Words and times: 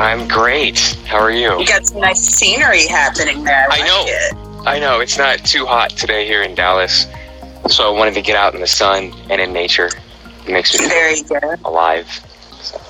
I'm 0.00 0.26
great. 0.28 0.78
How 1.06 1.18
are 1.18 1.30
you? 1.30 1.60
You 1.60 1.66
got 1.66 1.86
some 1.86 2.00
nice 2.00 2.20
scenery 2.20 2.86
happening 2.86 3.44
there. 3.44 3.66
I 3.70 3.80
like 3.80 3.84
know. 3.86 4.04
it. 4.06 4.66
I 4.66 4.78
know 4.78 5.00
it's 5.00 5.18
not 5.18 5.40
too 5.40 5.66
hot 5.66 5.90
today 5.90 6.26
here 6.26 6.40
in 6.40 6.54
Dallas, 6.54 7.06
so 7.68 7.86
I 7.86 7.90
wanted 7.98 8.14
to 8.14 8.22
get 8.22 8.34
out 8.34 8.54
in 8.54 8.62
the 8.62 8.66
sun 8.66 9.12
and 9.28 9.42
in 9.42 9.52
nature. 9.52 9.90
It 10.46 10.52
makes 10.52 10.72
me 10.72 10.78
feel 10.80 10.88
Very 10.88 11.22
good. 11.22 11.60
alive. 11.66 12.06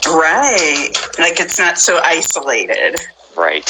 Right. 0.06 0.90
Like 1.18 1.40
it's 1.40 1.58
not 1.58 1.78
so 1.78 1.98
isolated. 2.04 3.00
Right. 3.36 3.68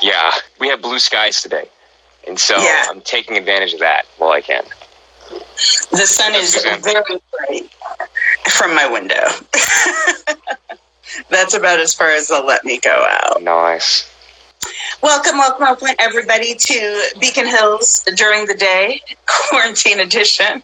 Yeah, 0.00 0.32
we 0.58 0.68
have 0.68 0.80
blue 0.80 1.00
skies 1.00 1.42
today, 1.42 1.68
and 2.26 2.40
so 2.40 2.56
Yeah. 2.56 2.86
I'm 2.88 3.02
taking 3.02 3.36
advantage 3.36 3.74
of 3.74 3.80
that 3.80 4.06
while 4.16 4.30
I 4.30 4.40
can. 4.40 4.64
The 5.90 6.06
sun 6.06 6.34
is 6.34 6.54
very 6.54 6.80
bright 7.30 7.70
from 8.48 8.74
my 8.74 8.88
window. 8.88 9.22
That's 11.28 11.54
about 11.54 11.80
as 11.80 11.94
far 11.94 12.10
as 12.10 12.28
they'll 12.28 12.46
let 12.46 12.64
me 12.64 12.78
go 12.78 13.06
out. 13.08 13.42
Nice. 13.42 14.10
Welcome, 15.02 15.38
welcome, 15.38 15.62
welcome, 15.62 15.88
everybody 15.98 16.54
to 16.54 17.10
Beacon 17.18 17.46
Hills 17.46 18.04
during 18.16 18.46
the 18.46 18.54
day, 18.54 19.00
quarantine 19.26 20.00
edition. 20.00 20.62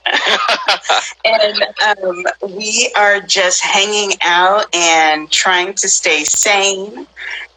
and 1.25 1.63
um, 1.87 2.27
we 2.55 2.93
are 2.97 3.21
just 3.21 3.63
hanging 3.63 4.19
out 4.23 4.67
and 4.75 5.31
trying 5.31 5.73
to 5.75 5.89
stay 5.89 6.25
sane 6.25 7.07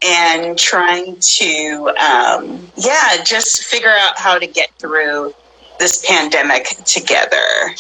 and 0.02 0.58
trying 0.58 1.18
to, 1.20 1.94
um, 2.00 2.72
yeah, 2.78 3.22
just 3.26 3.66
figure 3.66 3.94
out 3.94 4.18
how 4.18 4.40
to 4.40 4.48
get 4.48 4.72
through 4.80 5.34
this 5.80 6.06
pandemic 6.08 6.66
together. 6.86 7.76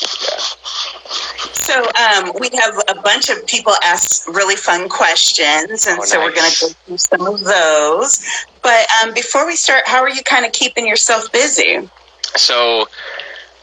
So 1.53 1.79
um, 1.79 2.31
we 2.39 2.49
have 2.61 2.75
a 2.87 3.01
bunch 3.01 3.29
of 3.29 3.45
people 3.45 3.73
ask 3.83 4.27
really 4.27 4.55
fun 4.55 4.89
questions, 4.89 5.85
and 5.87 5.99
Oh, 5.99 6.05
so 6.05 6.19
we're 6.19 6.33
going 6.33 6.49
to 6.51 6.57
go 6.61 6.67
through 6.85 6.97
some 6.97 7.27
of 7.27 7.39
those. 7.41 8.25
But 8.63 8.87
um, 9.01 9.13
before 9.13 9.45
we 9.45 9.55
start, 9.55 9.83
how 9.85 10.01
are 10.01 10.09
you 10.09 10.23
kind 10.23 10.45
of 10.45 10.51
keeping 10.51 10.87
yourself 10.87 11.31
busy? 11.31 11.89
So, 12.35 12.81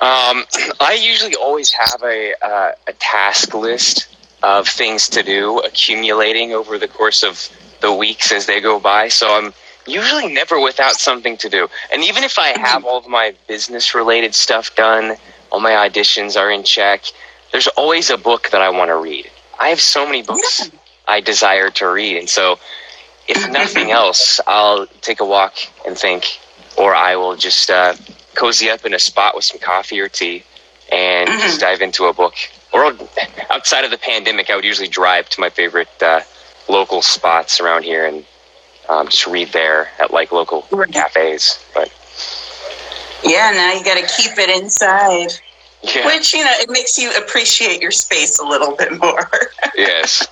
um, 0.01 0.45
I 0.81 0.99
usually 1.01 1.35
always 1.35 1.73
have 1.73 2.03
a 2.05 2.35
uh, 2.43 2.73
a 2.87 2.93
task 2.95 3.55
list 3.55 4.09
of 4.43 4.69
things 4.69 5.09
to 5.09 5.23
do 5.23 5.59
accumulating 5.61 6.53
over 6.53 6.79
the 6.79 6.89
course 6.89 7.23
of 7.23 7.49
the 7.81 7.93
weeks 7.93 8.33
as 8.33 8.47
they 8.47 8.61
go 8.61 8.79
by. 8.79 9.09
So 9.09 9.27
I'm 9.29 9.55
usually 9.87 10.33
never 10.33 10.61
without 10.61 10.95
something 10.95 11.37
to 11.39 11.49
do. 11.49 11.69
And 11.93 12.03
even 12.05 12.25
if 12.25 12.39
I 12.39 12.59
have 12.59 12.85
all 12.85 12.99
of 12.99 13.09
my 13.09 13.35
business 13.47 13.95
related 13.95 14.35
stuff 14.35 14.75
done, 14.75 15.17
all 15.51 15.61
my 15.61 15.73
auditions 15.73 16.39
are 16.39 16.51
in 16.51 16.65
check, 16.65 17.05
there's 17.53 17.69
always 17.69 18.11
a 18.11 18.19
book 18.19 18.51
that 18.51 18.61
I 18.61 18.71
want 18.71 18.89
to 18.89 18.97
read. 18.97 19.31
I 19.59 19.69
have 19.69 19.81
so 19.81 20.05
many 20.05 20.23
books 20.23 20.71
I 21.09 21.21
desire 21.21 21.71
to 21.71 21.87
read. 21.89 22.19
And 22.19 22.29
so 22.29 22.59
if 23.29 23.51
nothing 23.51 23.91
else, 24.03 24.41
I'll 24.47 24.87
take 25.01 25.21
a 25.21 25.25
walk 25.25 25.55
and 25.87 25.97
think, 25.97 26.39
or 26.77 26.95
I 26.95 27.17
will 27.17 27.37
just 27.37 27.71
uh, 27.71 27.95
cozy 28.35 28.71
up 28.71 28.85
in 28.85 28.95
a 28.95 28.99
spot 28.99 29.35
with 29.35 29.45
some 29.45 29.61
coffee 29.61 30.01
or 30.01 30.09
tea 30.09 30.45
and 30.93 31.29
just 31.41 31.61
dive 31.61 31.81
into 31.81 32.05
a 32.05 32.13
book. 32.13 32.35
Or 32.73 32.85
outside 33.51 33.85
of 33.85 33.91
the 33.91 33.99
pandemic, 33.99 34.51
I 34.51 34.57
would 34.57 34.65
usually 34.65 34.89
drive 34.89 35.29
to 35.31 35.41
my 35.41 35.49
favorite 35.49 36.03
uh, 36.03 36.21
local 36.69 37.03
spots 37.03 37.61
around 37.61 37.85
here 37.85 38.07
and 38.07 38.25
um, 38.89 39.09
just 39.09 39.27
read 39.27 39.49
there 39.53 39.89
at 39.99 40.11
like 40.13 40.33
local 40.33 40.67
Right. 40.71 40.91
cafes. 40.93 41.65
But 41.75 41.93
Yeah, 43.25 43.51
now 43.55 43.73
you 43.73 43.85
got 43.85 43.99
to 43.99 44.07
keep 44.23 44.39
it 44.39 44.51
inside, 44.63 45.29
yeah, 45.83 46.07
which 46.07 46.33
you 46.35 46.45
know 46.45 46.53
it 46.55 46.71
makes 46.71 46.99
you 46.99 47.11
appreciate 47.17 47.81
your 47.81 47.91
space 47.93 48.39
a 48.39 48.45
little 48.45 48.77
bit 48.77 48.99
more. 49.01 49.31
yes. 49.77 50.27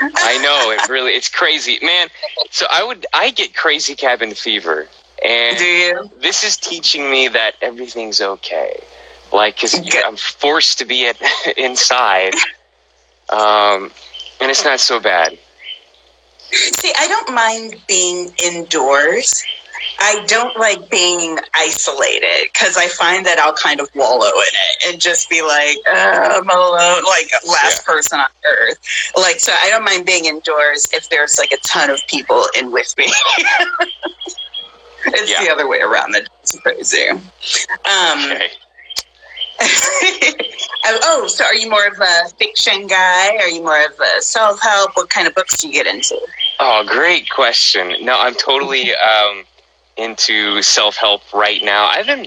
I 0.00 0.38
know 0.38 0.70
it 0.72 0.88
really 0.90 1.12
it's 1.12 1.28
crazy, 1.28 1.78
man. 1.82 2.08
So 2.50 2.66
I 2.70 2.84
would 2.84 3.06
I 3.14 3.30
get 3.30 3.54
crazy 3.56 3.94
cabin 3.94 4.34
fever, 4.34 4.88
and 5.24 5.56
Do 5.58 5.64
you? 5.64 6.10
this 6.20 6.44
is 6.44 6.56
teaching 6.56 7.10
me 7.10 7.28
that 7.28 7.54
everything's 7.62 8.20
okay. 8.20 8.82
Like, 9.32 9.56
because. 9.56 9.74
I'm 10.04 10.16
forced 10.16 10.78
to 10.78 10.84
be 10.84 11.06
at, 11.08 11.16
inside, 11.56 12.34
um, 13.28 13.90
and 14.40 14.50
it's 14.50 14.64
not 14.64 14.80
so 14.80 15.00
bad. 15.00 15.38
See, 16.52 16.92
I 16.98 17.08
don't 17.08 17.34
mind 17.34 17.76
being 17.88 18.32
indoors. 18.44 19.44
I 19.98 20.24
don't 20.26 20.56
like 20.58 20.90
being 20.90 21.38
isolated 21.54 22.50
because 22.52 22.76
I 22.76 22.88
find 22.88 23.24
that 23.26 23.38
I'll 23.38 23.54
kind 23.54 23.80
of 23.80 23.88
wallow 23.94 24.26
in 24.28 24.32
it 24.42 24.92
and 24.92 25.00
just 25.00 25.28
be 25.30 25.42
like, 25.42 25.76
uh, 25.88 26.40
I'm 26.40 26.48
alone, 26.48 27.04
like 27.04 27.30
last 27.46 27.84
person 27.84 28.18
on 28.20 28.28
earth. 28.46 28.78
Like, 29.16 29.38
so 29.38 29.52
I 29.52 29.68
don't 29.70 29.84
mind 29.84 30.06
being 30.06 30.24
indoors 30.26 30.88
if 30.92 31.08
there's 31.10 31.38
like 31.38 31.52
a 31.52 31.58
ton 31.58 31.90
of 31.90 32.00
people 32.08 32.46
in 32.58 32.72
with 32.72 32.94
me. 32.96 33.06
it's 35.06 35.30
Yeah. 35.30 35.44
the 35.44 35.50
other 35.50 35.68
way 35.68 35.80
around 35.80 36.12
that's 36.12 36.58
crazy. 36.60 37.08
Um, 37.10 37.22
Okay. 37.84 38.48
oh, 40.84 40.98
oh, 41.02 41.26
so 41.28 41.44
are 41.44 41.54
you 41.54 41.68
more 41.70 41.86
of 41.86 41.98
a 42.00 42.28
fiction 42.38 42.86
guy? 42.86 43.36
Are 43.36 43.48
you 43.48 43.62
more 43.62 43.84
of 43.84 43.92
a 43.98 44.22
self 44.22 44.60
help? 44.62 44.92
What 44.94 45.10
kind 45.10 45.26
of 45.26 45.34
books 45.34 45.56
do 45.58 45.68
you 45.68 45.74
get 45.74 45.86
into? 45.86 46.18
Oh, 46.60 46.84
great 46.86 47.28
question. 47.30 47.94
No, 48.04 48.18
I'm 48.18 48.34
totally 48.34 48.94
um, 48.94 49.44
into 49.96 50.62
self 50.62 50.96
help 50.96 51.22
right 51.32 51.62
now. 51.62 51.86
I've 51.88 52.06
been 52.06 52.26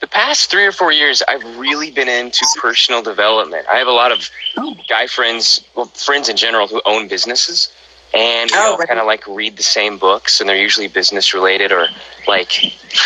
the 0.00 0.06
past 0.06 0.50
three 0.50 0.64
or 0.64 0.72
four 0.72 0.92
years. 0.92 1.22
I've 1.28 1.44
really 1.58 1.90
been 1.90 2.08
into 2.08 2.46
personal 2.60 3.02
development. 3.02 3.66
I 3.68 3.76
have 3.76 3.88
a 3.88 3.92
lot 3.92 4.12
of 4.12 4.28
Oh. 4.56 4.74
guy 4.88 5.06
friends, 5.06 5.62
well, 5.74 5.86
friends 5.86 6.28
in 6.28 6.36
general, 6.36 6.66
who 6.66 6.80
own 6.86 7.08
businesses, 7.08 7.70
and 8.14 8.50
we 8.50 8.56
Oh, 8.56 8.72
all 8.72 8.78
right. 8.78 8.88
kind 8.88 8.98
of 9.00 9.06
like 9.06 9.26
read 9.26 9.56
the 9.58 9.62
same 9.62 9.98
books, 9.98 10.40
and 10.40 10.48
they're 10.48 10.56
usually 10.56 10.88
business 10.88 11.34
related 11.34 11.72
or 11.72 11.88
like 12.26 12.52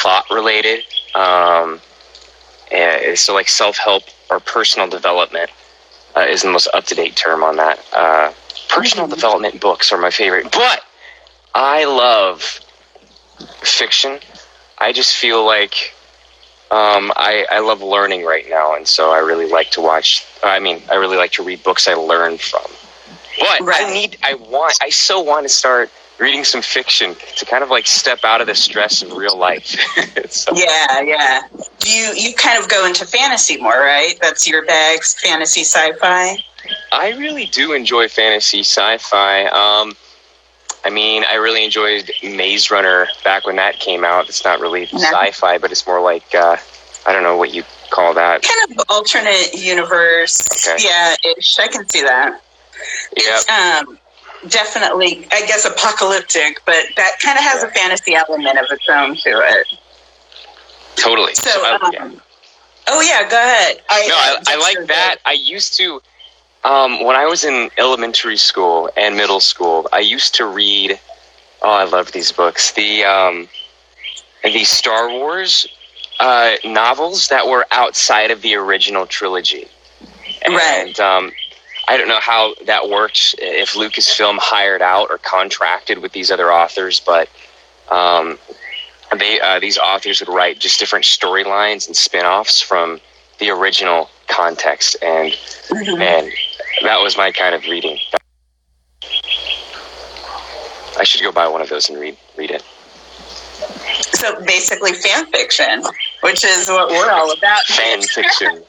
thought 0.02 0.24
related. 0.30 0.84
Um, 1.14 1.80
and 3.04 3.18
so, 3.18 3.34
like 3.34 3.48
self 3.48 3.76
help 3.78 4.04
or 4.30 4.40
personal 4.40 4.88
development 4.88 5.50
uh, 6.16 6.20
is 6.20 6.42
the 6.42 6.50
most 6.50 6.68
up 6.74 6.84
to 6.84 6.94
date 6.94 7.16
term 7.16 7.42
on 7.42 7.56
that. 7.56 7.84
Uh, 7.92 8.32
personal 8.68 9.06
development 9.06 9.60
books 9.60 9.92
are 9.92 9.98
my 9.98 10.10
favorite, 10.10 10.50
but 10.52 10.82
I 11.54 11.84
love 11.84 12.60
fiction. 13.62 14.18
I 14.78 14.92
just 14.92 15.16
feel 15.16 15.44
like 15.44 15.94
um, 16.70 17.12
I, 17.16 17.46
I 17.50 17.60
love 17.60 17.82
learning 17.82 18.24
right 18.24 18.48
now, 18.48 18.74
and 18.74 18.86
so 18.86 19.12
I 19.12 19.18
really 19.18 19.48
like 19.48 19.70
to 19.72 19.80
watch. 19.80 20.26
I 20.42 20.58
mean, 20.58 20.82
I 20.90 20.94
really 20.94 21.16
like 21.16 21.32
to 21.32 21.42
read 21.42 21.62
books 21.62 21.86
I 21.86 21.94
learn 21.94 22.38
from. 22.38 22.64
But 23.38 23.62
I 23.62 23.92
need, 23.92 24.16
I 24.22 24.34
want, 24.34 24.78
I 24.80 24.90
so 24.90 25.20
want 25.20 25.44
to 25.44 25.48
start 25.48 25.90
reading 26.18 26.44
some 26.44 26.62
fiction 26.62 27.14
to 27.36 27.44
kind 27.44 27.62
of 27.64 27.70
like 27.70 27.86
step 27.86 28.20
out 28.24 28.40
of 28.40 28.46
the 28.46 28.54
stress 28.54 29.02
of 29.02 29.12
real 29.12 29.36
life. 29.36 29.66
so, 30.30 30.52
Yeah, 30.54 31.00
yeah. 31.00 31.40
You 31.84 32.12
you 32.16 32.34
kind 32.34 32.62
of 32.62 32.68
go 32.68 32.86
into 32.86 33.04
fantasy 33.06 33.56
more, 33.60 33.78
right? 33.80 34.14
That's 34.20 34.46
your 34.48 34.64
bags, 34.64 35.14
fantasy 35.20 35.62
sci-fi. 35.62 36.36
I 36.92 37.10
really 37.12 37.46
do 37.46 37.72
enjoy 37.72 38.08
fantasy 38.08 38.60
sci-fi. 38.60 39.44
Um, 39.46 39.94
I 40.84 40.90
mean, 40.90 41.24
I 41.30 41.34
really 41.34 41.64
enjoyed 41.64 42.10
Maze 42.22 42.70
Runner 42.70 43.06
back 43.24 43.46
when 43.46 43.56
that 43.56 43.78
came 43.80 44.04
out. 44.04 44.28
It's 44.28 44.44
not 44.44 44.60
really 44.60 44.88
No. 44.92 44.98
sci-fi, 45.00 45.58
but 45.58 45.72
it's 45.72 45.86
more 45.86 46.00
like 46.00 46.34
uh, 46.34 46.56
I 47.06 47.12
don't 47.12 47.22
know 47.22 47.36
what 47.36 47.52
you 47.52 47.64
call 47.90 48.14
that. 48.14 48.42
Kind 48.42 48.78
of 48.78 48.84
alternate 48.88 49.52
universe. 49.54 50.66
Okay. 50.68 50.84
Yeah, 50.86 51.14
ish. 51.36 51.58
I 51.58 51.68
can 51.68 51.88
see 51.88 52.02
that. 52.02 52.32
Yep. 52.32 52.40
It's 53.16 53.48
um 53.50 53.98
definitely 54.48 55.26
I 55.32 55.46
guess 55.46 55.64
apocalyptic, 55.64 56.60
but 56.66 56.84
that 56.96 57.18
kind 57.22 57.38
of 57.38 57.44
has 57.44 57.62
a 57.62 57.68
fantasy 57.70 58.14
element 58.14 58.58
of 58.58 58.66
its 58.70 58.88
own 58.88 59.14
to 59.16 59.42
it. 59.44 59.66
Totally. 60.96 61.34
So, 61.34 61.50
I- 61.50 61.78
um, 61.82 61.92
yeah. 61.92 62.10
oh 62.88 63.00
yeah, 63.00 63.28
go 63.28 63.36
ahead. 63.36 63.80
I, 63.88 64.06
No, 64.08 64.14
I, 64.14 64.36
I 64.46 64.54
just 64.56 64.76
like 64.76 64.88
that. 64.88 65.16
I 65.26 65.32
used 65.32 65.76
to, 65.78 66.00
um, 66.64 67.02
when 67.04 67.16
I 67.16 67.26
was 67.26 67.44
in 67.44 67.70
elementary 67.78 68.36
school 68.36 68.90
and 68.96 69.16
middle 69.16 69.40
school, 69.40 69.88
I 69.92 70.00
used 70.00 70.34
to 70.36 70.46
read. 70.46 70.98
Oh, 71.62 71.70
I 71.70 71.84
love 71.84 72.12
these 72.12 72.30
books. 72.32 72.72
The 72.72 73.04
um, 73.04 73.48
the 74.44 74.64
Star 74.64 75.08
Wars 75.10 75.66
uh, 76.20 76.56
novels 76.64 77.28
that 77.28 77.46
were 77.46 77.66
outside 77.72 78.30
of 78.30 78.42
the 78.42 78.54
original 78.54 79.06
trilogy, 79.06 79.66
and 80.44 80.54
Right. 80.54 80.98
um, 81.00 81.32
I 81.88 81.96
don't 81.96 82.08
know 82.08 82.20
how 82.20 82.54
that 82.66 82.88
worked. 82.88 83.34
If 83.38 83.72
Lucasfilm 83.72 84.38
hired 84.38 84.82
out 84.82 85.08
or 85.10 85.18
contracted 85.18 85.98
with 85.98 86.12
these 86.12 86.30
other 86.30 86.50
authors, 86.52 87.00
but 87.00 87.28
um, 87.90 88.38
they 89.18 89.40
uh, 89.40 89.60
these 89.60 89.78
authors 89.78 90.20
would 90.20 90.28
write 90.28 90.58
just 90.58 90.80
different 90.80 91.04
storylines 91.04 91.86
and 91.86 91.94
spin-offs 91.96 92.60
from 92.60 93.00
the 93.38 93.50
original 93.50 94.08
context 94.28 94.96
and 95.02 95.32
Mhm. 95.70 96.00
and 96.00 96.32
that 96.82 97.00
was 97.02 97.16
my 97.16 97.30
kind 97.30 97.54
of 97.54 97.64
reading 97.66 97.98
i 100.98 101.04
should 101.04 101.20
go 101.20 101.30
buy 101.30 101.46
one 101.46 101.60
of 101.60 101.68
those 101.68 101.88
and 101.90 102.00
read 102.00 102.16
read 102.36 102.50
it 102.50 102.62
So 104.14 104.40
basically 104.44 104.92
fan 104.94 105.26
fiction, 105.26 105.82
which 106.22 106.44
is 106.44 106.68
what 106.68 106.88
we're 106.90 107.10
all 107.10 107.30
about. 107.32 107.62
fan 107.66 108.00
fiction 108.02 108.62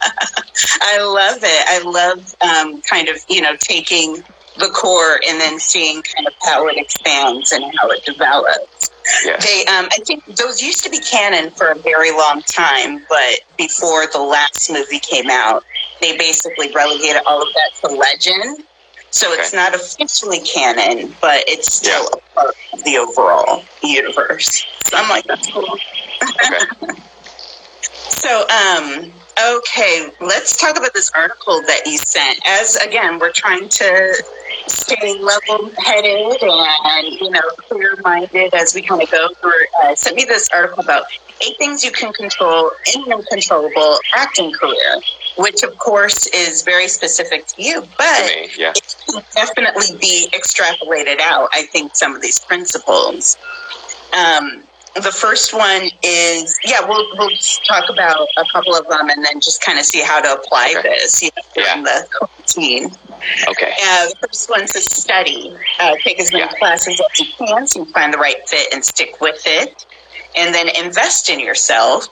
I 0.82 1.02
love 1.02 1.38
it. 1.42 1.64
I 1.68 1.82
love 1.88 2.34
um, 2.40 2.80
kind 2.82 3.08
of, 3.08 3.16
you 3.28 3.40
know, 3.40 3.56
taking 3.56 4.22
the 4.58 4.68
core 4.74 5.20
and 5.28 5.40
then 5.40 5.58
seeing 5.58 6.02
kind 6.02 6.26
of 6.26 6.34
how 6.42 6.66
it 6.68 6.76
expands 6.76 7.52
and 7.52 7.64
how 7.78 7.88
it 7.90 8.04
develops. 8.04 8.90
Yes. 9.24 9.44
They, 9.44 9.60
um, 9.72 9.86
I 9.92 9.98
think 10.04 10.24
those 10.36 10.62
used 10.62 10.84
to 10.84 10.90
be 10.90 10.98
canon 10.98 11.50
for 11.50 11.68
a 11.70 11.74
very 11.74 12.10
long 12.12 12.42
time, 12.42 13.04
but 13.08 13.40
before 13.56 14.06
the 14.06 14.20
last 14.20 14.70
movie 14.70 15.00
came 15.00 15.30
out, 15.30 15.64
they 16.00 16.16
basically 16.16 16.70
relegated 16.72 17.22
all 17.26 17.42
of 17.42 17.48
that 17.54 17.88
to 17.88 17.94
legend. 17.94 18.64
So 19.10 19.32
it's 19.32 19.52
not 19.52 19.74
officially 19.74 20.40
canon, 20.40 21.14
but 21.20 21.42
it's 21.48 21.72
still 21.72 22.08
Yeah. 22.12 22.18
a 22.18 22.34
part 22.34 22.54
of 22.72 22.84
the 22.84 22.98
overall 22.98 23.64
universe. 23.82 24.64
So 24.84 24.96
I'm 24.96 25.08
like, 25.08 25.24
that's 25.24 25.50
cool. 25.50 25.76
Okay. 26.22 26.92
So, 28.10 28.46
um, 28.48 29.10
okay, 29.38 30.10
let's 30.20 30.56
talk 30.56 30.76
about 30.76 30.92
this 30.94 31.10
article 31.14 31.60
that 31.62 31.82
you 31.86 31.98
sent. 31.98 32.40
As 32.46 32.76
again, 32.76 33.18
we're 33.18 33.32
trying 33.32 33.68
to 33.68 34.24
stay 34.66 35.18
level-headed 35.18 36.42
and 36.42 37.06
you 37.20 37.30
know 37.30 37.42
clear-minded 37.56 38.54
as 38.54 38.74
we 38.74 38.82
kind 38.82 39.02
of 39.02 39.10
go 39.10 39.28
through. 39.34 39.52
Uh, 39.82 39.94
sent 39.94 40.16
me 40.16 40.24
this 40.24 40.48
article 40.52 40.82
about 40.82 41.04
eight 41.46 41.56
things 41.58 41.82
you 41.84 41.90
can 41.90 42.12
control 42.12 42.70
in 42.94 43.04
your 43.06 43.22
controllable 43.30 43.98
acting 44.14 44.52
career, 44.52 45.00
which 45.38 45.62
of 45.62 45.76
course 45.78 46.26
is 46.28 46.62
very 46.62 46.88
specific 46.88 47.46
to 47.46 47.62
you, 47.62 47.82
To 47.82 47.88
but 47.98 48.26
me, 48.26 48.50
yeah. 48.58 48.72
it 48.76 48.96
can 49.06 49.22
definitely 49.34 49.96
be 49.98 50.28
extrapolated 50.32 51.18
out. 51.20 51.48
I 51.52 51.62
think 51.62 51.96
some 51.96 52.14
of 52.14 52.22
these 52.22 52.38
principles. 52.38 53.38
Um, 54.12 54.64
the 54.96 55.12
first 55.12 55.54
one 55.54 55.82
is 56.02 56.58
yeah, 56.64 56.86
we'll 56.86 57.06
we'll 57.16 57.30
talk 57.66 57.88
about 57.90 58.26
a 58.36 58.44
couple 58.52 58.74
of 58.74 58.86
them 58.88 59.08
and 59.08 59.24
then 59.24 59.40
just 59.40 59.62
kind 59.62 59.78
of 59.78 59.84
see 59.84 60.02
how 60.02 60.20
to 60.20 60.32
apply 60.32 60.74
Okay. 60.78 60.88
this 60.88 61.22
you 61.22 61.30
know, 61.36 61.42
during 61.54 61.84
the 61.84 62.08
quarantine. 62.18 62.86
Okay. 63.48 63.72
Uh, 63.82 64.08
the 64.08 64.16
first 64.28 64.50
one's 64.50 64.72
to 64.72 64.80
study. 64.80 65.56
Uh, 65.78 65.94
take 66.02 66.20
as 66.20 66.32
many 66.32 66.44
Yeah. 66.44 66.58
classes 66.58 67.00
as 67.00 67.20
you 67.20 67.32
can 67.38 67.66
so 67.66 67.80
you 67.80 67.92
find 67.92 68.12
the 68.12 68.18
right 68.18 68.36
fit 68.48 68.72
and 68.72 68.84
stick 68.84 69.20
with 69.20 69.40
it. 69.46 69.86
And 70.36 70.54
then 70.54 70.68
invest 70.82 71.28
in 71.30 71.40
yourself. 71.40 72.06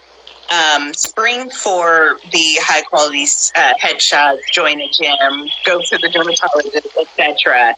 Um, 0.51 0.95
spring 0.95 1.51
for 1.51 2.19
the 2.33 2.57
high 2.63 2.81
quality 2.83 3.25
uh, 3.55 3.75
headshots, 3.83 4.41
join 4.51 4.81
a 4.81 4.89
gym, 4.89 5.47
go 5.67 5.81
to 5.81 5.99
the 5.99 6.09
dermatologist, 6.09 6.97
etc. 6.99 7.75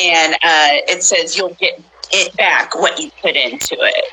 And 0.00 0.34
uh, 0.34 0.82
it 0.88 1.02
says 1.04 1.36
you'll 1.36 1.54
get 1.54 1.80
it 2.10 2.36
back 2.36 2.74
what 2.74 2.98
you 2.98 3.10
put 3.22 3.36
into 3.36 3.76
it. 3.80 4.04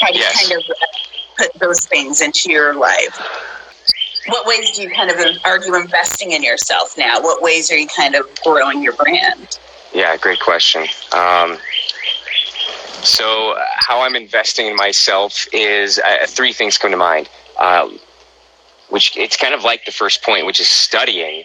How 0.00 0.08
do 0.12 0.18
you 0.18 0.24
Yes. 0.24 0.48
kind 0.48 0.60
of 0.62 0.70
uh, 0.70 0.74
put 1.38 1.52
those 1.60 1.86
things 1.86 2.20
into 2.20 2.50
your 2.50 2.74
life? 2.74 3.18
What 4.26 4.46
ways 4.46 4.70
do 4.76 4.82
you 4.82 4.90
kind 4.90 5.10
of 5.10 5.18
are 5.44 5.64
you 5.64 5.74
investing 5.74 6.32
in 6.32 6.42
yourself 6.42 6.96
now? 6.98 7.20
What 7.20 7.42
ways 7.42 7.70
are 7.70 7.76
you 7.78 7.88
kind 7.88 8.14
of 8.14 8.26
growing 8.44 8.82
your 8.82 8.92
brand? 8.94 9.58
Yeah, 9.92 10.16
great 10.16 10.40
question. 10.40 10.86
Um, 11.12 11.58
so, 13.02 13.52
uh, 13.52 13.64
how 13.76 14.02
I'm 14.02 14.14
investing 14.14 14.66
in 14.66 14.76
myself 14.76 15.46
is 15.52 15.98
uh, 15.98 16.26
three 16.28 16.52
things 16.52 16.78
come 16.78 16.90
to 16.90 16.96
mind. 16.96 17.28
Um, 17.58 17.98
which 18.88 19.16
it's 19.16 19.36
kind 19.36 19.54
of 19.54 19.62
like 19.64 19.84
the 19.84 19.92
first 19.92 20.22
point, 20.22 20.46
which 20.46 20.60
is 20.60 20.68
studying. 20.68 21.44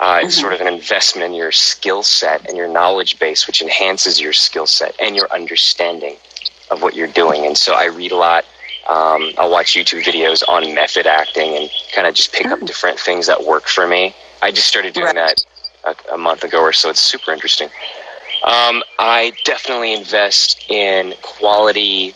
Uh, 0.00 0.20
It's 0.24 0.36
Mhm. 0.36 0.40
sort 0.40 0.52
of 0.54 0.60
an 0.62 0.66
investment 0.66 1.26
in 1.26 1.34
your 1.34 1.52
skill 1.52 2.02
set 2.02 2.46
and 2.48 2.56
your 2.56 2.68
knowledge 2.68 3.18
base, 3.18 3.46
which 3.46 3.60
enhances 3.60 4.18
your 4.20 4.32
skill 4.32 4.66
set 4.66 4.94
and 4.98 5.14
your 5.14 5.30
understanding 5.32 6.16
of 6.70 6.82
what 6.82 6.94
you're 6.94 7.08
doing. 7.08 7.46
And 7.46 7.56
so 7.56 7.74
I 7.74 7.86
read 7.86 8.12
a 8.12 8.16
lot. 8.16 8.44
Um, 8.88 9.32
I'll 9.38 9.50
watch 9.50 9.74
YouTube 9.74 10.02
videos 10.04 10.42
on 10.48 10.74
method 10.74 11.06
acting 11.06 11.56
and 11.56 11.70
kind 11.94 12.06
of 12.08 12.14
just 12.14 12.32
pick 12.32 12.46
up 12.46 12.60
Mm. 12.60 12.66
different 12.66 12.98
things 13.00 13.26
that 13.26 13.44
work 13.44 13.68
for 13.68 13.86
me. 13.86 14.14
I 14.42 14.50
just 14.52 14.68
started 14.68 14.94
doing 14.94 15.16
Right. 15.16 15.36
that 15.84 15.96
a, 16.10 16.14
a 16.14 16.18
month 16.18 16.44
ago 16.44 16.60
or 16.60 16.72
so. 16.72 16.90
It's 16.90 17.00
super 17.00 17.32
interesting. 17.32 17.68
Um, 18.44 18.82
I 18.98 19.32
definitely 19.44 19.92
invest 19.94 20.64
in 20.70 21.14
quality 21.22 22.14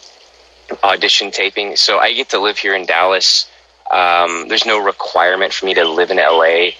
audition 0.82 1.30
taping. 1.30 1.76
So 1.76 1.98
I 1.98 2.12
get 2.14 2.30
to 2.30 2.38
live 2.40 2.58
here 2.58 2.74
in 2.74 2.86
Dallas. 2.86 3.50
Um, 3.90 4.48
there's 4.48 4.66
no 4.66 4.78
requirement 4.78 5.52
for 5.52 5.66
me 5.66 5.74
to 5.74 5.84
live 5.84 6.10
in 6.10 6.16
LA 6.16 6.70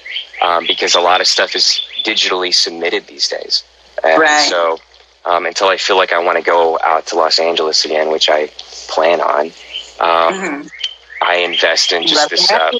um, 0.43 0.67
because 0.67 0.94
a 0.94 1.00
lot 1.00 1.20
of 1.20 1.27
stuff 1.27 1.55
is 1.55 1.81
digitally 2.05 2.55
submitted 2.55 3.06
these 3.06 3.29
days. 3.29 3.65
And 4.03 4.20
Right. 4.20 4.49
So 4.49 4.79
um, 5.25 5.47
until 5.47 5.69
I 5.69 5.76
feel 5.76 5.97
like 5.97 6.12
I 6.12 6.19
want 6.19 6.38
to 6.38 6.44
go 6.44 6.79
out 6.82 7.06
to 7.09 7.17
Los 7.17 7.38
Angeles 7.38 7.85
again, 7.85 8.11
which 8.11 8.29
I 8.29 8.49
plan 8.88 9.21
on, 9.21 9.47
um, 10.00 10.35
Mhm. 10.35 10.71
I 11.23 11.37
invest 11.37 11.93
in 11.93 12.03
just 12.06 12.17
Love 12.23 12.31
this. 12.31 12.50
Uh, 12.50 12.71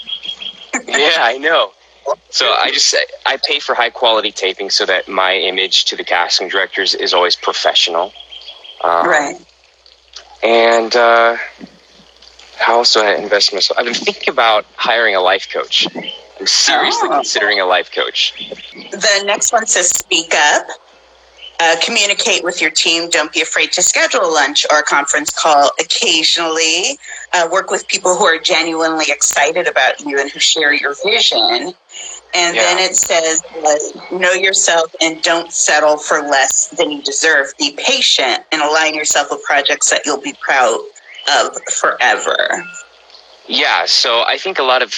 yeah, 0.87 1.17
I 1.21 1.39
know. 1.39 1.73
So 2.29 2.53
I 2.53 2.71
just 2.71 2.95
I 3.25 3.39
pay 3.39 3.59
for 3.61 3.75
high 3.75 3.89
quality 3.91 4.31
taping 4.31 4.69
so 4.69 4.85
that 4.85 5.09
my 5.09 5.35
image 5.37 5.87
to 5.87 5.97
the 5.97 6.05
casting 6.05 6.49
directors 6.49 6.95
is 6.95 7.15
always 7.15 7.35
professional. 7.37 8.13
Um, 8.83 9.09
Right. 9.09 9.37
And 10.43 10.95
uh, 10.95 11.37
how 12.59 12.79
else 12.79 12.93
do 12.93 13.01
I 13.01 13.15
invest 13.15 13.51
in 13.53 13.57
myself? 13.57 13.79
I've 13.79 13.87
been 13.87 13.95
thinking 13.95 14.29
about 14.29 14.67
hiring 14.77 15.15
a 15.15 15.21
life 15.21 15.49
coach. 15.51 15.87
I'm 16.39 16.47
seriously 16.47 17.09
Oh. 17.11 17.15
considering 17.15 17.61
a 17.61 17.65
life 17.65 17.91
coach. 17.91 18.35
The 18.91 19.23
next 19.25 19.53
one 19.53 19.67
says 19.67 19.89
speak 19.89 20.35
up. 20.35 20.67
Uh, 21.61 21.77
communicate 21.83 22.43
with 22.43 22.61
your 22.61 22.71
team. 22.71 23.09
Don't 23.09 23.33
be 23.33 23.41
afraid 23.41 23.71
to 23.73 23.83
schedule 23.83 24.23
a 24.23 24.27
lunch 24.27 24.67
or 24.71 24.81
a 24.81 24.83
conference 24.83 25.31
call 25.31 25.71
occasionally. 25.79 26.99
Uh, 27.33 27.49
work 27.51 27.71
with 27.71 27.87
people 27.87 28.17
who 28.17 28.25
are 28.25 28.39
genuinely 28.39 29.05
excited 29.09 29.69
about 29.69 30.01
you 30.01 30.19
and 30.21 30.31
who 30.31 30.41
share 30.41 30.73
your 30.73 30.95
vision. 31.05 31.73
And 32.35 32.57
then 32.57 32.79
it 32.79 32.97
says, 32.97 33.43
know 34.11 34.33
yourself 34.33 34.93
and 35.01 35.23
don't 35.23 35.53
settle 35.53 35.97
for 35.97 36.23
less 36.23 36.71
than 36.71 36.91
you 36.91 37.01
deserve. 37.03 37.53
Be 37.57 37.77
patient 37.79 38.45
and 38.51 38.61
align 38.61 38.97
yourself 38.97 39.29
with 39.31 39.43
projects 39.45 39.91
that 39.91 40.05
you'll 40.05 40.21
be 40.21 40.35
proud 40.41 40.81
of 41.39 41.57
forever. 41.73 42.65
Yeah, 43.47 43.85
so 43.87 44.25
I 44.27 44.39
think 44.39 44.59
a 44.59 44.65
lot 44.65 44.83
of 44.83 44.93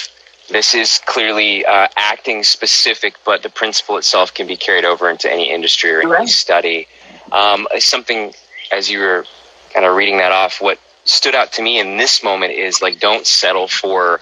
this 0.49 0.73
is 0.73 0.99
clearly 1.05 1.65
uh, 1.65 1.87
acting 1.97 2.43
specific, 2.43 3.15
but 3.25 3.43
the 3.43 3.49
principle 3.49 3.97
itself 3.97 4.33
can 4.33 4.47
be 4.47 4.55
carried 4.57 4.85
over 4.85 5.09
into 5.09 5.31
any 5.31 5.51
industry 5.51 5.91
or 5.93 6.01
any 6.01 6.11
Right. 6.11 6.29
study. 6.29 6.87
Um, 7.31 7.67
something, 7.79 8.33
as 8.71 8.89
you 8.89 8.99
were 8.99 9.25
kind 9.73 9.85
of 9.85 9.95
reading 9.95 10.17
that 10.19 10.31
off, 10.31 10.61
what 10.61 10.79
stood 11.05 11.35
out 11.35 11.51
to 11.53 11.61
me 11.61 11.79
in 11.79 11.97
this 11.97 12.23
moment 12.23 12.53
is 12.53 12.81
like, 12.81 12.99
don't 12.99 13.27
settle 13.27 13.67
for 13.67 14.21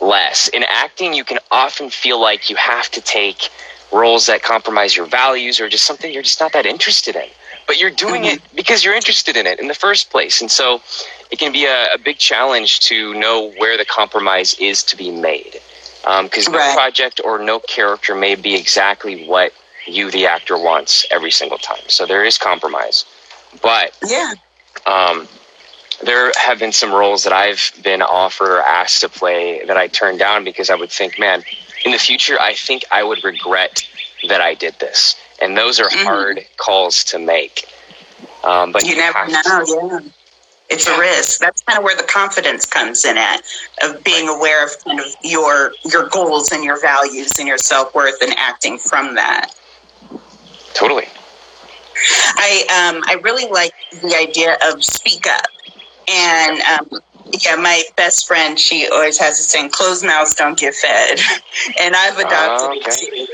less. 0.00 0.48
In 0.48 0.64
acting, 0.64 1.14
you 1.14 1.24
can 1.24 1.38
often 1.50 1.90
feel 1.90 2.20
like 2.20 2.50
you 2.50 2.56
have 2.56 2.90
to 2.92 3.00
take 3.00 3.50
roles 3.92 4.26
that 4.26 4.42
compromise 4.42 4.96
your 4.96 5.06
values 5.06 5.60
or 5.60 5.68
just 5.68 5.84
something 5.86 6.12
you're 6.12 6.22
just 6.22 6.40
not 6.40 6.52
that 6.52 6.66
interested 6.66 7.16
in. 7.16 7.28
But 7.70 7.78
you're 7.80 7.92
doing 7.92 8.24
it 8.24 8.40
because 8.56 8.84
you're 8.84 8.96
interested 8.96 9.36
in 9.36 9.46
it 9.46 9.60
in 9.60 9.68
the 9.68 9.76
first 9.76 10.10
place. 10.10 10.40
And 10.40 10.50
so 10.50 10.82
it 11.30 11.38
can 11.38 11.52
be 11.52 11.66
a, 11.66 11.94
a 11.94 11.98
big 11.98 12.18
challenge 12.18 12.80
to 12.80 13.14
know 13.14 13.52
where 13.58 13.78
the 13.78 13.84
compromise 13.84 14.54
is 14.54 14.82
to 14.86 14.96
be 14.96 15.12
made. 15.12 15.60
Because 16.24 16.48
no 16.48 16.58
Right. 16.58 16.74
project 16.74 17.20
or 17.24 17.38
no 17.38 17.60
character 17.60 18.16
may 18.16 18.34
be 18.34 18.56
exactly 18.56 19.24
what 19.24 19.52
you, 19.86 20.10
the 20.10 20.26
actor, 20.26 20.58
wants 20.58 21.06
every 21.12 21.30
single 21.30 21.58
time. 21.58 21.84
So 21.86 22.06
there 22.06 22.24
is 22.24 22.38
compromise. 22.38 23.04
But 23.62 23.92
Yeah. 24.04 24.34
um, 24.86 25.28
there 26.02 26.32
have 26.38 26.58
been 26.58 26.72
some 26.72 26.92
roles 26.92 27.24
that 27.24 27.32
I've 27.32 27.72
been 27.82 28.02
offered 28.02 28.50
or 28.50 28.62
asked 28.62 29.02
to 29.02 29.08
play 29.08 29.64
that 29.66 29.76
I 29.76 29.88
turned 29.88 30.18
down 30.18 30.44
because 30.44 30.70
I 30.70 30.74
would 30.74 30.90
think, 30.90 31.18
man, 31.20 31.44
in 31.84 31.92
the 31.92 31.98
future, 31.98 32.40
I 32.40 32.54
think 32.54 32.84
I 32.90 33.04
would 33.04 33.24
regret 33.24 33.86
that 34.28 34.40
I 34.40 34.54
did 34.54 34.78
this. 34.80 35.16
And 35.40 35.56
those 35.56 35.80
are 35.80 35.88
Mhm. 35.88 36.04
hard 36.04 36.46
calls 36.56 37.04
to 37.04 37.18
make. 37.18 37.66
Um, 38.44 38.72
but 38.72 38.84
you 38.84 38.96
never 38.96 39.18
have 39.18 39.42
to- 39.42 39.48
know. 39.48 39.64
Yeah, 39.92 39.98
it's 40.68 40.86
Yeah. 40.86 40.96
a 40.96 40.98
risk. 40.98 41.40
That's 41.40 41.62
kind 41.62 41.78
of 41.78 41.84
where 41.84 41.96
the 41.96 42.02
confidence 42.04 42.66
comes 42.66 43.04
in 43.04 43.18
at 43.18 43.42
of 43.82 44.02
being 44.04 44.28
aware 44.28 44.64
of 44.64 44.82
kind 44.84 45.00
of 45.00 45.14
your 45.22 45.72
your 45.84 46.04
goals 46.08 46.52
and 46.52 46.64
your 46.64 46.78
values 46.80 47.32
and 47.38 47.48
your 47.48 47.58
self 47.58 47.94
worth 47.94 48.20
and 48.22 48.34
acting 48.38 48.78
from 48.78 49.14
that. 49.16 49.54
Totally. 50.74 51.08
I 52.36 52.64
um 52.70 53.02
I 53.06 53.14
really 53.14 53.46
like 53.46 53.74
the 54.02 54.16
idea 54.16 54.56
of 54.62 54.84
speak 54.84 55.26
up 55.26 55.46
and 56.08 56.60
um. 56.62 57.00
Yeah, 57.40 57.56
my 57.56 57.82
best 57.96 58.26
friend, 58.26 58.58
she 58.58 58.88
always 58.88 59.18
has 59.18 59.36
this 59.38 59.48
saying, 59.48 59.70
closed 59.70 60.04
mouths 60.04 60.34
don't 60.34 60.58
get 60.58 60.74
fed. 60.74 61.18
And 61.80 61.94
I've 61.94 62.16
adopted 62.18 62.68
Oh, 62.70 62.76
okay. 62.78 62.90
it 63.12 63.28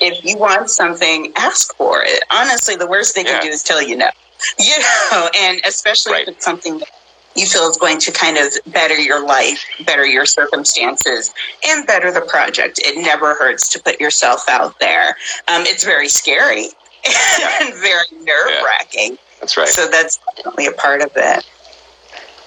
if 0.00 0.24
you 0.24 0.36
want 0.38 0.68
something, 0.70 1.32
ask 1.36 1.74
for 1.76 2.02
it. 2.04 2.22
Honestly, 2.30 2.76
the 2.76 2.86
worst 2.86 3.14
they 3.14 3.24
can 3.24 3.36
Yeah. 3.36 3.40
do 3.42 3.48
is 3.48 3.62
tell 3.62 3.82
you 3.82 3.96
no. 3.96 4.08
You 4.58 4.78
know, 5.12 5.30
and 5.38 5.60
especially 5.66 6.12
Right. 6.12 6.28
if 6.28 6.36
it's 6.36 6.44
something 6.44 6.78
that 6.78 6.88
you 7.34 7.46
feel 7.46 7.62
is 7.70 7.78
going 7.78 7.98
to 8.00 8.12
kind 8.12 8.36
of 8.36 8.52
better 8.66 8.98
your 8.98 9.24
life, 9.24 9.64
better 9.86 10.04
your 10.04 10.26
circumstances, 10.26 11.32
and 11.66 11.86
better 11.86 12.12
the 12.12 12.20
project. 12.22 12.78
It 12.84 13.00
never 13.00 13.34
hurts 13.34 13.68
to 13.70 13.80
put 13.80 14.00
yourself 14.00 14.42
out 14.48 14.78
there. 14.80 15.16
Um, 15.48 15.62
it's 15.64 15.84
very 15.84 16.08
scary 16.08 16.66
and 17.62 17.74
very 17.74 18.06
nerve 18.22 18.52
wracking. 18.64 19.16
That's 19.40 19.56
right. 19.56 19.68
So 19.68 19.88
that's 19.88 20.18
definitely 20.36 20.66
a 20.66 20.72
part 20.72 21.00
of 21.02 21.10
it. 21.16 21.44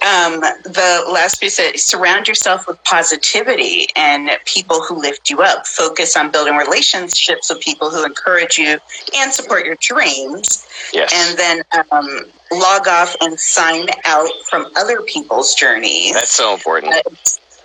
Um, 0.06 0.40
the 0.40 1.04
last 1.12 1.40
piece 1.40 1.56
said 1.56 1.78
surround 1.78 2.28
yourself 2.28 2.68
with 2.68 2.82
positivity 2.84 3.88
and 3.96 4.30
people 4.44 4.80
who 4.82 5.00
lift 5.00 5.28
you 5.30 5.42
up. 5.42 5.66
Focus 5.66 6.16
on 6.16 6.30
building 6.30 6.54
relationships 6.54 7.50
with 7.50 7.60
people 7.60 7.90
who 7.90 8.04
encourage 8.04 8.56
you 8.56 8.78
and 9.16 9.32
support 9.32 9.66
your 9.66 9.76
dreams. 9.80 10.68
Yes. 10.92 11.12
And 11.12 11.38
then 11.38 11.62
um, 11.90 12.20
log 12.52 12.86
off 12.86 13.16
and 13.20 13.38
sign 13.38 13.88
out 14.04 14.30
from 14.48 14.70
other 14.76 15.02
people's 15.02 15.54
journeys. 15.54 16.12
That's 16.12 16.30
so 16.30 16.54
important. 16.54 16.94
Uh, 16.94 17.10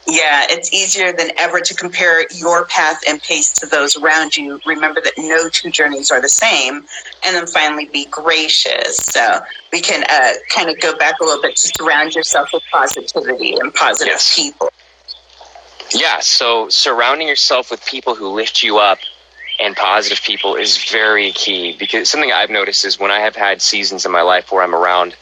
yeah, 0.07 0.45
it's 0.49 0.73
easier 0.73 1.13
than 1.13 1.31
ever 1.37 1.61
to 1.61 1.75
compare 1.75 2.27
your 2.31 2.65
path 2.67 3.01
and 3.07 3.21
pace 3.21 3.53
to 3.59 3.67
those 3.67 3.95
around 3.97 4.35
you. 4.37 4.59
Remember 4.65 5.01
that 5.01 5.13
no 5.17 5.49
two 5.49 5.69
journeys 5.71 6.11
are 6.11 6.21
the 6.21 6.29
same. 6.29 6.85
And 7.25 7.35
then 7.35 7.47
finally, 7.47 7.85
be 7.85 8.05
gracious. 8.07 8.97
So 8.97 9.41
we 9.71 9.81
can 9.81 10.03
uh, 10.09 10.33
kind 10.53 10.69
of 10.69 10.79
go 10.81 10.97
back 10.97 11.15
a 11.21 11.23
little 11.23 11.41
bit 11.41 11.55
to 11.57 11.71
surround 11.77 12.15
yourself 12.15 12.49
with 12.53 12.63
positivity 12.71 13.53
and 13.59 13.73
positive 13.73 14.13
Yes. 14.13 14.35
people. 14.35 14.69
Yeah, 15.93 16.19
so 16.21 16.69
surrounding 16.69 17.27
yourself 17.27 17.71
with 17.71 17.85
people 17.85 18.15
who 18.15 18.29
lift 18.29 18.63
you 18.63 18.77
up 18.79 18.99
and 19.59 19.75
positive 19.75 20.23
people 20.23 20.55
is 20.55 20.83
very 20.89 21.31
key 21.33 21.75
because 21.77 22.09
something 22.09 22.31
I've 22.31 22.49
noticed 22.49 22.85
is 22.85 22.99
when 22.99 23.11
I 23.11 23.19
have 23.19 23.35
had 23.35 23.61
seasons 23.61 24.05
in 24.05 24.11
my 24.11 24.21
life 24.21 24.51
where 24.51 24.63
I'm 24.63 24.73
around 24.75 25.15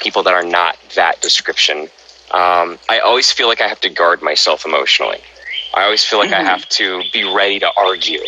people 0.00 0.22
that 0.24 0.34
are 0.34 0.44
not 0.44 0.76
that 0.94 1.20
description, 1.22 1.88
um, 2.36 2.78
I 2.90 2.98
always 2.98 3.32
feel 3.32 3.48
like 3.48 3.62
I 3.62 3.68
have 3.68 3.80
to 3.80 3.88
guard 3.88 4.20
myself 4.20 4.66
emotionally. 4.66 5.20
I 5.74 5.84
always 5.84 6.04
feel 6.04 6.18
like 6.18 6.32
I 6.32 6.42
Mhm. 6.42 6.46
have 6.52 6.68
to 6.80 7.02
be 7.10 7.24
ready 7.24 7.58
to 7.60 7.70
argue 7.76 8.22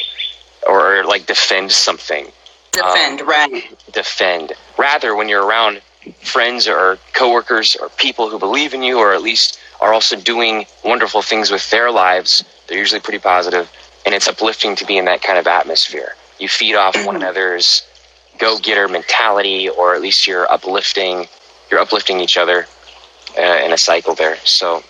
or 0.67 1.05
like 1.05 1.27
defend 1.27 1.73
something. 1.73 2.33
Defend, 2.73 3.21
right? 3.23 3.53
defend. 3.93 4.53
Rather, 4.79 5.15
when 5.15 5.29
you're 5.29 5.45
around 5.45 5.83
friends 6.23 6.67
or 6.69 6.99
coworkers 7.13 7.77
or 7.77 7.89
people 7.91 8.31
who 8.31 8.39
believe 8.39 8.73
in 8.73 8.83
you 8.83 8.99
or 8.99 9.13
at 9.13 9.23
least 9.23 9.59
are 9.81 9.93
also 9.93 10.17
doing 10.17 10.67
wonderful 10.85 11.21
things 11.23 11.51
with 11.51 11.69
their 11.71 11.91
lives, 11.91 12.45
they're 12.67 12.79
usually 12.79 13.01
pretty 13.01 13.19
positive, 13.19 13.71
and 14.07 14.15
it's 14.15 14.29
uplifting 14.29 14.75
to 14.77 14.87
be 14.87 14.97
in 14.97 15.05
that 15.07 15.21
kind 15.23 15.39
of 15.39 15.47
atmosphere. 15.47 16.15
You 16.39 16.49
feed 16.49 16.77
off 16.77 16.95
one 17.05 17.17
another's 17.17 17.83
go-getter 18.39 18.89
mentality, 18.89 19.69
or 19.69 19.95
at 19.95 20.01
least 20.01 20.27
you're 20.27 20.51
uplifting. 20.51 21.29
You're 21.71 21.81
uplifting 21.81 22.21
each 22.21 22.37
other 22.39 22.67
uh, 23.39 23.65
in 23.65 23.73
a 23.73 23.79
cycle 23.79 24.15
there. 24.15 24.37
So, 24.45 24.83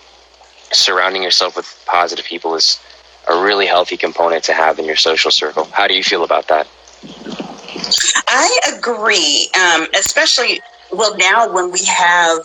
surrounding 0.72 1.22
yourself 1.22 1.56
with 1.56 1.82
positive 1.86 2.24
people 2.24 2.54
is 2.54 2.80
a 3.28 3.42
really 3.42 3.66
healthy 3.66 3.96
component 3.96 4.44
to 4.44 4.54
have 4.54 4.78
in 4.78 4.84
your 4.84 4.96
social 4.96 5.30
circle. 5.30 5.64
How 5.64 5.86
do 5.86 5.94
you 5.94 6.02
feel 6.02 6.24
about 6.24 6.48
that? 6.48 6.66
I 8.26 8.58
agree, 8.76 9.48
um, 9.54 9.86
especially 9.94 10.60
well 10.92 11.16
now 11.16 11.52
when 11.52 11.70
we 11.70 11.84
have 11.84 12.40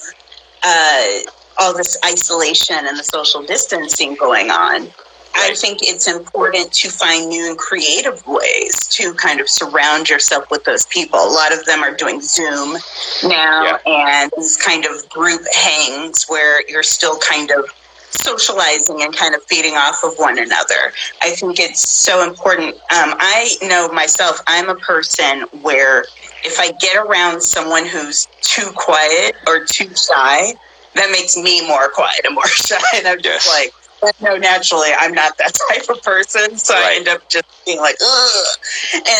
uh, 0.63 1.19
all 1.59 1.75
this 1.75 1.97
isolation 2.05 2.77
and 2.79 2.97
the 2.97 3.03
social 3.03 3.43
distancing 3.43 4.15
going 4.15 4.49
on. 4.49 4.89
I 5.35 5.53
think 5.55 5.79
it's 5.81 6.07
important 6.07 6.71
to 6.73 6.89
find 6.89 7.27
new 7.29 7.49
and 7.49 7.57
creative 7.57 8.25
ways 8.27 8.87
to 8.89 9.13
kind 9.15 9.39
of 9.41 9.49
surround 9.49 10.09
yourself 10.09 10.49
with 10.51 10.63
those 10.63 10.85
people. 10.87 11.19
A 11.19 11.27
lot 11.29 11.51
of 11.53 11.65
them 11.65 11.83
are 11.83 11.93
doing 11.95 12.21
Zoom 12.21 12.77
now 13.23 13.77
and 13.85 14.31
these 14.37 14.57
kind 14.57 14.85
of 14.85 15.07
group 15.09 15.41
hangs 15.53 16.25
where 16.29 16.67
you're 16.69 16.83
still 16.83 17.17
kind 17.19 17.51
of 17.51 17.65
socializing 18.11 19.01
and 19.01 19.15
kind 19.15 19.33
of 19.35 19.43
feeding 19.45 19.73
off 19.73 20.03
of 20.03 20.13
one 20.17 20.37
another. 20.37 20.93
I 21.21 21.31
think 21.31 21.59
it's 21.59 21.87
so 21.89 22.23
important. 22.27 22.75
Um, 22.75 23.15
I 23.17 23.55
know 23.63 23.89
myself, 23.91 24.39
I'm 24.47 24.69
a 24.69 24.75
person 24.75 25.41
where 25.61 26.01
if 26.43 26.59
I 26.59 26.71
get 26.73 26.95
around 26.95 27.41
someone 27.41 27.85
who's 27.87 28.27
too 28.41 28.69
quiet 28.75 29.35
or 29.47 29.65
too 29.65 29.89
shy, 29.95 30.53
that 30.93 31.09
makes 31.11 31.35
me 31.37 31.67
more 31.67 31.89
quiet 31.89 32.21
and 32.23 32.35
more 32.35 32.47
shy. 32.47 32.77
And 32.95 33.07
I'm 33.07 33.19
just 33.21 33.47
Yes. 33.47 33.49
like, 33.49 33.73
no, 34.21 34.37
naturally, 34.37 34.89
I'm 34.99 35.13
not 35.13 35.37
that 35.37 35.53
type 35.69 35.89
of 35.89 36.01
person. 36.03 36.57
So 36.57 36.73
I 36.75 36.95
end 36.97 37.07
up 37.07 37.27
just 37.29 37.45
being 37.65 37.79
like, 37.79 37.95
ugh. 38.03 38.45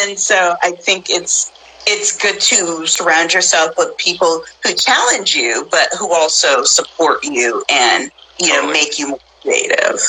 And 0.02 0.20
so 0.20 0.56
I 0.64 0.72
think 0.72 1.10
it's 1.10 1.52
it's 1.86 2.16
good 2.18 2.40
to 2.40 2.88
surround 2.88 3.34
yourself 3.34 3.74
with 3.78 3.98
people 3.98 4.44
who 4.64 4.74
challenge 4.74 5.36
you, 5.36 5.68
but 5.70 5.90
who 6.00 6.14
also 6.14 6.64
support 6.64 7.24
you 7.24 7.64
and 7.70 8.12
you 8.40 8.50
know 8.50 8.72
make 8.72 8.98
you 9.00 9.10
more 9.10 9.20
creative. 9.42 10.00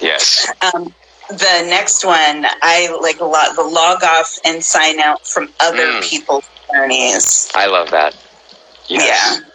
Yes. 0.00 0.46
Um, 0.74 0.94
the 1.28 1.64
next 1.68 2.04
one 2.04 2.46
I 2.62 2.94
like 3.00 3.20
a 3.20 3.24
lot: 3.24 3.56
the 3.56 3.62
log 3.62 4.02
off 4.04 4.38
and 4.44 4.62
sign 4.62 5.00
out 5.00 5.26
from 5.26 5.48
other 5.60 5.86
Mm. 5.86 6.02
people's 6.02 6.48
journeys. 6.72 7.48
I 7.54 7.66
love 7.66 7.90
that. 7.90 8.14
Yes. 8.88 9.40
Yeah, 9.40 9.48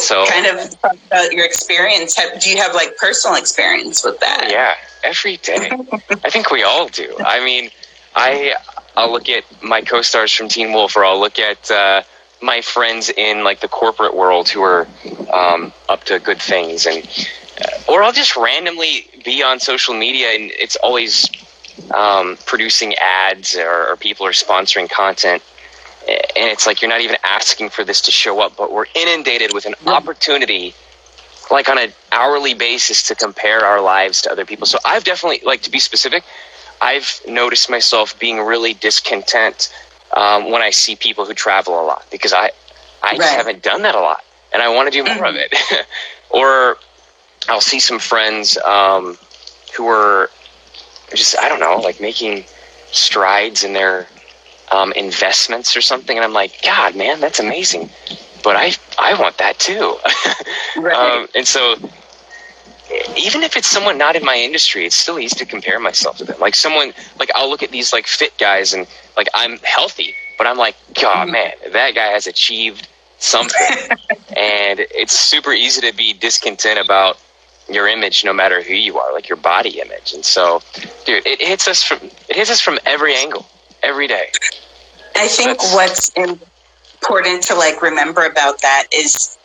So 0.00 0.26
kind 0.26 0.46
of 0.46 0.80
talk 0.80 0.96
about 1.06 1.32
your 1.32 1.44
experience. 1.44 2.16
Have, 2.16 2.40
do 2.40 2.50
you 2.50 2.56
have 2.58 2.74
like 2.74 2.96
personal 2.96 3.36
experience 3.36 4.04
with 4.04 4.18
that? 4.20 4.48
yeah, 4.50 4.74
every 5.04 5.36
day. 5.38 5.70
I 6.24 6.30
think 6.30 6.50
we 6.50 6.62
all 6.62 6.88
do. 6.88 7.16
I 7.24 7.44
mean, 7.44 7.70
I 8.14 8.54
I'll 8.96 9.12
look 9.12 9.28
at 9.28 9.44
my 9.62 9.82
co-stars 9.82 10.32
from 10.32 10.48
Teen 10.48 10.72
Wolf, 10.72 10.96
or 10.96 11.04
I'll 11.04 11.20
look 11.20 11.38
at 11.38 11.70
uh, 11.70 12.02
my 12.42 12.60
friends 12.60 13.10
in 13.10 13.44
like 13.44 13.60
the 13.60 13.68
corporate 13.68 14.16
world 14.16 14.48
who 14.48 14.62
are 14.62 14.86
um, 15.32 15.72
up 15.88 16.04
to 16.04 16.18
good 16.18 16.40
things, 16.40 16.86
and 16.86 17.06
uh, 17.64 17.92
or 17.92 18.02
I'll 18.02 18.12
just 18.12 18.36
randomly 18.36 19.06
be 19.24 19.42
on 19.42 19.60
social 19.60 19.94
media, 19.94 20.28
and 20.28 20.50
it's 20.52 20.76
always 20.76 21.28
um, 21.94 22.36
producing 22.46 22.94
ads 22.94 23.56
or, 23.56 23.88
or 23.90 23.96
people 23.96 24.26
are 24.26 24.32
sponsoring 24.32 24.88
content. 24.90 25.42
And 26.08 26.48
it's 26.48 26.66
like 26.66 26.80
you're 26.80 26.90
not 26.90 27.00
even 27.00 27.16
asking 27.24 27.70
for 27.70 27.84
this 27.84 28.00
to 28.02 28.10
show 28.10 28.40
up, 28.40 28.56
but 28.56 28.72
we're 28.72 28.86
inundated 28.94 29.52
with 29.52 29.66
an 29.66 29.74
opportunity 29.86 30.74
like 31.50 31.68
on 31.68 31.78
an 31.78 31.92
hourly 32.12 32.54
basis 32.54 33.02
to 33.04 33.14
compare 33.14 33.64
our 33.64 33.80
lives 33.80 34.22
to 34.22 34.30
other 34.30 34.44
people. 34.44 34.66
So 34.66 34.78
I've 34.84 35.04
definitely 35.04 35.40
like 35.44 35.62
to 35.62 35.70
be 35.70 35.80
specific. 35.80 36.24
I've 36.80 37.20
noticed 37.26 37.68
myself 37.68 38.18
being 38.18 38.40
really 38.40 38.74
discontent 38.74 39.72
um, 40.16 40.50
when 40.50 40.62
I 40.62 40.70
see 40.70 40.96
people 40.96 41.26
who 41.26 41.34
travel 41.34 41.80
a 41.80 41.84
lot 41.84 42.06
because 42.10 42.32
I 42.32 42.50
I 43.02 43.16
just 43.16 43.34
haven't 43.34 43.62
done 43.62 43.82
that 43.82 43.94
a 43.94 44.00
lot, 44.00 44.22
and 44.52 44.62
I 44.62 44.68
want 44.68 44.92
to 44.92 45.02
do 45.02 45.04
more 45.14 45.26
of 45.26 45.34
it. 45.36 45.54
or 46.30 46.78
I'll 47.48 47.60
see 47.60 47.80
some 47.80 47.98
friends 47.98 48.56
um, 48.58 49.18
who 49.76 49.86
are 49.86 50.30
just 51.14 51.38
I 51.38 51.48
don't 51.48 51.60
know 51.60 51.76
like 51.76 52.00
making 52.00 52.44
strides 52.92 53.64
in 53.64 53.72
their 53.72 54.06
um, 54.70 54.92
investments 54.92 55.76
or 55.76 55.80
something, 55.80 56.16
and 56.16 56.24
I'm 56.24 56.32
like, 56.32 56.62
God, 56.62 56.94
man, 56.96 57.20
that's 57.20 57.40
amazing. 57.40 57.90
But 58.42 58.56
I 58.56 58.72
I 58.98 59.14
want 59.20 59.38
that 59.38 59.58
too. 59.58 59.98
Right. 60.76 61.20
Um, 61.22 61.28
and 61.34 61.46
so, 61.46 61.76
even 63.16 63.42
if 63.42 63.56
it's 63.56 63.68
someone 63.68 63.98
not 63.98 64.16
in 64.16 64.24
my 64.24 64.36
industry, 64.36 64.86
it's 64.86 64.96
still 64.96 65.18
easy 65.18 65.36
to 65.36 65.46
compare 65.46 65.78
myself 65.78 66.16
to 66.18 66.24
them. 66.24 66.38
Like 66.40 66.54
someone, 66.54 66.92
like 67.18 67.30
I'll 67.34 67.48
look 67.48 67.62
at 67.62 67.70
these 67.70 67.92
like 67.92 68.06
fit 68.06 68.36
guys, 68.38 68.72
and 68.72 68.86
like 69.16 69.28
I'm 69.34 69.58
healthy, 69.64 70.14
but 70.38 70.46
I'm 70.46 70.56
like, 70.58 70.76
God, 71.00 71.28
Mhm. 71.28 71.32
man, 71.32 71.52
that 71.72 71.94
guy 71.94 72.08
has 72.08 72.26
achieved 72.26 72.88
something, 73.18 73.76
and 74.36 74.80
it's 74.90 75.12
super 75.18 75.52
easy 75.52 75.80
to 75.88 75.96
be 75.96 76.12
discontent 76.12 76.78
about 76.78 77.18
your 77.68 77.86
image, 77.88 78.24
no 78.24 78.32
matter 78.32 78.62
who 78.62 78.74
you 78.74 78.98
are, 78.98 79.12
like 79.12 79.28
your 79.28 79.36
body 79.38 79.80
image. 79.80 80.12
And 80.12 80.24
so, 80.24 80.62
dude, 81.04 81.26
it 81.26 81.40
hits 81.42 81.68
us 81.68 81.82
from 81.82 81.98
it 82.28 82.36
hits 82.36 82.50
us 82.50 82.60
from 82.60 82.78
every 82.86 83.14
angle, 83.14 83.46
every 83.82 84.06
day. 84.08 84.30
I 85.16 85.28
think 85.28 85.60
what's 85.74 86.10
important 86.16 87.42
to 87.44 87.54
like 87.54 87.82
remember 87.82 88.24
about 88.24 88.60
that 88.62 88.86
is 88.92 89.38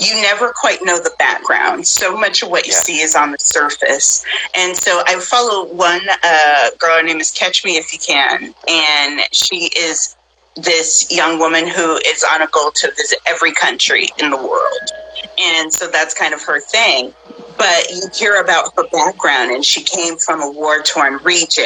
you 0.00 0.14
never 0.22 0.52
quite 0.54 0.80
know 0.82 0.98
the 0.98 1.12
background. 1.18 1.86
So 1.86 2.16
much 2.16 2.42
of 2.42 2.50
what 2.50 2.66
you 2.66 2.72
Yeah. 2.72 2.78
see 2.80 3.00
is 3.00 3.14
on 3.14 3.32
the 3.32 3.38
surface. 3.38 4.24
And 4.54 4.76
so 4.76 5.02
I 5.06 5.18
follow 5.20 5.64
one 5.72 6.02
uh, 6.22 6.70
girl, 6.78 6.96
her 6.96 7.02
name 7.02 7.20
is 7.20 7.30
Catch 7.30 7.64
Me 7.64 7.76
If 7.76 7.92
You 7.92 7.98
Can, 8.00 8.54
and 8.68 9.20
she 9.32 9.70
is 9.76 10.16
this 10.56 11.10
young 11.10 11.38
woman 11.38 11.66
who 11.68 11.96
is 12.06 12.24
on 12.30 12.42
a 12.42 12.48
goal 12.48 12.72
to 12.72 12.90
visit 12.96 13.20
every 13.26 13.52
country 13.52 14.08
in 14.18 14.30
the 14.30 14.36
world. 14.36 14.90
And 15.38 15.72
so 15.72 15.88
that's 15.88 16.14
kind 16.14 16.34
of 16.34 16.42
her 16.42 16.60
thing. 16.60 17.14
But 17.56 17.90
you 17.90 18.02
hear 18.14 18.40
about 18.40 18.72
her 18.76 18.84
background, 18.92 19.50
and 19.52 19.64
she 19.64 19.82
came 19.82 20.16
from 20.16 20.42
a 20.42 20.50
war 20.50 20.82
torn 20.82 21.18
region, 21.24 21.64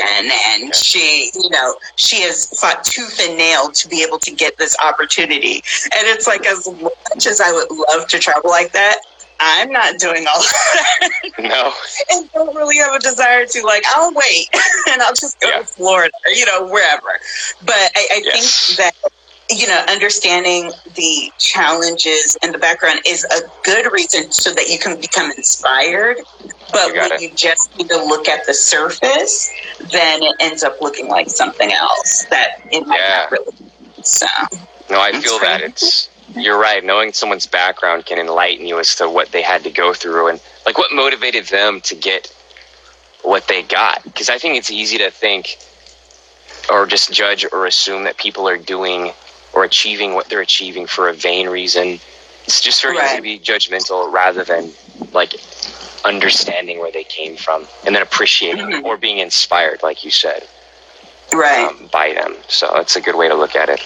and 0.48 0.74
she, 0.74 1.30
you 1.34 1.50
know, 1.50 1.74
she 1.96 2.22
has 2.22 2.48
fought 2.60 2.84
tooth 2.84 3.18
and 3.20 3.36
nail 3.36 3.70
to 3.72 3.88
be 3.88 4.02
able 4.02 4.18
to 4.20 4.34
get 4.34 4.54
this 4.58 4.76
opportunity. 4.84 5.56
And 5.94 6.06
it's 6.06 6.26
like, 6.26 6.46
as 6.46 6.66
much 6.80 7.26
as 7.26 7.40
I 7.40 7.52
would 7.52 7.68
love 7.90 8.08
to 8.08 8.18
travel 8.18 8.50
like 8.50 8.72
that, 8.72 8.98
I'm 9.40 9.70
not 9.70 9.98
doing 9.98 10.24
all 10.26 10.40
that 10.42 11.10
No, 11.38 11.72
and 12.10 12.28
don't 12.32 12.54
really 12.54 12.76
have 12.78 12.94
a 12.94 12.98
desire 13.00 13.46
to 13.46 13.62
like 13.64 13.82
i'll 13.94 14.12
wait 14.14 14.48
and 14.90 15.02
i'll 15.02 15.14
just 15.14 15.38
go 15.40 15.50
Yeah. 15.50 15.58
to 15.58 15.64
florida 15.64 16.12
or 16.26 16.32
you 16.32 16.44
know 16.46 16.66
wherever 16.66 17.18
but 17.60 17.74
i, 17.96 18.08
I 18.12 18.22
Yes. 18.22 18.68
think 18.68 18.78
that 18.78 18.92
you 19.50 19.66
know 19.66 19.84
understanding 19.88 20.72
the 20.94 21.32
challenges 21.38 22.36
and 22.42 22.52
the 22.54 22.58
background 22.58 23.00
is 23.06 23.24
a 23.24 23.40
good 23.64 23.90
reason 23.92 24.30
so 24.32 24.52
that 24.54 24.68
you 24.68 24.78
can 24.78 25.00
become 25.00 25.30
inspired 25.32 26.18
but 26.72 26.92
You 26.92 27.00
when 27.00 27.12
it. 27.12 27.20
you 27.20 27.34
just 27.34 27.70
need 27.76 27.88
to 27.88 27.96
look 27.96 28.28
at 28.28 28.44
the 28.46 28.54
surface 28.54 29.48
then 29.92 30.22
it 30.22 30.34
ends 30.40 30.62
up 30.64 30.76
looking 30.80 31.08
like 31.08 31.28
something 31.30 31.70
else 31.72 32.26
that 32.30 32.50
it 32.72 32.86
might 32.86 32.98
Yeah. 32.98 33.26
not 33.30 33.30
really 33.30 33.52
be. 33.58 34.02
so 34.02 34.26
no, 34.90 35.00
I 35.00 35.12
feel 35.12 35.38
that 35.40 35.62
it's 35.62 36.08
you're 36.34 36.58
right. 36.58 36.84
Knowing 36.84 37.12
someone's 37.12 37.46
background 37.46 38.04
can 38.06 38.18
enlighten 38.18 38.66
you 38.66 38.78
as 38.78 38.94
to 38.96 39.08
what 39.08 39.30
they 39.32 39.42
had 39.42 39.64
to 39.64 39.70
go 39.70 39.94
through 39.94 40.28
and 40.28 40.40
like 40.64 40.76
what 40.78 40.92
motivated 40.92 41.46
them 41.46 41.80
to 41.82 41.94
get 41.94 42.32
what 43.22 43.46
they 43.48 43.62
got. 43.62 44.02
Because 44.04 44.28
I 44.28 44.38
think 44.38 44.56
it's 44.56 44.70
easy 44.70 44.98
to 44.98 45.10
think 45.10 45.56
or 46.70 46.86
just 46.86 47.12
judge 47.12 47.46
or 47.52 47.66
assume 47.66 48.04
that 48.04 48.16
people 48.16 48.48
are 48.48 48.56
doing 48.58 49.12
or 49.56 49.64
achieving 49.64 50.12
what 50.12 50.28
they're 50.28 50.42
achieving 50.42 50.86
for 50.86 51.08
a 51.08 51.14
vain 51.14 51.48
reason. 51.48 51.98
It's 52.44 52.60
just 52.60 52.82
very 52.82 52.98
right. 52.98 53.06
easy 53.06 53.16
to 53.16 53.22
be 53.22 53.38
judgmental 53.40 54.12
rather 54.12 54.44
than 54.44 54.70
like 55.12 55.34
understanding 56.04 56.78
where 56.78 56.92
they 56.92 57.04
came 57.04 57.36
from 57.36 57.66
and 57.84 57.96
then 57.96 58.02
appreciating 58.02 58.66
mm-hmm. 58.66 58.86
or 58.86 58.96
being 58.98 59.18
inspired, 59.18 59.82
like 59.82 60.04
you 60.04 60.10
said, 60.10 60.46
right, 61.32 61.66
um, 61.66 61.88
by 61.90 62.12
them. 62.12 62.36
So 62.48 62.70
that's 62.74 62.94
a 62.94 63.00
good 63.00 63.16
way 63.16 63.28
to 63.28 63.34
look 63.34 63.56
at 63.56 63.68
it. 63.70 63.80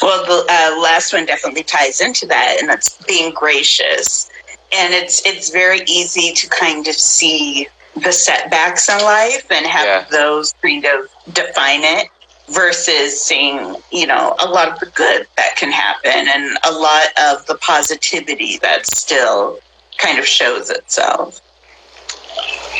Well, 0.00 0.24
the 0.24 0.46
uh, 0.48 0.80
last 0.80 1.12
one 1.12 1.26
definitely 1.26 1.64
ties 1.64 2.00
into 2.00 2.26
that, 2.26 2.58
and 2.60 2.68
that's 2.68 3.02
being 3.04 3.34
gracious. 3.34 4.30
And 4.72 4.92
it's 4.92 5.24
it's 5.24 5.50
very 5.50 5.80
easy 5.88 6.34
to 6.34 6.48
kind 6.50 6.86
of 6.86 6.94
see 6.94 7.66
the 7.96 8.12
setbacks 8.12 8.88
in 8.88 9.02
life 9.02 9.50
and 9.50 9.66
have 9.66 9.86
yeah. 9.86 10.06
those 10.10 10.52
kind 10.62 10.84
of 10.84 11.08
define 11.34 11.80
it 11.82 12.10
versus 12.50 13.20
seeing 13.20 13.76
you 13.92 14.06
know 14.06 14.34
a 14.40 14.48
lot 14.48 14.68
of 14.68 14.78
the 14.80 14.86
good 14.86 15.26
that 15.36 15.56
can 15.56 15.70
happen 15.70 16.10
and 16.12 16.58
a 16.66 16.72
lot 16.72 17.06
of 17.30 17.46
the 17.46 17.56
positivity 17.60 18.58
that 18.58 18.86
still 18.86 19.58
kind 19.98 20.18
of 20.18 20.26
shows 20.26 20.70
itself. 20.70 21.40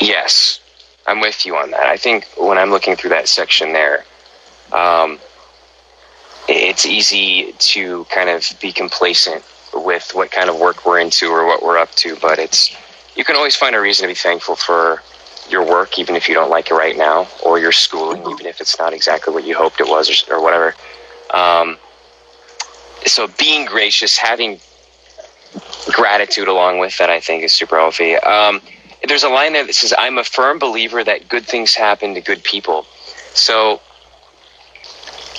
Yes. 0.01 0.61
I'm 1.07 1.21
with 1.21 1.47
you 1.47 1.57
on 1.57 1.71
that. 1.71 1.87
I 1.87 1.97
think 1.97 2.27
when 2.37 2.59
i'm 2.59 2.71
looking 2.71 2.97
through 2.97 3.11
that 3.11 3.29
section 3.29 3.73
there 3.73 4.05
um, 4.73 5.19
it's 6.49 6.85
easy 6.85 7.53
to 7.59 8.05
kind 8.07 8.29
of 8.29 8.45
be 8.61 8.73
complacent 8.73 9.43
with 9.73 10.11
what 10.15 10.31
kind 10.31 10.51
of 10.51 10.59
work 10.59 10.85
we're 10.85 10.99
into 10.99 11.29
or 11.29 11.47
what 11.47 11.63
we're 11.63 11.79
up 11.79 11.91
to 11.93 12.17
but 12.17 12.39
it's 12.39 12.77
you 13.17 13.25
can 13.25 13.37
always 13.37 13.57
find 13.57 13.75
a 13.75 13.81
reason 13.81 14.05
to 14.05 14.09
be 14.09 14.15
thankful 14.15 14.55
for 14.55 15.03
your 15.51 15.65
work, 15.67 15.99
even 15.99 16.17
if 16.17 16.29
you 16.29 16.35
don't 16.35 16.51
like 16.51 16.71
it 16.71 16.75
right 16.75 16.97
now, 16.97 17.29
or 17.45 17.59
your 17.59 17.73
schooling, 17.73 18.23
even 18.31 18.47
if 18.47 18.61
it's 18.61 18.79
not 18.79 18.93
exactly 18.93 19.33
what 19.35 19.45
you 19.45 19.57
hoped 19.57 19.81
it 19.81 19.89
was, 19.89 20.25
or, 20.29 20.37
or 20.37 20.43
whatever. 20.43 20.75
Um, 21.33 21.79
so 23.07 23.29
being 23.39 23.67
gracious, 23.67 24.17
having 24.19 24.61
gratitude 25.93 26.49
along 26.49 26.79
with 26.79 26.97
that, 26.99 27.11
I 27.11 27.21
think 27.21 27.45
is 27.45 27.53
super 27.53 27.77
healthy. 27.77 28.17
Um, 28.17 28.61
there's 29.07 29.25
a 29.25 29.29
line 29.29 29.53
there 29.53 29.67
that 29.67 29.75
says, 29.75 29.95
"I'm 29.99 30.19
a 30.19 30.25
firm 30.25 30.59
believer 30.59 31.05
that 31.05 31.29
good 31.29 31.47
things 31.47 31.75
happen 31.75 32.15
to 32.15 32.21
good 32.21 32.45
people." 32.45 32.87
So 33.35 33.81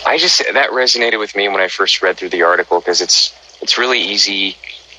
I 0.06 0.18
just 0.18 0.40
that 0.54 0.72
resonated 0.72 1.20
with 1.20 1.36
me 1.36 1.50
when 1.50 1.62
I 1.62 1.68
first 1.68 2.02
read 2.02 2.18
through 2.18 2.30
the 2.30 2.44
article 2.44 2.80
because 2.80 3.02
it's 3.02 3.34
it's 3.62 3.78
really 3.78 4.02
easy. 4.02 4.58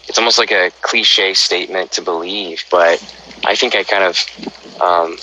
It's 0.09 0.19
almost 0.19 0.39
like 0.39 0.51
a 0.51 0.71
cliche 0.81 1.35
statement 1.35 1.93
to 1.93 2.03
believe, 2.03 2.65
but 2.71 3.01
I 3.45 3.55
think 3.55 3.75
I 3.77 3.85
kind 3.85 4.05
of 4.05 4.17
um, 4.81 5.17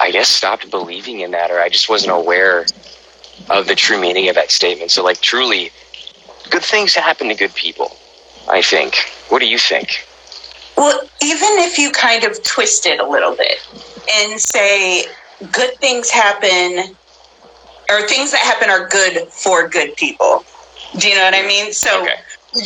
I 0.00 0.10
guess 0.10 0.28
stopped 0.28 0.70
believing 0.70 1.20
in 1.20 1.32
that, 1.32 1.50
or 1.50 1.60
I 1.60 1.68
just 1.68 1.88
wasn't 1.88 2.12
aware 2.12 2.66
of 3.50 3.66
the 3.66 3.74
true 3.74 4.00
meaning 4.00 4.28
of 4.28 4.34
that 4.36 4.50
statement. 4.50 4.90
So, 4.90 5.02
like, 5.02 5.20
truly, 5.20 5.70
good 6.50 6.62
things 6.62 6.94
happen 6.94 7.28
to 7.28 7.34
good 7.34 7.54
people. 7.54 7.96
I 8.50 8.62
think. 8.62 8.96
What 9.28 9.40
do 9.40 9.46
you 9.46 9.58
think? 9.58 10.06
Well, 10.76 11.00
even 11.22 11.48
if 11.58 11.78
you 11.78 11.90
kind 11.90 12.24
of 12.24 12.42
twist 12.44 12.86
it 12.86 12.98
a 12.98 13.06
little 13.06 13.36
bit 13.36 13.58
and 14.14 14.40
say 14.40 15.04
good 15.52 15.76
things 15.76 16.08
happen, 16.08 16.96
or 17.90 18.06
things 18.06 18.30
that 18.30 18.40
happen 18.40 18.70
are 18.70 18.88
good 18.88 19.28
for 19.28 19.68
good 19.68 19.96
people. 19.96 20.44
Do 20.98 21.08
you 21.08 21.16
know 21.16 21.24
what 21.24 21.34
I 21.34 21.46
mean? 21.46 21.72
So. 21.72 22.02
Okay 22.02 22.14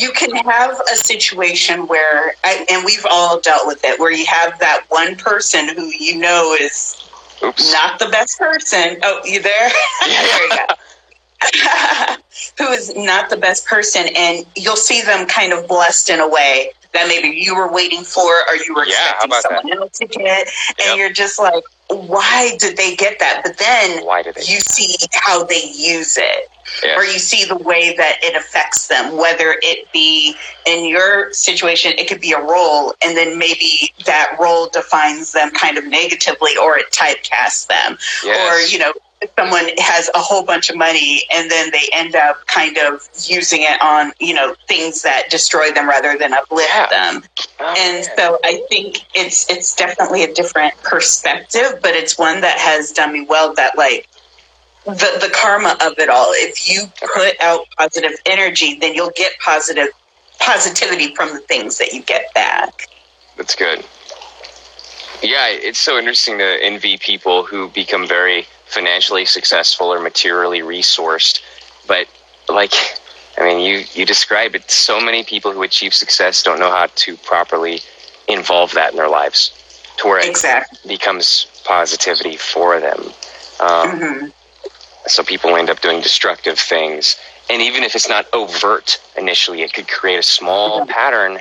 you 0.01 0.13
can 0.13 0.35
have 0.35 0.81
a 0.93 0.97
situation 0.97 1.87
where, 1.87 2.35
and 2.45 2.85
we've 2.85 3.07
all 3.11 3.41
dealt 3.41 3.67
with 3.67 3.85
it, 3.85 3.99
where 3.99 4.13
you 4.13 4.27
have 4.27 4.59
that 4.61 4.85
one 4.89 5.17
person 5.17 5.69
who 5.69 5.87
you 5.87 6.19
know 6.19 6.57
is 6.59 7.09
Oops. 7.43 7.73
not 7.73 7.99
the 7.99 8.09
best 8.09 8.39
person. 8.39 8.99
Oh, 9.03 9.21
you 9.25 9.43
there? 9.43 9.71
there 10.07 10.43
you 10.45 10.51
go. 10.51 10.75
who 12.59 12.69
is 12.69 12.95
not 12.95 13.29
the 13.31 13.37
best 13.37 13.67
person, 13.67 14.07
and 14.17 14.47
you'll 14.57 14.77
see 14.77 15.03
them 15.03 15.27
kind 15.27 15.53
of 15.53 15.67
blessed 15.67 16.11
in 16.11 16.21
a 16.21 16.29
way 16.29 16.71
that 16.93 17.09
maybe 17.09 17.29
you 17.37 17.55
were 17.55 17.71
waiting 17.71 18.05
for 18.05 18.31
or 18.49 18.57
you 18.57 18.75
were 18.75 18.87
yeah, 18.87 19.15
expecting 19.23 19.41
someone 19.41 19.71
that? 19.71 19.79
else 19.79 19.99
to 19.99 20.07
get, 20.07 20.49
and 20.69 20.87
yep. 20.87 20.97
you're 20.97 21.13
just 21.13 21.39
like, 21.39 21.65
why 21.89 22.57
did 22.59 22.77
they 22.77 22.97
get 22.97 23.19
that? 23.19 23.43
But 23.45 23.59
then 23.59 24.05
why 24.05 24.23
did 24.23 24.35
they 24.35 24.43
you 24.43 24.61
see 24.61 24.97
how 25.13 25.45
they 25.45 25.73
use 25.75 26.17
it 26.17 26.49
yes. 26.83 26.99
or 26.99 27.05
you 27.05 27.19
see 27.19 27.45
the 27.45 27.57
way 27.57 27.95
that 27.97 28.19
it 28.23 28.37
affects 28.37 28.89
them, 28.89 29.17
whether 29.17 29.57
it 29.63 29.91
be 29.93 30.35
in 30.67 30.85
your 30.85 31.33
situation, 31.33 31.93
it 31.99 32.09
could 32.09 32.21
be 32.21 32.33
a 32.33 32.41
role, 32.41 32.95
and 33.05 33.17
then 33.17 33.39
maybe 33.39 33.93
that 34.07 34.37
role 34.41 34.69
defines 34.69 35.33
them 35.33 35.51
kind 35.51 35.79
of 35.79 35.85
negatively 35.87 36.57
or 36.57 36.79
it 36.79 36.91
typecasts 36.93 37.67
them. 37.67 37.99
Yes. 38.25 38.39
Or, 38.51 38.73
you 38.73 38.79
know, 38.79 38.93
someone 39.39 39.67
has 39.79 40.11
a 40.15 40.19
whole 40.19 40.45
bunch 40.45 40.71
of 40.71 40.77
money 40.77 41.23
and 41.35 41.51
then 41.51 41.71
they 41.71 41.89
end 41.93 42.15
up 42.15 42.47
kind 42.47 42.77
of 42.79 43.09
using 43.27 43.63
it 43.63 43.81
on 43.83 44.13
you 44.21 44.35
know 44.35 44.55
things 44.69 45.03
that 45.03 45.31
destroy 45.31 45.71
them 45.73 45.89
rather 45.89 46.17
than 46.19 46.33
uplift 46.33 46.69
yeah. 46.69 46.89
them 46.89 47.23
oh, 47.61 47.75
and 47.79 48.05
so 48.17 48.39
i 48.45 48.65
think 48.69 48.99
it's 49.15 49.49
it's 49.51 49.75
definitely 49.75 50.25
a 50.25 50.33
different 50.35 50.75
perspective 50.83 51.79
but 51.83 51.95
it's 51.95 52.19
one 52.19 52.41
that 52.41 52.59
has 52.59 52.93
done 52.93 53.13
me 53.13 53.25
well 53.29 53.55
that 53.55 53.77
like 53.77 54.09
the, 54.85 55.19
the 55.21 55.31
karma 55.33 55.77
of 55.81 55.99
it 55.99 56.09
all. 56.09 56.33
If 56.33 56.69
you 56.69 56.87
put 57.15 57.41
out 57.41 57.67
positive 57.79 58.19
energy, 58.27 58.75
then 58.81 58.95
you'll 58.95 59.13
get 59.15 59.39
positive 59.39 59.89
positivity 60.41 61.15
from 61.15 61.33
the 61.33 61.41
things 61.41 61.79
that 61.79 61.93
you 61.93 62.03
get 62.03 62.33
back. 62.35 62.89
That's 63.37 63.55
good. 63.55 63.85
Yeah, 65.23 65.47
it's 65.49 65.79
so 65.79 65.99
interesting 65.99 66.39
to 66.39 66.59
envy 66.63 66.99
people 66.99 67.45
who 67.45 67.69
become 67.69 68.09
very 68.09 68.47
financially 68.73 69.25
successful 69.25 69.93
or 69.93 70.01
materially 70.01 70.61
resourced. 70.61 71.41
But 71.87 72.09
like 72.49 72.75
I 73.39 73.45
mean 73.45 73.61
you 73.61 73.85
you 73.95 74.05
describe 74.07 74.55
it 74.55 74.71
so 74.71 75.01
many 75.01 75.25
people 75.25 75.53
who 75.53 75.63
achieve 75.63 75.95
success 75.95 76.43
don't 76.43 76.59
know 76.59 76.71
how 76.71 76.87
to 76.87 77.17
properly 77.19 77.81
involve 78.29 78.73
that 78.75 78.91
in 78.91 78.97
their 78.97 79.09
lives 79.09 79.53
to 79.99 80.09
where 80.09 80.19
exactly. 80.19 80.79
it 80.85 80.89
becomes 80.89 81.47
positivity 81.65 82.37
for 82.37 82.81
them. 82.81 83.01
Um, 83.61 84.01
mm-hmm. 84.01 84.27
So 85.07 85.23
people 85.23 85.57
end 85.57 85.69
up 85.71 85.81
doing 85.81 86.01
destructive 86.01 86.59
things. 86.59 87.17
And 87.51 87.61
even 87.61 87.83
if 87.83 87.95
it's 87.95 88.09
not 88.09 88.27
overt 88.33 89.01
initially, 89.17 89.63
it 89.63 89.75
could 89.75 89.89
create 89.89 90.19
a 90.19 90.23
small 90.23 90.81
mm-hmm. 90.81 90.91
pattern 90.91 91.39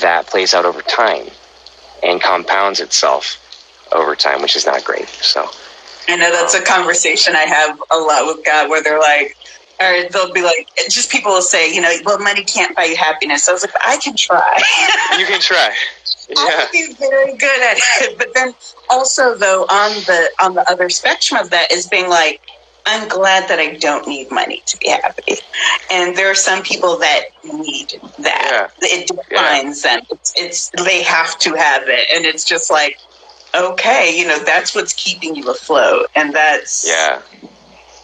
that 0.00 0.26
plays 0.26 0.54
out 0.54 0.64
over 0.64 0.82
time 0.82 1.28
and 2.02 2.20
compounds 2.20 2.80
itself 2.80 3.42
over 3.92 4.14
time, 4.14 4.42
which 4.42 4.56
is 4.56 4.66
not 4.66 4.84
great. 4.84 5.08
So 5.08 5.48
I 6.08 6.16
know 6.16 6.30
that's 6.30 6.54
a 6.54 6.62
conversation 6.62 7.34
I 7.34 7.42
have 7.42 7.80
a 7.90 7.96
lot 7.96 8.26
with 8.26 8.44
God 8.44 8.70
where 8.70 8.82
they're 8.82 9.00
like, 9.00 9.36
or 9.80 10.08
they'll 10.10 10.32
be 10.32 10.42
like, 10.42 10.68
just 10.88 11.10
people 11.10 11.32
will 11.32 11.42
say, 11.42 11.72
you 11.72 11.80
know, 11.80 11.92
well, 12.04 12.18
money 12.18 12.44
can't 12.44 12.74
buy 12.74 12.84
you 12.84 12.96
happiness. 12.96 13.48
I 13.48 13.52
was 13.52 13.62
like, 13.62 13.74
I 13.84 13.98
can 13.98 14.16
try. 14.16 14.62
you 15.18 15.26
can 15.26 15.40
try. 15.40 15.74
Yeah. 16.28 16.34
I 16.38 16.68
be 16.72 16.94
very 16.94 17.36
good 17.36 17.62
at 17.62 17.76
it. 18.02 18.18
But 18.18 18.28
then 18.34 18.54
also 18.88 19.36
though, 19.36 19.64
on 19.64 19.94
the 20.04 20.30
on 20.40 20.54
the 20.54 20.70
other 20.70 20.88
spectrum 20.88 21.40
of 21.40 21.50
that 21.50 21.70
is 21.70 21.86
being 21.86 22.08
like, 22.08 22.40
I'm 22.86 23.08
glad 23.08 23.48
that 23.48 23.58
I 23.58 23.74
don't 23.74 24.06
need 24.06 24.30
money 24.30 24.62
to 24.66 24.78
be 24.78 24.88
happy. 24.88 25.34
And 25.90 26.16
there 26.16 26.30
are 26.30 26.36
some 26.36 26.62
people 26.62 26.96
that 26.98 27.24
need 27.42 28.00
that. 28.20 28.70
Yeah. 28.80 28.88
It 28.88 29.08
defines 29.08 29.84
yeah. 29.84 29.96
them. 29.96 30.06
It's, 30.12 30.32
it's, 30.36 30.70
they 30.84 31.02
have 31.02 31.36
to 31.40 31.54
have 31.54 31.82
it, 31.86 32.06
and 32.14 32.24
it's 32.24 32.44
just 32.44 32.70
like, 32.70 32.98
okay, 33.54 34.16
you 34.16 34.26
know, 34.26 34.38
that's 34.44 34.74
what's 34.74 34.92
keeping 34.92 35.34
you 35.36 35.50
afloat, 35.50 36.06
and 36.14 36.34
that's 36.34 36.86
yeah. 36.88 37.22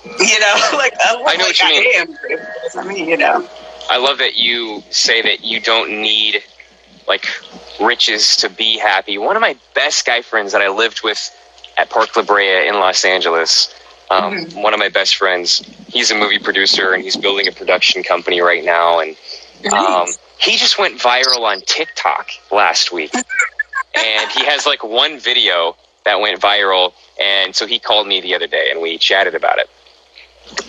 You 0.05 0.41
know, 0.41 0.71
like 0.75 0.95
oh, 1.07 1.25
I 1.27 1.37
know 1.37 1.45
like 1.45 1.59
what 1.59 1.61
you 1.61 1.67
I 1.67 2.07
mean. 2.07 2.17
Am. 2.75 2.79
I 2.79 2.89
mean, 2.89 3.09
you 3.09 3.17
know. 3.17 3.49
I 3.91 3.99
love 3.99 4.19
that 4.19 4.37
you 4.37 4.83
say 4.91 5.23
that 5.23 5.45
you 5.45 5.61
don't 5.61 5.91
need 5.91 6.43
like 7.09 7.27
riches 7.81 8.37
to 8.37 8.49
be 8.49 8.79
happy. 8.79 9.19
One 9.19 9.37
of 9.37 9.43
my 9.43 9.57
best 9.75 10.07
guy 10.07 10.23
friends 10.23 10.53
that 10.53 10.63
I 10.63 10.69
lived 10.69 11.03
with 11.03 11.31
at 11.77 11.91
Park 11.91 12.17
La 12.17 12.23
Brea 12.23 12.69
in 12.69 12.75
Los 12.75 13.05
Angeles 13.05 13.75
um, 14.13 14.35
mm-hmm. 14.35 14.61
One 14.61 14.75
of 14.75 14.79
my 14.79 14.91
best 14.91 15.17
friends, 15.17 15.63
he's 15.89 16.11
a 16.11 16.15
movie 16.15 16.39
producer 16.39 16.93
and 16.93 17.03
he's 17.03 17.17
building 17.17 17.49
a 17.49 17.53
production 17.53 18.03
company 18.03 18.41
right 18.41 18.63
now. 18.63 19.01
And 19.01 19.17
um, 19.73 20.09
he 20.39 20.57
just 20.59 20.79
went 20.79 21.01
viral 21.01 21.41
on 21.41 21.63
TikTok 21.63 22.29
last 22.51 22.93
week. 22.93 23.13
and 23.95 24.31
he 24.31 24.45
has 24.45 24.67
like 24.67 24.83
one 24.83 25.19
video 25.19 25.77
that 26.05 26.21
went 26.21 26.41
viral. 26.41 26.93
And 27.21 27.55
so 27.55 27.67
he 27.67 27.79
called 27.79 28.07
me 28.07 28.21
the 28.21 28.35
other 28.35 28.47
day 28.47 28.71
and 28.71 28.81
we 28.81 28.99
chatted 28.99 29.35
about 29.35 29.59
it. 29.59 29.71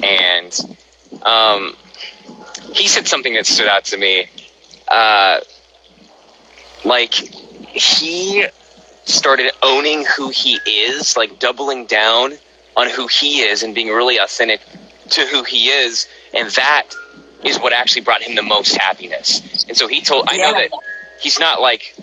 And 0.04 0.80
um, 1.24 1.76
he 2.74 2.88
said 2.88 3.08
something 3.08 3.34
that 3.34 3.46
stood 3.46 3.68
out 3.68 3.86
to 3.86 3.98
me. 3.98 4.28
Uh, 4.88 5.40
like, 6.86 7.14
he 7.14 8.46
started 9.06 9.52
owning 9.62 10.06
who 10.06 10.30
he 10.30 10.60
is, 10.68 11.18
like 11.18 11.40
doubling 11.40 11.86
down 11.86 12.34
on 12.76 12.90
who 12.90 13.08
he 13.08 13.42
is 13.42 13.64
and 13.64 13.74
being 13.74 13.90
really 13.90 14.18
authentic 14.18 14.62
to 15.10 15.26
who 15.28 15.44
he 15.44 15.70
is. 15.70 16.08
And 16.34 16.50
that 16.52 16.90
is 17.44 17.58
what 17.60 17.74
actually 17.74 18.02
brought 18.02 18.22
him 18.22 18.36
the 18.36 18.44
most 18.44 18.76
happiness. 18.76 19.66
And 19.68 19.76
so 19.76 19.88
he 19.88 20.02
told, 20.02 20.28
I 20.30 20.38
know 20.38 20.54
that 20.54 20.70
he's 21.20 21.40
not 21.40 21.62
like 21.62 21.96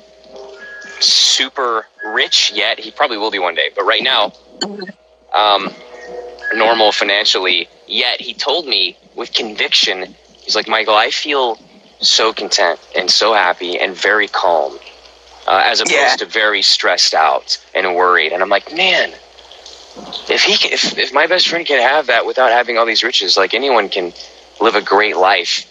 super 1.00 1.86
rich 2.04 2.52
yet. 2.54 2.78
He 2.80 2.90
probably 2.90 3.18
will 3.18 3.30
be 3.30 3.38
one 3.38 3.54
day, 3.54 3.70
but 3.74 3.84
right 3.84 4.02
now, 4.02 4.32
um, 5.34 5.70
normal 6.54 6.92
financially. 6.92 7.68
Yet 7.86 8.20
he 8.20 8.34
told 8.34 8.66
me 8.66 8.96
with 9.16 9.32
conviction, 9.32 10.14
he's 10.42 10.54
like, 10.56 10.68
Michael, 10.68 10.94
I 10.96 11.10
feel 11.10 11.58
so 12.00 12.32
content 12.32 12.80
and 12.96 13.10
so 13.10 13.34
happy 13.34 13.78
and 13.78 13.94
very 13.94 14.28
calm, 14.28 14.78
uh, 15.46 15.62
as 15.64 15.80
opposed 15.80 15.92
Yeah. 15.92 16.16
to 16.16 16.26
very 16.26 16.62
stressed 16.62 17.14
out 17.14 17.58
and 17.74 17.94
worried. 17.94 18.32
And 18.32 18.42
I'm 18.42 18.48
like, 18.48 18.74
man, 18.74 19.14
if 20.28 20.42
he, 20.44 20.56
can, 20.56 20.72
if 20.72 20.96
if 20.98 21.12
my 21.12 21.26
best 21.26 21.48
friend 21.48 21.66
can 21.66 21.80
have 21.80 22.06
that 22.06 22.24
without 22.26 22.50
having 22.52 22.78
all 22.78 22.86
these 22.86 23.02
riches, 23.02 23.36
like 23.36 23.54
anyone 23.54 23.88
can 23.88 24.12
live 24.60 24.74
a 24.76 24.82
great 24.82 25.16
life 25.16 25.66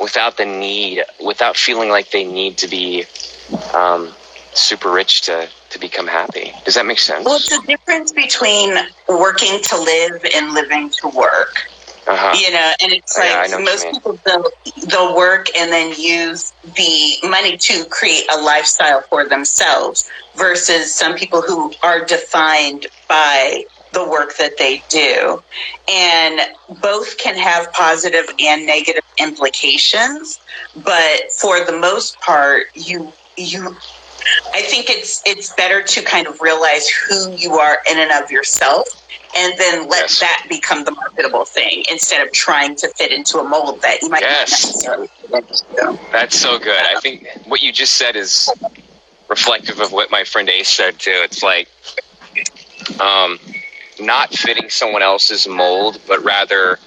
without 0.00 0.36
the 0.36 0.46
need, 0.46 1.04
without 1.24 1.56
feeling 1.56 1.90
like 1.90 2.10
they 2.10 2.24
need 2.24 2.58
to 2.58 2.68
be 2.68 3.04
um, 3.74 4.14
super 4.54 4.90
rich 4.90 5.22
to 5.22 5.48
to 5.70 5.78
become 5.78 6.06
happy. 6.06 6.52
Does 6.64 6.74
that 6.74 6.86
make 6.86 6.98
sense? 6.98 7.24
Well, 7.24 7.36
it's 7.36 7.48
the 7.48 7.64
difference 7.66 8.12
between 8.12 8.74
working 9.08 9.60
to 9.62 9.76
live 9.78 10.24
and 10.34 10.52
living 10.52 10.90
to 11.00 11.08
work. 11.08 11.68
Uh-huh. 12.06 12.34
You 12.36 12.50
know, 12.50 12.72
and 12.82 12.92
it's 12.92 13.16
Oh, 13.16 13.20
like 13.20 13.30
yeah, 13.30 13.38
I 13.38 13.46
know 13.46 13.58
what 13.58 13.60
you 13.60 13.64
most 13.66 13.90
people 13.92 14.18
they'll, 14.24 14.44
they'll 14.88 15.16
work 15.16 15.46
and 15.56 15.70
then 15.70 15.94
use 15.98 16.52
the 16.64 17.28
money 17.28 17.56
to 17.58 17.84
create 17.90 18.24
a 18.32 18.40
lifestyle 18.40 19.02
for 19.02 19.24
themselves 19.28 20.10
versus 20.34 20.92
some 20.94 21.14
people 21.14 21.42
who 21.42 21.72
are 21.82 22.04
defined 22.04 22.86
by 23.08 23.64
the 23.92 24.08
work 24.08 24.36
that 24.38 24.56
they 24.58 24.82
do. 24.88 25.42
And 25.92 26.40
both 26.80 27.18
can 27.18 27.36
have 27.36 27.72
positive 27.72 28.26
and 28.40 28.66
negative 28.66 29.04
implications, 29.18 30.40
but 30.76 31.30
for 31.32 31.64
the 31.64 31.78
most 31.78 32.18
part, 32.20 32.66
you 32.74 33.12
you 33.36 33.76
I 34.54 34.62
think 34.62 34.90
it's 34.90 35.22
it's 35.26 35.54
better 35.54 35.82
to 35.82 36.02
kind 36.02 36.26
of 36.26 36.40
realize 36.40 36.88
who 36.88 37.36
you 37.36 37.58
are 37.58 37.78
in 37.90 37.98
and 37.98 38.12
of 38.12 38.30
yourself 38.30 38.86
and 39.36 39.54
then 39.58 39.88
let 39.88 40.02
Yes. 40.02 40.20
that 40.20 40.46
become 40.48 40.84
the 40.84 40.92
marketable 40.92 41.46
thing 41.46 41.84
instead 41.90 42.26
of 42.26 42.32
trying 42.32 42.76
to 42.76 42.92
fit 42.98 43.12
into 43.12 43.38
a 43.38 43.44
mold 43.48 43.80
that 43.82 44.02
you 44.02 44.08
might 44.10 44.22
not 44.22 44.30
Yes. 44.30 44.50
necessarily 44.50 45.08
fit 45.20 45.30
into. 45.32 45.98
That's 46.12 46.38
so 46.38 46.58
good. 46.58 46.84
I 46.84 47.00
think 47.00 47.26
what 47.46 47.62
you 47.62 47.72
just 47.72 47.94
said 47.96 48.16
is 48.16 48.48
reflective 49.28 49.80
of 49.80 49.92
what 49.92 50.10
my 50.10 50.24
friend 50.24 50.48
Ace 50.50 50.68
said 50.68 50.98
too. 50.98 51.12
It's 51.24 51.42
like 51.42 51.68
um, 53.00 53.38
not 54.00 54.34
fitting 54.34 54.70
someone 54.70 55.02
else's 55.02 55.48
mold, 55.48 56.00
but 56.08 56.24
rather 56.24 56.78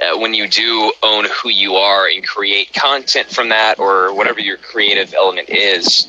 uh, 0.00 0.18
when 0.18 0.34
you 0.34 0.48
do 0.48 0.92
own 1.02 1.26
who 1.42 1.50
you 1.50 1.76
are 1.76 2.08
and 2.08 2.26
create 2.26 2.72
content 2.74 3.28
from 3.30 3.50
that 3.50 3.78
or 3.78 4.14
whatever 4.14 4.40
your 4.40 4.58
creative 4.58 5.14
element 5.14 5.50
is, 5.50 6.08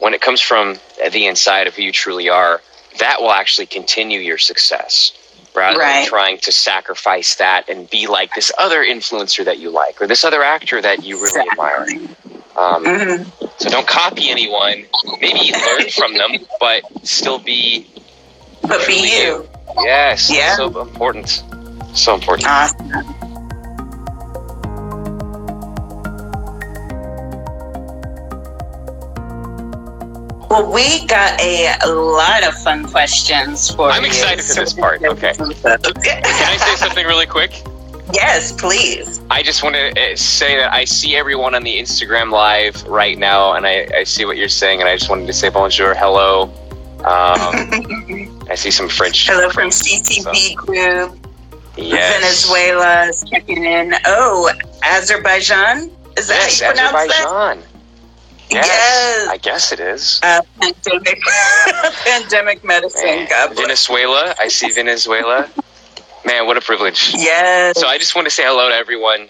when 0.00 0.12
it 0.14 0.20
comes 0.20 0.40
from 0.40 0.76
the 1.12 1.26
inside 1.26 1.66
of 1.68 1.74
who 1.76 1.82
you 1.82 1.92
truly 1.92 2.28
are, 2.28 2.60
that 2.98 3.20
will 3.20 3.30
actually 3.30 3.66
continue 3.66 4.18
your 4.20 4.38
success 4.38 5.12
rather 5.54 5.78
than 5.78 6.06
trying 6.06 6.38
to 6.38 6.52
sacrifice 6.52 7.36
that 7.36 7.68
and 7.68 7.88
be 7.90 8.06
like 8.06 8.34
this 8.34 8.50
other 8.58 8.84
influencer 8.84 9.44
that 9.44 9.58
you 9.58 9.70
like 9.70 10.00
or 10.00 10.06
this 10.06 10.24
other 10.24 10.42
actor 10.42 10.80
that 10.80 11.04
you 11.04 11.20
really 11.22 11.48
admire. 11.50 11.86
Um, 12.56 12.84
Mhm. 12.84 13.26
so 13.60 13.68
don't 13.70 13.86
copy 13.86 14.28
anyone. 14.30 14.84
Maybe 15.20 15.52
learn 15.52 15.88
from 15.90 16.14
them, 16.14 16.46
but 16.58 16.82
still 17.04 17.38
be 17.38 17.86
But 18.62 18.86
be 18.86 18.94
you. 19.20 19.48
yes. 19.82 20.30
Yeah. 20.30 20.56
So 20.56 20.80
important. 20.80 21.42
So 21.94 22.14
important. 22.14 22.48
Awesome. 22.48 23.29
Well, 30.50 30.68
we 30.72 31.06
got 31.06 31.40
a 31.40 31.76
lot 31.86 32.42
of 32.42 32.54
fun 32.54 32.84
questions 32.84 33.70
for 33.70 33.86
you. 33.88 33.94
I'm 33.94 34.02
you. 34.02 34.08
excited 34.08 34.44
for 34.44 34.54
this 34.54 34.72
part. 34.72 35.00
Okay. 35.00 35.32
Can 35.32 36.24
I 36.24 36.56
say 36.56 36.74
something 36.74 37.06
really 37.06 37.26
quick? 37.26 37.62
yes, 38.12 38.50
please. 38.50 39.20
I 39.30 39.44
just 39.44 39.62
want 39.62 39.76
to 39.76 39.92
uh, 39.92 40.16
say 40.16 40.56
that 40.56 40.72
I 40.72 40.84
see 40.86 41.14
everyone 41.14 41.54
on 41.54 41.62
the 41.62 41.78
Instagram 41.78 42.32
live 42.32 42.82
right 42.88 43.16
now, 43.16 43.52
and 43.52 43.64
I, 43.64 43.86
I 43.94 44.02
see 44.02 44.24
what 44.24 44.36
you're 44.38 44.48
saying, 44.48 44.80
and 44.80 44.88
I 44.88 44.96
just 44.96 45.08
wanted 45.08 45.28
to 45.28 45.32
say 45.32 45.50
bonjour, 45.50 45.94
hello. 45.94 46.52
Um, 46.98 48.42
I 48.50 48.56
see 48.56 48.72
some 48.72 48.88
French. 48.88 49.28
Hello 49.28 49.50
from 49.50 49.70
French- 49.70 49.74
CCB 49.74 50.56
Group. 50.56 51.28
Yes. 51.76 52.44
Venezuela 52.48 53.06
is 53.06 53.22
checking 53.30 53.64
in. 53.64 53.94
Oh, 54.04 54.50
Azerbaijan? 54.82 55.92
Is 56.16 56.26
that 56.26 56.34
Yes, 56.34 56.60
how 56.60 56.70
you 56.70 56.74
pronounce 56.74 57.08
that? 57.08 57.58
Yes, 58.50 58.66
Yes. 58.66 59.28
I 59.28 59.36
guess 59.36 59.72
it 59.72 59.80
is. 59.80 60.20
Uh, 60.22 60.40
pandemic, 60.60 61.18
pandemic 62.04 62.64
medicine. 62.64 63.04
Man, 63.04 63.28
God. 63.28 63.56
Venezuela. 63.56 64.34
I 64.40 64.48
see 64.48 64.70
Venezuela. 64.72 65.48
Man, 66.24 66.46
what 66.46 66.56
a 66.56 66.60
privilege. 66.60 67.12
Yes. 67.14 67.78
So 67.80 67.86
I 67.86 67.96
just 67.98 68.14
want 68.14 68.26
to 68.26 68.30
say 68.30 68.42
hello 68.44 68.68
to 68.68 68.74
everyone, 68.74 69.28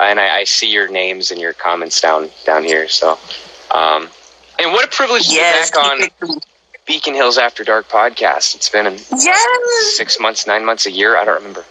and 0.00 0.18
I, 0.18 0.38
I 0.38 0.44
see 0.44 0.70
your 0.72 0.88
names 0.88 1.30
and 1.30 1.40
your 1.40 1.52
comments 1.52 2.00
down 2.00 2.30
down 2.44 2.64
here. 2.64 2.88
So, 2.88 3.18
um, 3.70 4.08
and 4.58 4.72
what 4.72 4.84
a 4.84 4.88
privilege 4.88 5.28
to 5.28 5.34
yes. 5.34 5.70
be 5.70 5.76
back 5.76 6.24
on 6.24 6.40
Beacon 6.86 7.14
Hills 7.14 7.36
After 7.38 7.64
Dark 7.64 7.88
podcast. 7.88 8.54
It's 8.54 8.68
been 8.68 8.86
Yes. 9.18 9.96
six 9.96 10.18
months, 10.18 10.46
nine 10.46 10.64
months, 10.64 10.86
a 10.86 10.90
year. 10.90 11.16
I 11.16 11.24
don't 11.24 11.36
remember. 11.36 11.64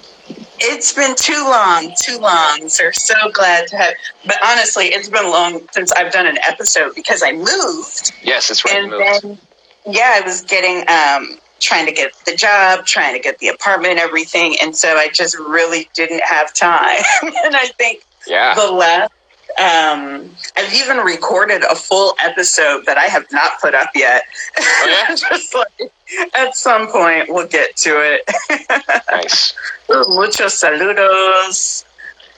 It's 0.63 0.93
been 0.93 1.15
too 1.15 1.43
long, 1.43 1.93
too 1.99 2.17
long. 2.19 2.69
So 2.69 2.85
we're 2.85 2.93
so 2.93 3.15
glad 3.33 3.67
to 3.69 3.77
have. 3.77 3.93
But 4.25 4.37
honestly, 4.43 4.85
it's 4.87 5.09
been 5.09 5.29
long 5.29 5.67
since 5.71 5.91
I've 5.91 6.11
done 6.11 6.27
an 6.27 6.37
episode 6.47 6.93
because 6.95 7.23
I 7.23 7.31
moved, 7.31 8.13
Yes, 8.23 8.47
that's 8.47 8.63
right. 8.65 8.75
and 8.75 8.89
moved. 8.91 9.23
then 9.23 9.37
yeah, 9.85 10.19
I 10.21 10.21
was 10.25 10.41
getting 10.41 10.87
um 10.87 11.39
trying 11.59 11.85
to 11.85 11.91
get 11.91 12.13
the 12.25 12.35
job, 12.35 12.85
trying 12.85 13.13
to 13.13 13.19
get 13.19 13.37
the 13.39 13.47
apartment, 13.47 13.99
everything, 13.99 14.55
and 14.61 14.75
so 14.75 14.95
I 14.95 15.09
just 15.09 15.37
really 15.37 15.89
didn't 15.93 16.23
have 16.23 16.53
time. 16.53 16.97
and 17.21 17.55
I 17.55 17.67
think 17.77 18.03
yeah. 18.27 18.55
the 18.55 18.71
last. 18.71 19.11
Um, 19.59 20.29
I've 20.55 20.73
even 20.73 20.97
recorded 20.97 21.61
a 21.69 21.75
full 21.75 22.15
episode 22.23 22.85
that 22.85 22.97
I 22.97 23.05
have 23.05 23.25
not 23.33 23.59
put 23.59 23.75
up 23.75 23.89
yet. 23.93 24.23
Oh, 24.57 24.87
yeah? 24.87 25.13
Just 25.29 25.53
like 25.53 25.91
at 26.33 26.55
some 26.55 26.87
point 26.87 27.29
we'll 27.29 27.47
get 27.47 27.75
to 27.77 27.91
it. 27.99 28.21
Nice. 29.11 29.53
Muchos 29.89 30.53
saludos. 30.55 31.83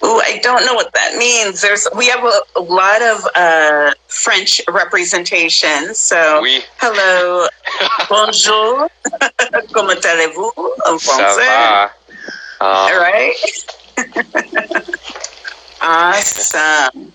Ooh, 0.03 0.19
I 0.19 0.39
don't 0.41 0.65
know 0.65 0.73
what 0.73 0.91
that 0.93 1.15
means. 1.17 1.61
There's 1.61 1.87
we 1.95 2.07
have 2.07 2.23
a, 2.23 2.39
a 2.57 2.61
lot 2.61 3.01
of 3.01 3.25
uh, 3.35 3.93
French 4.07 4.59
representation. 4.67 5.93
So 5.95 6.41
We 6.41 6.61
hello, 6.77 7.47
bonjour, 8.09 8.89
comment 9.71 10.03
allez-vous 10.03 10.51
en 10.85 10.97
ça 10.97 11.29
français? 11.29 11.91
Um, 12.59 12.67
All 12.67 12.99
right. 12.99 13.35
awesome. 15.81 17.13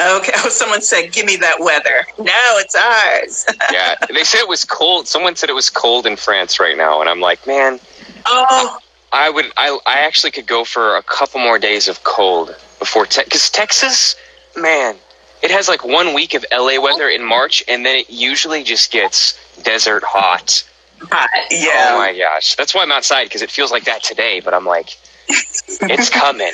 Okay. 0.00 0.32
Oh, 0.44 0.48
someone 0.48 0.82
said, 0.82 1.12
"Give 1.12 1.24
me 1.24 1.36
that 1.36 1.60
weather." 1.60 2.06
No, 2.18 2.58
it's 2.58 2.74
ours. 2.74 3.46
yeah, 3.72 3.94
they 4.12 4.24
said 4.24 4.40
it 4.40 4.48
was 4.48 4.64
cold. 4.64 5.06
Someone 5.08 5.36
said 5.36 5.48
it 5.48 5.54
was 5.54 5.70
cold 5.70 6.06
in 6.06 6.16
France 6.16 6.60
right 6.60 6.76
now, 6.76 7.00
and 7.00 7.08
I'm 7.08 7.20
like, 7.20 7.46
man, 7.46 7.80
oh, 8.26 8.78
I 9.12 9.30
would, 9.30 9.46
I, 9.56 9.78
I 9.86 10.00
actually 10.00 10.32
could 10.32 10.46
go 10.46 10.64
for 10.64 10.96
a 10.96 11.02
couple 11.02 11.40
more 11.40 11.58
days 11.58 11.86
of 11.86 12.02
cold 12.02 12.56
before, 12.80 13.04
because 13.04 13.48
Texas, 13.48 14.16
man, 14.56 14.96
it 15.40 15.50
has 15.50 15.68
like 15.68 15.84
one 15.84 16.14
week 16.14 16.34
of 16.34 16.44
LA 16.52 16.80
weather 16.80 17.08
in 17.08 17.24
March, 17.24 17.62
and 17.68 17.86
then 17.86 17.96
it 17.96 18.10
usually 18.10 18.64
just 18.64 18.90
gets 18.90 19.38
desert 19.62 20.02
hot. 20.04 20.68
hot. 21.02 21.30
Yeah. 21.50 21.90
Oh 21.92 21.98
my 21.98 22.16
gosh, 22.18 22.56
that's 22.56 22.74
why 22.74 22.82
I'm 22.82 22.92
outside 22.92 23.24
because 23.24 23.42
it 23.42 23.50
feels 23.50 23.70
like 23.70 23.84
that 23.84 24.02
today. 24.02 24.40
But 24.40 24.52
I'm 24.52 24.66
like, 24.66 24.98
it's 25.28 26.10
coming. 26.10 26.52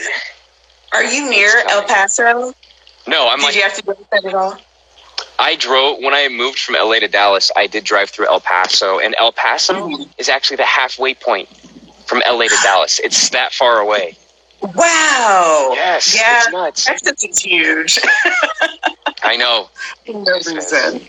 Are 0.92 1.05
you 1.05 1.31
near 1.31 1.62
El. 1.70 1.85
Paso? 1.85 2.53
No, 3.07 3.29
I'm 3.29 3.39
Did 3.39 3.45
like, 3.47 3.55
you 3.57 3.63
have 3.63 3.75
to 3.75 3.83
go 3.83 3.95
that 4.13 4.25
at 4.25 4.35
all? 4.35 4.59
I 5.39 5.57
drove 5.57 5.99
when 6.01 6.15
I 6.15 6.29
moved 6.29 6.59
from 6.59 6.77
LA 6.77 7.01
to 7.01 7.09
Dallas. 7.09 7.51
I 7.57 7.67
did 7.67 7.85
drive 7.85 8.11
through 8.11 8.27
El 8.27 8.41
Paso, 8.41 8.99
and 8.99 9.15
El 9.19 9.33
Paso 9.33 9.75
Mhm. 9.75 10.09
is 10.19 10.29
actually 10.29 10.57
the 10.59 10.67
halfway 10.67 11.15
point 11.15 11.49
from 12.07 12.23
LA 12.27 12.49
to 12.49 12.57
Dallas. 12.63 12.99
It's 13.01 13.31
that 13.31 13.53
far 13.53 13.79
away. 13.81 14.17
Wow. 14.63 15.73
Yes, 15.75 16.15
Yeah. 16.15 16.39
it's 16.39 16.49
nuts. 16.51 16.85
Texas 16.85 17.25
is 17.25 17.39
huge. 17.41 17.99
I 19.23 19.37
know. 19.37 19.71
No 20.09 20.33
reason. 20.47 21.09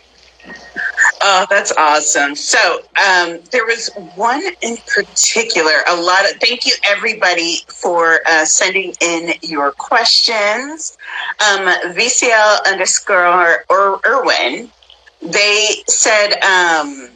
Oh, 1.23 1.45
that's 1.49 1.71
awesome. 1.73 2.35
So 2.35 2.79
um, 2.97 3.39
there 3.51 3.65
was 3.65 3.91
one 4.15 4.41
in 4.61 4.77
particular. 4.93 5.71
A 5.87 5.95
lot 5.95 6.25
of 6.25 6.37
thank 6.39 6.65
you 6.65 6.73
everybody 6.83 7.57
for 7.67 8.21
uh, 8.27 8.43
sending 8.43 8.93
in 9.01 9.33
your 9.43 9.71
questions. 9.71 10.97
Um, 11.39 11.67
VCL 11.93 12.65
underscore 12.65 13.65
or 13.69 13.99
Irwin. 14.05 14.71
They 15.21 15.83
said, 15.87 16.41
um, 16.41 17.09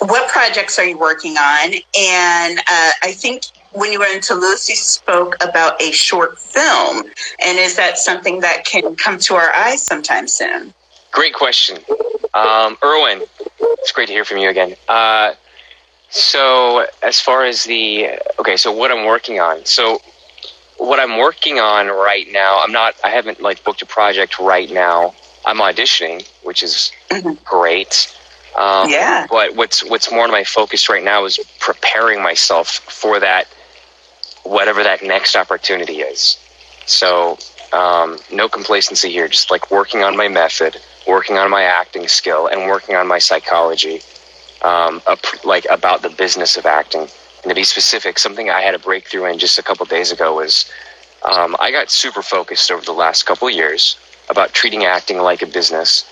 "What 0.00 0.28
projects 0.30 0.76
are 0.80 0.84
you 0.84 0.98
working 0.98 1.36
on?" 1.36 1.74
And 1.96 2.58
uh, 2.58 2.90
I 3.02 3.12
think 3.12 3.44
when 3.70 3.92
you 3.92 4.00
were 4.00 4.12
in 4.12 4.20
Toulouse, 4.20 4.68
you 4.68 4.74
spoke 4.74 5.36
about 5.40 5.80
a 5.80 5.92
short 5.92 6.36
film. 6.38 7.04
And 7.44 7.58
is 7.58 7.76
that 7.76 7.96
something 7.98 8.40
that 8.40 8.64
can 8.64 8.96
come 8.96 9.18
to 9.20 9.34
our 9.34 9.50
eyes 9.52 9.84
sometime 9.84 10.26
soon? 10.26 10.74
Great 11.12 11.34
question. 11.34 11.78
Um, 12.34 12.76
Erwin, 12.82 13.22
it's 13.60 13.92
great 13.92 14.06
to 14.06 14.12
hear 14.12 14.24
from 14.24 14.38
you 14.38 14.48
again. 14.48 14.74
Uh, 14.88 15.34
so, 16.08 16.86
as 17.02 17.20
far 17.20 17.44
as 17.44 17.64
the, 17.64 18.18
okay, 18.38 18.56
so 18.56 18.72
what 18.72 18.90
I'm 18.90 19.06
working 19.06 19.38
on. 19.38 19.64
So, 19.64 20.00
what 20.78 20.98
I'm 20.98 21.18
working 21.18 21.58
on 21.58 21.88
right 21.88 22.26
now, 22.32 22.60
I'm 22.62 22.72
not, 22.72 22.94
I 23.04 23.10
haven't 23.10 23.40
like 23.40 23.62
booked 23.62 23.82
a 23.82 23.86
project 23.86 24.38
right 24.38 24.70
now. 24.70 25.14
I'm 25.44 25.58
auditioning, 25.58 26.26
which 26.42 26.62
is 26.62 26.92
mm-hmm. 27.10 27.42
great. 27.44 28.14
Um, 28.56 28.90
yeah. 28.90 29.26
But 29.30 29.54
what's 29.54 29.82
what's 29.88 30.10
more 30.10 30.28
my 30.28 30.44
focus 30.44 30.88
right 30.88 31.02
now 31.02 31.24
is 31.24 31.38
preparing 31.60 32.22
myself 32.22 32.68
for 32.68 33.18
that, 33.20 33.48
whatever 34.44 34.82
that 34.82 35.02
next 35.02 35.36
opportunity 35.36 36.00
is. 36.00 36.36
So 36.86 37.38
um, 37.72 38.18
no 38.30 38.48
complacency 38.48 39.10
here. 39.10 39.28
Just 39.28 39.50
like 39.50 39.70
working 39.70 40.02
on 40.02 40.16
my 40.16 40.28
method, 40.28 40.80
working 41.06 41.36
on 41.38 41.50
my 41.50 41.62
acting 41.62 42.08
skill, 42.08 42.46
and 42.46 42.66
working 42.66 42.96
on 42.96 43.06
my 43.06 43.18
psychology, 43.18 44.00
um, 44.62 45.00
like 45.44 45.66
about 45.70 46.02
the 46.02 46.10
business 46.10 46.56
of 46.56 46.66
acting. 46.66 47.08
And 47.42 47.48
to 47.48 47.54
be 47.54 47.64
specific, 47.64 48.18
something 48.18 48.50
I 48.50 48.60
had 48.60 48.74
a 48.74 48.78
breakthrough 48.78 49.26
in 49.26 49.38
just 49.38 49.58
a 49.58 49.62
couple 49.62 49.84
days 49.86 50.12
ago 50.12 50.36
was 50.36 50.70
um, 51.24 51.56
I 51.60 51.70
got 51.70 51.90
super 51.90 52.22
focused 52.22 52.70
over 52.70 52.84
the 52.84 52.92
last 52.92 53.24
couple 53.24 53.48
years 53.50 53.96
about 54.28 54.52
treating 54.52 54.84
acting 54.84 55.18
like 55.18 55.42
a 55.42 55.46
business, 55.46 56.04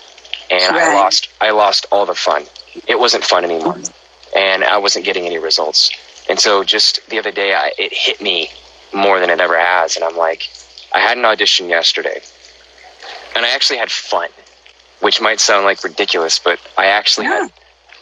and 0.49 0.75
right. 0.75 0.89
I 0.89 0.95
lost 0.95 1.29
I 1.41 1.51
lost 1.51 1.85
all 1.91 2.05
the 2.05 2.15
fun. 2.15 2.45
It 2.87 2.99
wasn't 2.99 3.23
fun 3.23 3.43
anymore, 3.43 3.79
and 4.35 4.63
I 4.63 4.77
wasn't 4.77 5.05
getting 5.05 5.25
any 5.25 5.37
results. 5.37 5.91
And 6.29 6.39
so, 6.39 6.63
just 6.63 7.05
the 7.09 7.19
other 7.19 7.31
day, 7.31 7.53
I, 7.53 7.73
it 7.77 7.93
hit 7.93 8.21
me 8.21 8.49
more 8.93 9.19
than 9.19 9.29
it 9.29 9.39
ever 9.39 9.57
has, 9.57 9.95
and 9.95 10.05
I'm 10.05 10.15
like, 10.15 10.49
I 10.93 10.99
had 10.99 11.17
an 11.17 11.25
audition 11.25 11.67
yesterday, 11.67 12.21
and 13.35 13.45
I 13.45 13.49
actually 13.49 13.79
had 13.79 13.91
fun, 13.91 14.29
which 15.01 15.21
might 15.21 15.39
sound 15.39 15.65
like 15.65 15.83
ridiculous, 15.83 16.39
but 16.39 16.59
I 16.77 16.87
actually 16.87 17.27
yeah. 17.27 17.41
had 17.41 17.51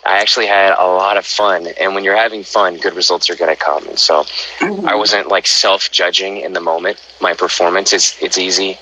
I 0.06 0.20
actually 0.20 0.48
had 0.48 0.74
a 0.78 0.88
lot 0.88 1.18
of 1.18 1.26
fun. 1.26 1.68
And 1.80 1.94
when 1.94 2.04
you're 2.04 2.16
having 2.16 2.44
fun, 2.44 2.78
good 2.78 2.96
results 2.96 3.30
are 3.30 3.36
going 3.36 3.56
to 3.56 3.62
come. 3.62 3.88
And 3.88 4.00
so 4.00 4.24
mm-hmm. 4.60 4.88
I 4.88 4.96
wasn't 4.96 5.28
like 5.28 5.46
self 5.46 5.92
judging 5.92 6.38
in 6.38 6.54
the 6.54 6.62
moment. 6.62 7.00
My 7.22 7.34
performance 7.34 7.94
is 7.94 8.18
it's 8.22 8.38
easy 8.38 8.78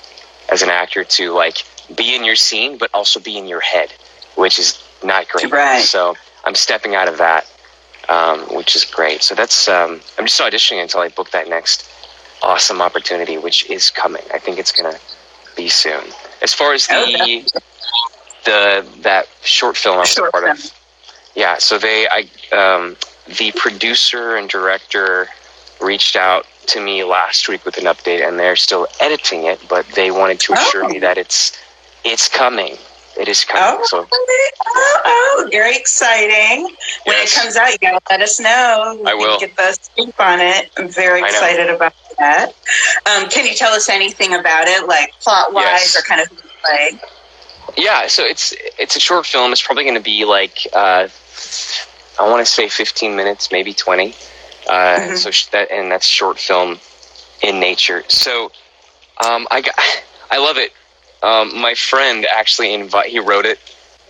as 0.50 0.62
an 0.62 0.70
actor 0.70 1.04
to 1.04 1.32
like 1.32 1.58
be 1.96 2.14
in 2.14 2.24
your 2.24 2.36
scene, 2.36 2.78
but 2.78 2.90
also 2.94 3.20
be 3.20 3.36
in 3.36 3.46
your 3.46 3.60
head, 3.60 3.92
which 4.36 4.58
is 4.58 4.82
not 5.02 5.28
great. 5.28 5.50
Right. 5.50 5.82
So 5.82 6.14
I'm 6.44 6.54
stepping 6.54 6.94
out 6.94 7.08
of 7.08 7.18
that, 7.18 7.50
um, 8.08 8.40
which 8.54 8.76
is 8.76 8.84
great. 8.84 9.22
So 9.22 9.34
that's 9.34 9.68
um, 9.68 10.00
I'm 10.18 10.26
just 10.26 10.40
auditioning 10.40 10.82
until 10.82 11.00
I 11.00 11.08
book 11.08 11.30
that 11.32 11.48
next 11.48 11.88
awesome 12.42 12.80
opportunity, 12.80 13.36
which 13.38 13.68
is 13.68 13.90
coming. 13.90 14.22
I 14.32 14.38
think 14.38 14.58
it's 14.58 14.72
gonna 14.72 14.98
be 15.56 15.68
soon. 15.68 16.04
As 16.40 16.54
far 16.54 16.72
as 16.72 16.86
the 16.86 16.94
oh, 16.94 17.60
the 18.48 18.86
that 19.02 19.28
short 19.42 19.76
film 19.76 19.96
I 19.96 20.00
was 20.00 20.08
short 20.08 20.32
part 20.32 20.44
film. 20.44 20.56
of, 20.56 20.72
yeah. 21.34 21.58
So 21.58 21.78
they 21.78 22.08
I 22.08 22.28
um, 22.56 22.96
the 23.38 23.52
producer 23.52 24.36
and 24.36 24.48
director 24.48 25.28
reached 25.80 26.16
out 26.16 26.46
to 26.68 26.80
me 26.80 27.04
last 27.04 27.48
week 27.48 27.64
with 27.64 27.78
an 27.78 27.84
update, 27.84 28.26
and 28.26 28.38
they're 28.38 28.56
still 28.56 28.86
editing 29.00 29.44
it, 29.44 29.60
but 29.68 29.86
they 29.94 30.10
wanted 30.10 30.40
to 30.40 30.54
assure 30.54 30.84
oh. 30.84 30.88
me 30.88 30.98
that 31.00 31.18
it's 31.18 31.56
it's 32.04 32.28
coming. 32.28 32.76
It 33.18 33.26
is 33.26 33.44
coming. 33.44 33.80
Oh, 33.82 33.86
so. 33.86 34.06
oh, 34.12 35.00
oh, 35.04 35.48
very 35.50 35.76
exciting. 35.76 36.64
When 37.04 37.16
yes. 37.16 37.36
it 37.36 37.40
comes 37.40 37.56
out, 37.56 37.72
you 37.72 37.78
gotta 37.78 38.00
let 38.08 38.20
us 38.20 38.38
know. 38.38 39.02
I 39.04 39.14
will 39.14 39.40
get 39.40 39.56
the 39.56 39.72
scoop 39.72 40.20
on 40.20 40.38
it. 40.40 40.70
I'm 40.78 40.88
very 40.88 41.20
excited 41.20 41.68
about 41.68 41.94
that. 42.18 42.54
Um, 43.06 43.28
can 43.28 43.44
you 43.44 43.54
tell 43.54 43.72
us 43.72 43.88
anything 43.88 44.34
about 44.34 44.68
it, 44.68 44.86
like 44.86 45.12
plot 45.20 45.52
wise, 45.52 45.64
yes. 45.64 45.98
or 45.98 46.02
kind 46.02 46.20
of 46.20 46.28
play? 46.62 47.00
Yeah, 47.76 48.06
so 48.06 48.24
it's 48.24 48.54
it's 48.78 48.96
a 48.96 49.00
short 49.00 49.26
film. 49.26 49.52
It's 49.52 49.62
probably 49.62 49.84
going 49.84 49.96
to 49.96 50.00
be 50.00 50.24
like 50.24 50.66
uh, 50.72 51.08
I 52.18 52.28
want 52.28 52.44
to 52.44 52.52
say 52.52 52.68
15 52.68 53.14
minutes, 53.14 53.50
maybe 53.52 53.72
20. 53.72 54.08
Uh, 54.08 54.72
mm-hmm. 54.72 55.16
So 55.16 55.30
that 55.52 55.70
and 55.70 55.90
that's 55.90 56.06
short 56.06 56.38
film 56.38 56.78
in 57.42 57.60
nature. 57.60 58.04
So 58.08 58.50
um, 59.24 59.46
I 59.50 59.60
got, 59.60 59.74
I 60.30 60.38
love 60.38 60.58
it. 60.58 60.72
Um, 61.22 61.60
my 61.60 61.74
friend 61.74 62.26
actually 62.32 62.74
invite 62.74 63.08
he 63.08 63.18
wrote 63.18 63.46
it, 63.46 63.58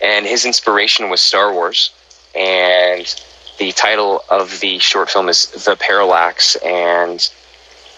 and 0.01 0.25
his 0.25 0.45
inspiration 0.45 1.09
was 1.09 1.21
Star 1.21 1.53
Wars, 1.53 1.91
and 2.35 3.21
the 3.57 3.71
title 3.71 4.23
of 4.29 4.59
the 4.59 4.79
short 4.79 5.09
film 5.09 5.27
is 5.27 5.47
The 5.65 5.75
Parallax, 5.75 6.55
and 6.57 7.27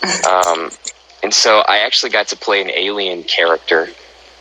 um, 0.30 0.72
and 1.24 1.34
so 1.34 1.60
I 1.68 1.80
actually 1.80 2.12
got 2.12 2.28
to 2.30 2.38
play 2.38 2.62
an 2.62 2.70
alien 2.70 3.24
character, 3.24 3.90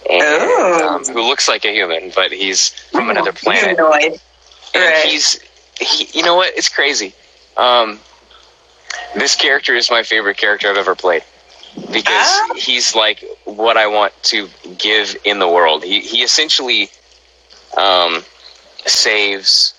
and 0.09 0.23
oh. 0.23 0.97
um, 0.97 1.05
who 1.05 1.23
looks 1.23 1.49
like 1.49 1.65
a 1.65 1.73
human, 1.73 2.13
but 2.15 2.33
he's 2.33 2.71
from 2.91 3.09
oh, 3.09 3.11
another 3.11 3.33
planet. 3.33 3.77
Humanoid. 3.77 4.21
And 4.75 4.85
right. 4.85 5.05
he's 5.05 5.41
he, 5.81 6.19
you 6.19 6.25
know 6.25 6.37
what? 6.37 6.53
It's 6.57 6.69
crazy. 6.69 7.15
Um, 7.57 7.99
this 9.15 9.35
character 9.35 9.75
is 9.75 9.91
my 9.91 10.03
favorite 10.03 10.37
character 10.37 10.69
I've 10.69 10.77
ever 10.77 10.95
played 10.95 11.25
because 11.93 12.07
ah. 12.07 12.55
he's 12.57 12.95
like 12.95 13.25
what 13.45 13.77
I 13.77 13.87
want 13.87 14.13
to 14.25 14.49
give 14.79 15.17
in 15.25 15.39
the 15.39 15.49
world. 15.49 15.85
He 15.85 16.01
he 16.01 16.23
essentially 16.23 16.91
um, 17.77 18.23
saves 18.87 19.75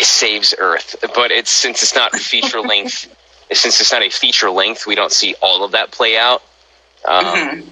saves 0.00 0.54
Earth, 0.58 0.96
but 1.14 1.30
it's 1.30 1.50
since 1.50 1.82
it's 1.82 1.94
not 1.94 2.14
feature 2.14 2.60
length. 2.60 3.14
since 3.52 3.80
it's 3.80 3.90
not 3.90 4.02
a 4.02 4.10
feature 4.10 4.50
length, 4.50 4.86
we 4.86 4.94
don't 4.94 5.12
see 5.12 5.34
all 5.40 5.64
of 5.64 5.72
that 5.72 5.90
play 5.90 6.18
out. 6.18 6.42
Um, 7.06 7.24
mm-hmm. 7.24 7.70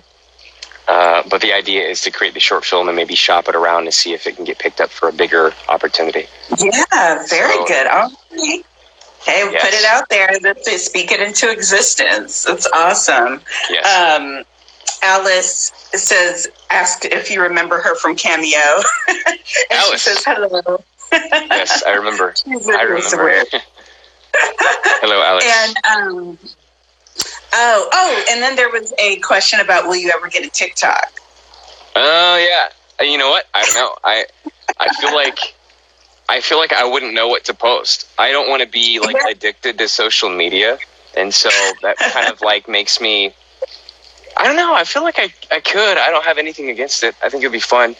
But 1.28 1.40
the 1.40 1.52
idea 1.52 1.86
is 1.86 2.00
to 2.02 2.10
create 2.10 2.34
the 2.34 2.40
short 2.40 2.64
film 2.64 2.88
and 2.88 2.96
maybe 2.96 3.14
shop 3.14 3.48
it 3.48 3.56
around 3.56 3.84
to 3.84 3.92
see 3.92 4.12
if 4.12 4.26
it 4.26 4.36
can 4.36 4.44
get 4.44 4.58
picked 4.58 4.80
up 4.80 4.90
for 4.90 5.08
a 5.08 5.12
bigger 5.12 5.52
opportunity. 5.68 6.26
Yeah, 6.58 7.24
very 7.28 7.52
so, 7.52 7.66
good. 7.66 7.86
Okay. 7.86 8.62
Hey, 9.26 9.50
yes. 9.50 9.64
put 9.64 9.74
it 9.74 9.84
out 9.84 10.08
there. 10.08 10.30
Let's 10.40 10.84
speak 10.84 11.10
it 11.10 11.20
into 11.20 11.50
existence. 11.50 12.44
That's 12.44 12.68
awesome. 12.72 13.40
Yes. 13.68 14.20
Um, 14.20 14.44
Alice 15.02 15.72
says, 15.92 16.48
ask 16.70 17.04
if 17.04 17.30
you 17.30 17.42
remember 17.42 17.80
her 17.80 17.96
from 17.96 18.14
Cameo. 18.14 18.82
and 19.08 19.38
Alice. 19.70 20.02
she 20.02 20.10
says, 20.10 20.24
hello. 20.24 20.82
yes, 21.12 21.82
I 21.86 21.94
remember. 21.94 22.34
I 22.46 22.82
remember. 22.82 23.42
hello, 24.34 25.22
Alice. 25.22 25.44
And, 25.44 25.76
um, 25.86 26.38
oh, 27.52 27.88
oh, 27.92 28.24
and 28.30 28.42
then 28.42 28.56
there 28.56 28.70
was 28.70 28.92
a 28.98 29.16
question 29.20 29.60
about 29.60 29.86
will 29.86 29.96
you 29.96 30.12
ever 30.14 30.28
get 30.28 30.44
a 30.44 30.50
TikTok? 30.50 31.20
Oh, 31.94 32.34
uh, 32.34 32.38
yeah. 32.38 33.06
You 33.06 33.18
know 33.18 33.28
what? 33.28 33.46
I 33.54 33.62
don't 33.62 33.74
know. 33.74 33.94
I, 34.04 34.24
I 34.80 34.88
feel 35.00 35.14
like 35.14 35.54
I 36.28 36.40
feel 36.40 36.58
like 36.58 36.72
I 36.72 36.84
wouldn't 36.84 37.14
know 37.14 37.28
what 37.28 37.44
to 37.44 37.54
post. 37.54 38.08
I 38.18 38.30
don't 38.32 38.48
want 38.48 38.62
to 38.62 38.68
be 38.68 38.98
like 38.98 39.16
addicted 39.30 39.78
to 39.78 39.88
social 39.88 40.28
media, 40.28 40.78
and 41.16 41.32
so 41.32 41.50
that 41.82 41.96
kind 41.98 42.28
of 42.32 42.40
like 42.40 42.68
makes 42.68 43.00
me. 43.00 43.32
I 44.36 44.44
don't 44.44 44.56
know. 44.56 44.74
I 44.74 44.84
feel 44.84 45.02
like 45.02 45.18
I, 45.18 45.32
I 45.50 45.60
could. 45.60 45.96
I 45.96 46.10
don't 46.10 46.24
have 46.24 46.36
anything 46.38 46.68
against 46.68 47.02
it. 47.02 47.14
I 47.22 47.28
think 47.28 47.42
it'd 47.42 47.52
be 47.52 47.60
fun. 47.60 47.96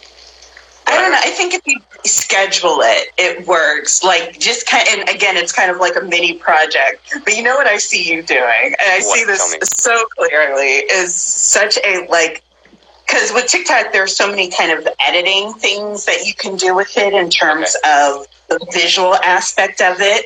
I 0.87 0.95
don't 0.95 1.11
know. 1.11 1.19
I 1.21 1.31
think 1.31 1.53
if 1.53 1.67
you 1.67 1.79
schedule 2.05 2.79
it, 2.81 3.09
it 3.17 3.45
works. 3.45 4.03
Like 4.03 4.39
just 4.39 4.67
kind, 4.67 4.87
of, 4.87 4.99
and 4.99 5.09
again, 5.09 5.35
it's 5.35 5.51
kind 5.51 5.69
of 5.69 5.77
like 5.77 5.95
a 5.97 6.01
mini 6.01 6.35
project. 6.35 7.13
But 7.25 7.35
you 7.35 7.43
know 7.43 7.55
what 7.55 7.67
I 7.67 7.77
see 7.77 8.09
you 8.09 8.23
doing, 8.23 8.39
and 8.39 8.75
I 8.79 8.99
what? 8.99 9.17
see 9.17 9.25
this 9.25 9.57
so 9.63 10.05
clearly 10.17 10.83
is 10.91 11.13
such 11.13 11.77
a 11.83 12.07
like 12.07 12.43
because 13.05 13.33
with 13.33 13.47
TikTok, 13.47 13.91
there 13.91 14.03
are 14.03 14.07
so 14.07 14.29
many 14.29 14.49
kind 14.49 14.71
of 14.71 14.87
editing 15.05 15.53
things 15.53 16.05
that 16.05 16.25
you 16.25 16.33
can 16.33 16.55
do 16.55 16.75
with 16.75 16.97
it 16.97 17.13
in 17.13 17.29
terms 17.29 17.75
okay. 17.83 18.09
of 18.09 18.27
the 18.49 18.59
visual 18.71 19.15
aspect 19.15 19.81
of 19.81 19.97
it, 19.99 20.25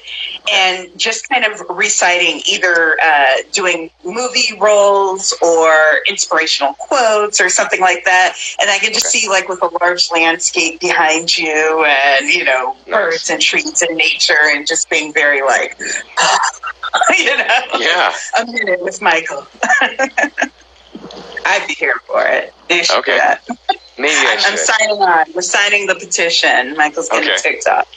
and 0.51 0.97
just 0.97 1.27
kind 1.29 1.45
of 1.45 1.61
reciting 1.69 2.41
either 2.45 2.97
uh, 3.03 3.35
doing 3.51 3.89
movie 4.05 4.57
roles 4.59 5.33
or 5.41 6.01
inspirational 6.07 6.73
quotes 6.73 7.39
or 7.41 7.49
something 7.49 7.81
like 7.81 8.03
that. 8.05 8.35
And 8.59 8.69
I 8.69 8.77
can 8.79 8.93
just 8.93 9.07
see 9.07 9.27
like 9.29 9.49
with 9.49 9.61
a 9.61 9.67
large 9.81 10.11
landscape 10.11 10.79
behind 10.79 11.37
you, 11.37 11.85
and 11.85 12.29
you 12.29 12.43
know 12.43 12.75
birds 12.87 13.29
and 13.29 13.41
trees 13.41 13.81
and 13.81 13.97
nature, 13.97 14.33
and 14.53 14.67
just 14.67 14.89
being 14.89 15.13
very 15.13 15.41
like, 15.41 15.77
you 17.17 17.37
know, 17.37 17.57
yeah, 17.79 18.13
a 18.39 18.45
minute 18.45 18.81
with 18.81 19.01
Michael. 19.01 19.45
I'd 21.45 21.67
be 21.67 21.73
here 21.73 21.95
for 22.05 22.25
it. 22.25 22.53
okay. 22.69 23.35
Maybe 23.97 24.13
I 24.15 24.41
I'm 24.45 24.57
signing 24.57 25.01
on. 25.01 25.25
We're 25.33 25.41
signing 25.41 25.87
the 25.87 25.95
petition. 25.95 26.75
Michael's 26.77 27.09
getting 27.09 27.29
okay. 27.29 27.53
TikTok. 27.53 27.87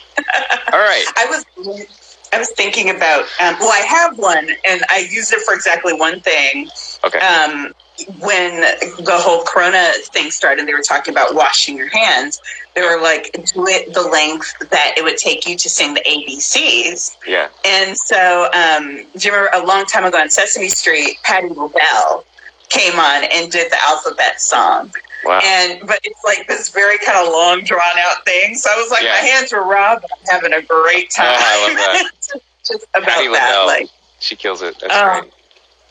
All 0.73 0.79
right. 0.79 1.05
I 1.17 1.27
was 1.29 1.87
I 2.33 2.39
was 2.39 2.51
thinking 2.51 2.91
about. 2.91 3.23
Um, 3.41 3.57
well, 3.61 3.73
I 3.73 3.85
have 3.87 4.19
one, 4.19 4.49
and 4.69 4.83
I 4.91 5.07
used 5.11 5.33
it 5.33 5.41
for 5.43 5.55
exactly 5.55 5.93
one 5.93 6.21
thing. 6.21 6.69
Okay. 7.05 7.19
Um, 7.19 7.73
when 8.19 8.61
the 8.61 9.17
whole 9.21 9.45
Corona 9.45 9.93
thing 10.07 10.33
started, 10.33 10.67
they 10.67 10.73
were 10.73 10.83
talking 10.83 11.15
about 11.15 11.37
washing 11.37 11.77
your 11.77 11.89
hands. 11.89 12.41
They 12.75 12.83
were 12.83 13.01
like, 13.01 13.31
do 13.33 13.69
it 13.69 13.95
the 13.95 14.03
length 14.03 14.53
that 14.71 14.95
it 14.97 15.05
would 15.05 15.17
take 15.17 15.47
you 15.47 15.57
to 15.57 15.71
sing 15.71 15.95
the 15.95 16.01
ABCs. 16.01 17.17
Yeah. 17.25 17.51
And 17.65 17.97
so, 17.97 18.51
um, 18.53 18.97
do 19.17 19.29
you 19.29 19.33
remember 19.33 19.51
a 19.55 19.65
long 19.65 19.87
time 19.87 20.05
ago 20.05 20.19
on 20.19 20.29
Sesame 20.29 20.69
Street, 20.69 21.19
Patti 21.23 21.51
LaBelle 21.51 22.25
came 22.69 22.99
on 22.99 23.25
and 23.25 23.51
did 23.51 23.71
the 23.71 23.79
alphabet 23.83 24.41
song. 24.41 24.93
Wow. 25.25 25.41
And 25.43 25.81
but 25.87 26.01
it's 26.05 26.23
like 26.25 26.47
this 26.49 26.69
very 26.71 26.99
kind 26.99 27.27
of 27.27 27.33
long, 27.33 27.63
drawn 27.65 27.99
out 27.99 28.25
thing. 28.25 28.55
So 28.55 28.71
I 28.73 28.77
was 28.77 28.91
like, 28.91 29.03
Yeah. 29.03 29.13
my 29.13 29.27
hands 29.29 29.53
were 29.53 29.65
raw, 29.65 29.97
but 30.01 30.11
I'm 30.13 30.35
having 30.43 30.53
a 30.53 30.63
great 30.63 31.11
time. 31.17 31.27
Oh, 31.29 31.37
I 31.39 31.69
love 31.69 31.77
that. 31.77 32.41
Just 32.67 32.87
about 32.95 33.09
Patti 33.09 33.29
that, 33.29 33.65
like 33.67 33.89
she 34.21 34.37
kills 34.37 34.63
it. 34.63 34.77
That's 34.81 34.95
Oh. 34.95 35.21
great. 35.21 35.33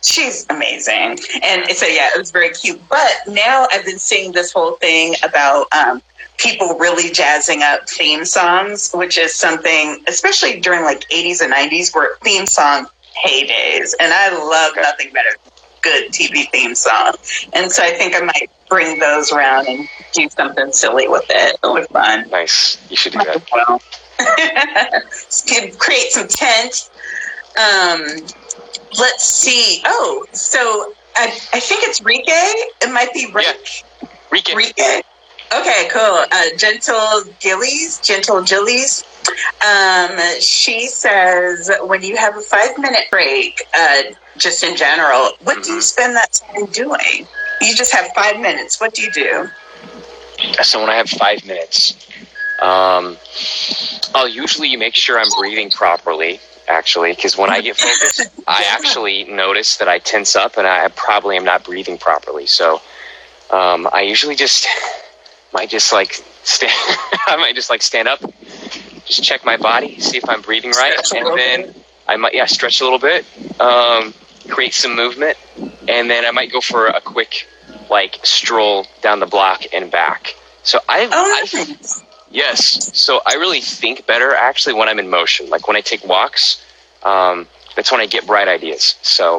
she's 0.04 0.46
amazing. 0.50 1.20
And 1.44 1.70
so 1.72 1.86
yeah, 1.86 2.10
it 2.14 2.18
was 2.18 2.32
very 2.32 2.50
cute. 2.52 2.82
But 2.90 3.12
now 3.28 3.68
I've 3.72 3.86
been 3.86 4.00
seeing 4.00 4.32
this 4.34 4.52
whole 4.52 4.76
thing 4.78 5.16
about 5.24 5.68
um, 5.72 6.02
people 6.38 6.78
really 6.80 7.12
jazzing 7.12 7.62
up 7.62 7.88
theme 7.90 8.26
songs, 8.26 8.92
which 8.94 9.18
is 9.18 9.34
something, 9.36 10.04
especially 10.08 10.60
during 10.60 10.84
like 10.84 11.08
80s 11.10 11.42
and 11.42 11.54
90s, 11.54 11.94
were 11.96 12.18
theme 12.24 12.46
song 12.48 12.88
heydays. 13.26 13.94
And 14.00 14.12
I 14.14 14.30
love 14.38 14.72
Okay. 14.72 14.82
nothing 14.82 15.12
better 15.14 15.30
than 15.44 15.52
good 15.82 16.12
TV 16.12 16.46
theme 16.52 16.76
song. 16.76 17.14
And 17.54 17.72
so 17.72 17.84
I 17.84 17.92
think 17.92 18.16
I 18.16 18.22
might 18.22 18.50
bring 18.74 18.98
those 19.00 19.32
around 19.32 19.68
and 19.68 19.88
do 20.14 20.28
something 20.30 20.72
silly 20.72 21.08
with 21.08 21.26
it. 21.30 21.58
It 21.64 21.68
was 21.68 21.86
fun. 21.88 22.30
Nice. 22.32 22.78
You 22.90 22.98
should 22.98 23.14
do 23.14 23.20
that. 23.20 23.44
Well, 23.52 23.82
create 25.78 26.12
some 26.12 26.28
tent. 26.28 26.90
Um, 27.58 28.02
let's 29.00 29.24
see. 29.24 29.82
Oh, 29.86 30.26
so 30.32 30.94
I, 31.16 31.26
I 31.54 31.60
think 31.60 31.84
it's 31.84 32.02
Rike. 32.02 32.24
It 32.28 32.92
might 32.92 33.14
be 33.14 33.32
Rick. 33.32 33.84
Rican. 34.32 34.58
Rike. 34.58 35.04
Okay, 35.56 35.88
cool. 35.92 36.26
Uh, 36.32 36.46
Gentle 36.58 37.22
Gillies, 37.40 38.00
Gentle 38.00 38.42
Gillies. 38.42 39.04
Um, 39.66 40.18
she 40.40 40.88
says 40.88 41.70
when 41.84 42.02
you 42.02 42.18
have 42.18 42.36
a 42.36 42.42
five 42.42 42.78
minute 42.80 43.06
break, 43.12 43.62
uh, 43.78 44.02
just 44.38 44.64
in 44.64 44.76
general, 44.76 45.34
what 45.44 45.64
do 45.64 45.74
you 45.74 45.78
Mhm. 45.78 45.84
spend 45.84 46.16
that 46.16 46.34
time 46.34 46.66
doing? 46.68 47.28
You 47.64 47.76
just 47.76 47.94
have 47.94 48.12
five 48.14 48.40
minutes. 48.40 48.80
What 48.80 48.94
do 48.94 49.02
you 49.02 49.12
do? 49.12 49.50
So 50.64 50.80
when 50.82 50.90
I 50.90 50.96
have 50.96 51.10
five 51.10 51.46
minutes, 51.46 51.96
um, 52.62 53.18
I'll 54.14 54.28
usually 54.28 54.76
make 54.76 54.96
sure 54.96 55.20
I'm 55.20 55.28
breathing 55.40 55.72
properly. 55.72 56.40
Actually, 56.68 57.12
because 57.14 57.38
when 57.38 57.50
I 57.50 57.60
get 57.60 57.76
focused, 57.76 58.22
I 58.48 58.64
actually 58.70 59.26
notice 59.26 59.78
that 59.78 59.90
I 59.90 60.00
tense 60.00 60.36
up 60.36 60.58
and 60.58 60.66
I 60.66 60.88
probably 60.90 61.36
am 61.36 61.44
not 61.44 61.66
breathing 61.66 61.98
properly. 61.98 62.46
So 62.46 62.82
um, 63.52 63.88
I 63.92 64.02
usually 64.02 64.36
just 64.36 64.66
might 65.54 65.70
just 65.70 65.92
like 65.92 66.14
stand. 66.44 66.72
I 67.28 67.36
might 67.36 67.56
just 67.56 67.70
like 67.70 67.82
stand 67.82 68.08
up, 68.08 68.22
just 69.06 69.24
check 69.24 69.44
my 69.44 69.58
body, 69.58 70.00
see 70.00 70.18
if 70.18 70.28
I'm 70.30 70.42
breathing 70.42 70.72
right, 70.72 70.96
and 71.14 71.38
then. 71.38 71.76
I 72.06 72.18
might 72.18 72.34
yeah 72.34 72.48
stretch 72.48 72.82
a 72.82 72.84
little 72.84 73.00
bit, 73.00 73.26
um, 73.62 74.14
create 74.50 74.74
some 74.74 74.96
movement, 74.96 75.38
and 75.88 76.10
then 76.10 76.26
I 76.26 76.32
might 76.32 76.52
go 76.52 76.62
for 76.62 76.88
a 76.88 77.02
quick 77.02 77.48
like 77.90 78.20
stroll 78.26 78.86
down 79.02 79.20
the 79.20 79.26
block 79.26 79.64
and 79.74 79.92
back. 79.92 80.36
So 80.64 80.80
I, 80.88 81.06
Oh, 81.06 81.10
I 81.12 81.42
nice. 81.42 82.04
Yes. 82.32 82.98
So 83.00 83.22
I 83.26 83.36
really 83.36 83.62
think 83.62 84.06
better 84.08 84.34
actually 84.34 84.74
when 84.74 84.90
I'm 84.90 85.00
in 85.00 85.10
motion. 85.10 85.50
Like 85.50 85.68
when 85.68 85.78
I 85.78 85.82
take 85.82 86.04
walks, 86.06 86.64
um, 87.04 87.48
that's 87.76 87.92
when 87.92 88.02
I 88.02 88.08
get 88.08 88.26
bright 88.26 88.48
ideas. 88.48 88.96
So 89.02 89.38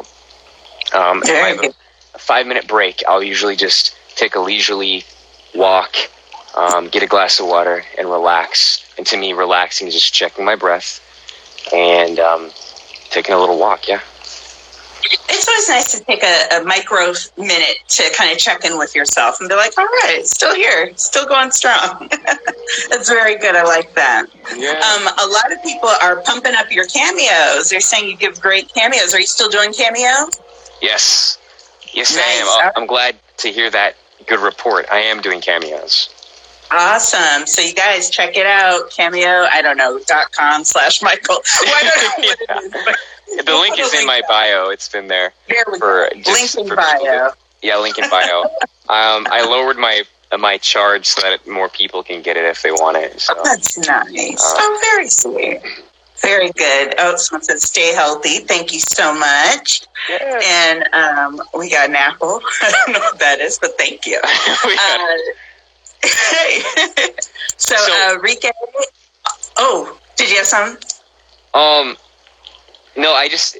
um, 0.93 1.21
if 1.23 1.29
I 1.29 1.49
have 1.49 1.59
a, 1.59 1.73
a 2.15 2.19
five 2.19 2.47
minute 2.47 2.67
break, 2.67 3.03
I'll 3.07 3.23
usually 3.23 3.55
just 3.55 3.95
take 4.15 4.35
a 4.35 4.39
leisurely 4.39 5.03
walk, 5.53 5.95
um, 6.55 6.87
get 6.87 7.03
a 7.03 7.07
glass 7.07 7.39
of 7.39 7.47
water, 7.47 7.83
and 7.97 8.09
relax. 8.09 8.85
And 8.97 9.05
to 9.07 9.17
me, 9.17 9.33
relaxing 9.33 9.87
is 9.87 9.93
just 9.93 10.13
checking 10.13 10.45
my 10.45 10.55
breath 10.55 11.01
and 11.73 12.17
um, 12.19 12.51
taking 13.09 13.35
a 13.35 13.39
little 13.39 13.59
walk. 13.59 13.87
Yeah. 13.89 14.01
It's 15.29 15.47
always 15.47 15.69
nice 15.69 15.97
to 15.99 16.03
take 16.05 16.23
a, 16.23 16.61
a 16.61 16.63
micro 16.63 17.13
minute 17.37 17.77
to 17.89 18.03
kind 18.17 18.31
of 18.31 18.37
check 18.37 18.65
in 18.65 18.77
with 18.77 18.95
yourself 18.95 19.39
and 19.39 19.47
be 19.49 19.55
like, 19.55 19.77
all 19.77 19.85
right, 19.85 20.21
still 20.25 20.55
here, 20.55 20.95
still 20.97 21.27
going 21.27 21.51
strong. 21.51 22.09
That's 22.89 23.09
very 23.09 23.37
good. 23.37 23.55
I 23.55 23.63
like 23.63 23.93
that. 23.93 24.25
Yeah. 24.55 24.71
Um, 24.71 25.07
a 25.07 25.27
lot 25.31 25.51
of 25.51 25.61
people 25.63 25.89
are 25.89 26.21
pumping 26.21 26.53
up 26.55 26.71
your 26.71 26.85
cameos. 26.87 27.69
They're 27.69 27.81
saying 27.81 28.09
you 28.09 28.17
give 28.17 28.39
great 28.41 28.73
cameos. 28.73 29.13
Are 29.13 29.19
you 29.19 29.27
still 29.27 29.49
doing 29.49 29.73
cameo? 29.73 30.29
yes. 30.81 31.37
Yes, 31.93 32.13
I 32.13 32.19
Nice. 32.19 32.41
am. 32.41 32.47
I'll- 32.47 32.71
I'm 32.75 32.87
glad 32.87 33.15
to 33.37 33.51
hear 33.51 33.69
that 33.69 33.95
good 34.27 34.39
report. 34.39 34.85
I 34.91 34.99
am 34.99 35.21
doing 35.21 35.39
cameos. 35.39 36.09
Awesome. 36.71 37.45
So 37.45 37.61
you 37.61 37.73
guys 37.73 38.09
check 38.09 38.35
it 38.35 38.45
out. 38.45 38.89
Cameo, 38.89 39.45
I 39.51 39.61
don't 39.61 39.77
know, 39.77 39.99
dot 40.07 40.31
com 40.31 40.63
slash 40.65 41.01
Michael. 41.01 41.37
Well, 41.63 41.73
I 41.75 41.83
don't 41.83 42.01
know 42.01 42.27
what 42.27 42.39
it 42.41 42.65
is, 42.65 42.83
but 42.85 42.95
The 43.27 43.53
link 43.55 43.79
is 43.79 43.93
in 43.93 44.05
my 44.05 44.21
bio. 44.27 44.69
It's 44.69 44.87
been 44.89 45.07
there. 45.07 45.33
There 45.47 45.63
we 45.71 45.79
for 45.79 46.09
go. 46.13 46.21
just 46.21 46.55
Link 46.57 46.69
in 46.69 46.75
bio. 46.75 47.29
Yeah, 47.61 47.77
link 47.77 47.97
in 47.97 48.09
bio. 48.09 48.41
um, 48.89 49.27
I 49.31 49.45
lowered 49.47 49.77
my 49.77 50.03
my 50.37 50.57
charge 50.57 51.05
so 51.07 51.21
that 51.21 51.47
more 51.47 51.69
people 51.69 52.03
can 52.03 52.21
get 52.21 52.35
it 52.37 52.43
if 52.45 52.61
they 52.61 52.71
want 52.71 52.97
it. 52.97 53.19
So 53.21 53.33
Oh, 53.37 53.41
that's 53.43 53.77
nice. 53.77 54.43
Uh, 54.43 54.55
oh, 54.57 54.79
very 54.93 55.07
sweet. 55.07 55.61
Very 56.21 56.51
good. 56.51 56.95
Oh, 56.97 57.15
someone 57.17 57.43
said 57.43 57.59
stay 57.59 57.93
healthy. 57.93 58.39
Thank 58.39 58.73
you 58.73 58.79
so 58.79 59.13
much. 59.13 59.85
yeah. 60.09 60.39
And 60.43 60.93
um, 60.93 61.41
we 61.57 61.69
got 61.69 61.89
an 61.89 61.95
apple. 61.95 62.41
I 62.61 62.71
don't 62.71 62.93
know 62.93 62.99
what 62.99 63.19
that 63.19 63.39
is, 63.39 63.59
but 63.59 63.77
thank 63.77 64.05
you. 64.05 64.19
Uh, 66.03 66.09
so, 67.57 67.75
So- 67.75 67.93
uh, 67.93 68.19
Rike. 68.19 68.51
Oh, 69.57 69.97
did 70.17 70.29
you 70.29 70.37
have 70.37 70.45
some? 70.45 70.77
um, 71.53 71.97
no, 72.97 73.13
I 73.13 73.27
just 73.29 73.57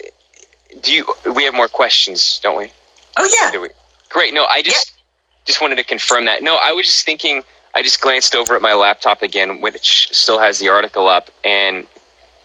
do. 0.82 0.92
You, 0.94 1.06
we 1.36 1.44
have 1.44 1.54
more 1.54 1.68
questions, 1.68 2.40
don't 2.44 2.58
we? 2.58 2.72
Oh 3.18 3.30
yeah. 3.42 3.52
Do 3.52 3.62
we? 3.62 3.70
Great. 4.10 4.34
No, 4.34 4.46
I 4.46 4.62
just 4.62 4.92
yeah. 4.96 5.02
just 5.46 5.62
wanted 5.62 5.76
to 5.78 5.84
confirm 5.84 6.26
that. 6.26 6.44
No, 6.44 6.58
I 6.62 6.72
was 6.74 6.86
just 6.86 7.06
thinking. 7.06 7.44
I 7.74 7.82
just 7.84 8.02
glanced 8.02 8.36
over 8.36 8.56
at 8.56 8.62
my 8.62 8.74
laptop 8.74 9.22
again, 9.22 9.60
which 9.62 10.10
still 10.14 10.40
has 10.40 10.60
the 10.60 10.70
article 10.70 11.08
up, 11.08 11.30
and 11.44 11.86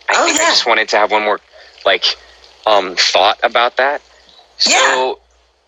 I 0.09 0.15
Oh, 0.17 0.27
think 0.27 0.41
I 0.41 0.45
just 0.45 0.67
wanted 0.67 0.89
to 0.89 0.97
have 0.97 1.13
one 1.13 1.23
more 1.23 1.41
like 1.85 2.05
um, 2.67 2.97
thought 2.97 3.39
about 3.43 3.77
that. 3.77 4.03
So, 4.59 5.21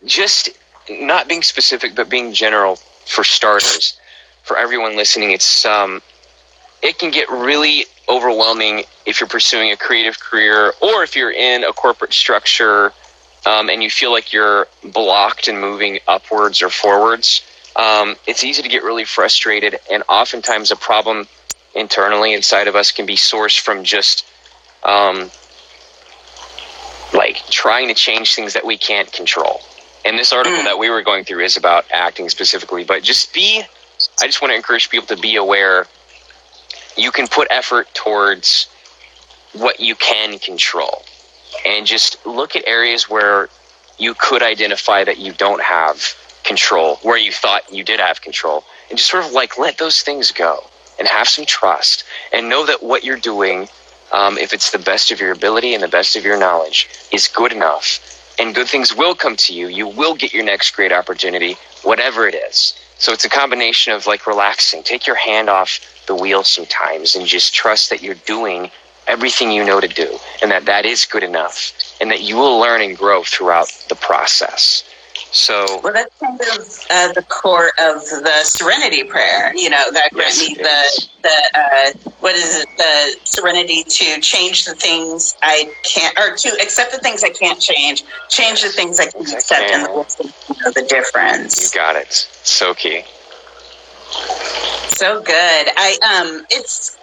just 0.04 0.50
not 0.90 1.28
being 1.28 1.42
specific, 1.42 1.94
but 1.94 2.08
being 2.10 2.32
general 2.32 2.76
for 3.06 3.24
starters, 3.24 3.98
for 4.42 4.56
everyone 4.58 4.96
listening, 4.96 5.30
it's 5.30 5.64
um, 5.64 6.02
it 6.82 6.98
can 6.98 7.10
get 7.10 7.28
really 7.30 7.86
overwhelming 8.08 8.84
if 9.06 9.20
you're 9.20 9.28
pursuing 9.28 9.70
a 9.72 9.76
creative 9.76 10.18
career 10.20 10.74
or 10.82 11.02
if 11.02 11.16
you're 11.16 11.32
in 11.32 11.64
a 11.64 11.72
corporate 11.72 12.12
structure 12.12 12.92
um, 13.46 13.68
and 13.70 13.82
you 13.82 13.90
feel 13.90 14.12
like 14.12 14.32
you're 14.32 14.66
blocked 14.92 15.48
and 15.48 15.60
moving 15.60 15.98
upwards 16.08 16.62
or 16.62 16.70
forwards. 16.70 17.42
Um, 17.76 18.16
it's 18.26 18.44
easy 18.44 18.62
to 18.62 18.68
get 18.68 18.82
really 18.84 19.04
frustrated, 19.04 19.78
and 19.90 20.02
oftentimes 20.08 20.70
a 20.70 20.76
problem 20.76 21.26
internally 21.74 22.34
inside 22.34 22.68
of 22.68 22.76
us 22.76 22.92
can 22.92 23.06
be 23.06 23.16
sourced 23.16 23.58
from 23.58 23.82
just 23.82 24.26
um, 24.84 25.30
like 27.14 27.38
trying 27.48 27.88
to 27.88 27.94
change 27.94 28.34
things 28.34 28.52
that 28.54 28.66
we 28.66 28.76
can't 28.76 29.10
control. 29.12 29.60
And 30.04 30.18
this 30.18 30.32
article 30.32 30.60
Mm. 30.60 30.64
that 30.64 30.78
we 30.78 30.90
were 30.90 31.02
going 31.02 31.24
through 31.24 31.44
is 31.44 31.56
about 31.56 31.86
acting 31.92 32.28
specifically, 32.28 32.84
but 32.84 33.02
just 33.02 33.32
be, 33.32 33.62
I 34.20 34.26
just 34.26 34.42
want 34.42 34.52
to 34.52 34.56
encourage 34.56 34.90
people 34.90 35.06
to 35.08 35.16
be 35.20 35.36
aware 35.36 35.86
you 36.96 37.10
can 37.10 37.26
put 37.26 37.48
effort 37.50 37.92
towards 37.94 38.68
what 39.52 39.80
you 39.80 39.94
can 39.94 40.38
control 40.38 41.02
and 41.66 41.86
just 41.86 42.24
look 42.26 42.56
at 42.56 42.66
areas 42.66 43.08
where 43.08 43.48
you 43.98 44.14
could 44.14 44.42
identify 44.42 45.04
that 45.04 45.18
you 45.18 45.32
don't 45.32 45.62
have 45.62 46.16
control, 46.44 46.96
where 47.02 47.18
you 47.18 47.30
thought 47.30 47.72
you 47.72 47.84
did 47.84 48.00
have 48.00 48.20
control, 48.20 48.64
and 48.88 48.98
just 48.98 49.10
sort 49.10 49.24
of 49.24 49.32
like 49.32 49.58
let 49.58 49.78
those 49.78 50.02
things 50.02 50.32
go 50.32 50.64
and 50.98 51.06
have 51.06 51.28
some 51.28 51.44
trust 51.44 52.04
and 52.32 52.48
know 52.48 52.66
that 52.66 52.82
what 52.82 53.04
you're 53.04 53.18
doing, 53.18 53.68
um, 54.12 54.38
if 54.38 54.52
it's 54.52 54.70
the 54.70 54.78
best 54.78 55.10
of 55.10 55.20
your 55.20 55.32
ability 55.32 55.74
and 55.74 55.82
the 55.82 55.88
best 55.88 56.16
of 56.16 56.24
your 56.24 56.38
knowledge, 56.38 56.88
is 57.12 57.28
good 57.28 57.52
enough. 57.52 58.18
And 58.38 58.54
good 58.54 58.66
things 58.66 58.96
will 58.96 59.14
come 59.14 59.36
to 59.36 59.54
you. 59.54 59.68
You 59.68 59.86
will 59.86 60.14
get 60.14 60.32
your 60.32 60.44
next 60.44 60.74
great 60.74 60.92
opportunity, 60.92 61.56
whatever 61.82 62.26
it 62.26 62.34
is. 62.34 62.74
So 62.98 63.12
it's 63.12 63.24
a 63.24 63.28
combination 63.28 63.92
of 63.92 64.06
like 64.06 64.26
relaxing, 64.26 64.82
take 64.82 65.06
your 65.06 65.16
hand 65.16 65.48
off 65.50 65.80
the 66.06 66.14
wheel 66.14 66.44
sometimes, 66.44 67.14
and 67.16 67.26
just 67.26 67.54
trust 67.54 67.90
that 67.90 68.02
you're 68.02 68.14
doing 68.26 68.70
everything 69.08 69.50
you 69.50 69.64
know 69.64 69.80
to 69.80 69.88
do 69.88 70.18
and 70.42 70.50
that 70.50 70.64
that 70.66 70.86
is 70.86 71.06
good 71.06 71.24
enough 71.24 71.72
and 72.00 72.10
that 72.10 72.22
you 72.22 72.36
will 72.36 72.58
learn 72.60 72.80
and 72.82 72.96
grow 72.96 73.22
throughout 73.24 73.68
the 73.88 73.96
process 73.96 74.84
So, 75.32 75.80
well, 75.82 75.92
that's 75.94 76.18
kind 76.20 76.40
of 76.40 76.86
uh, 76.90 77.12
the 77.12 77.22
core 77.28 77.68
of 77.78 78.02
the 78.04 78.40
Serenity 78.44 79.04
Prayer. 79.04 79.52
You 79.56 79.70
know, 79.70 79.90
that 79.92 80.10
grant 80.12 80.36
me 80.38 80.54
the 80.54 81.08
the 81.22 81.30
uh, 81.54 82.12
what 82.20 82.34
is 82.36 82.60
it? 82.62 82.68
The 82.78 83.16
serenity 83.26 83.84
to 83.84 84.20
change 84.20 84.66
the 84.66 84.74
things 84.74 85.36
I 85.42 85.72
can't, 85.84 86.18
or 86.18 86.36
to 86.36 86.48
accept 86.62 86.92
the 86.92 86.98
things 86.98 87.24
I 87.24 87.30
can't 87.30 87.60
change, 87.60 88.04
change 88.28 88.62
the 88.62 88.70
things 88.70 89.00
I 89.00 89.04
can 89.04 89.24
Things 89.24 89.34
I 89.34 89.38
accept, 89.38 89.70
and 89.72 89.84
the 89.86 89.88
to 90.48 90.54
know 90.64 90.72
the 90.72 90.86
difference. 90.88 91.74
you 91.74 91.78
got 91.80 91.96
it. 91.96 92.12
So 92.12 92.74
key. 92.74 93.04
So 95.02 95.20
good. 95.20 95.66
I 95.76 95.98
um 96.14 96.46
it's 96.50 96.96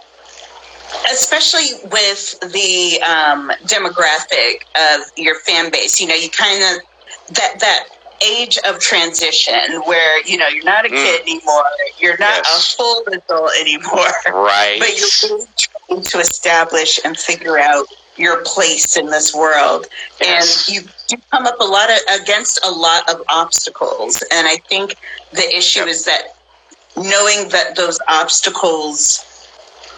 especially 1.11 1.67
with 1.91 2.39
the 2.53 3.01
um 3.01 3.51
demographic 3.65 4.63
of 4.77 5.01
your 5.17 5.35
fan 5.41 5.71
base, 5.71 5.99
you 5.99 6.07
know, 6.07 6.15
you 6.15 6.29
kind 6.29 6.63
of 6.63 7.35
that 7.35 7.59
that 7.59 7.83
age 8.25 8.57
of 8.67 8.79
transition 8.79 9.81
where, 9.85 10.25
you 10.25 10.37
know, 10.37 10.47
you're 10.47 10.63
not 10.63 10.85
a 10.85 10.89
Mm. 10.89 10.93
kid 10.95 11.21
anymore, 11.23 11.63
you're 11.97 12.17
not 12.19 12.41
Yes. 12.45 12.73
a 12.73 12.77
full 12.77 13.03
adult 13.11 13.51
anymore, 13.59 14.11
Right. 14.27 14.79
but 14.79 14.97
you're 14.97 15.09
really 15.23 15.47
trying 15.57 16.03
to 16.03 16.19
establish 16.19 16.99
and 17.03 17.17
figure 17.19 17.59
out 17.59 17.87
your 18.17 18.43
place 18.45 18.97
in 18.97 19.07
this 19.07 19.33
world 19.33 19.87
Yes. 20.21 20.67
and 20.69 20.75
you 20.75 20.81
do 21.07 21.17
come 21.33 21.47
up 21.47 21.55
a 21.59 21.65
lot 21.65 21.89
of 21.89 22.21
against 22.21 22.59
a 22.65 22.71
lot 22.71 23.09
of 23.09 23.21
obstacles 23.29 24.21
and 24.31 24.47
i 24.47 24.57
think 24.69 24.95
the 25.31 25.57
issue 25.57 25.79
Yep. 25.79 25.87
is 25.87 26.05
that 26.05 26.23
knowing 26.97 27.49
that 27.49 27.75
those 27.75 27.99
obstacles 28.07 29.25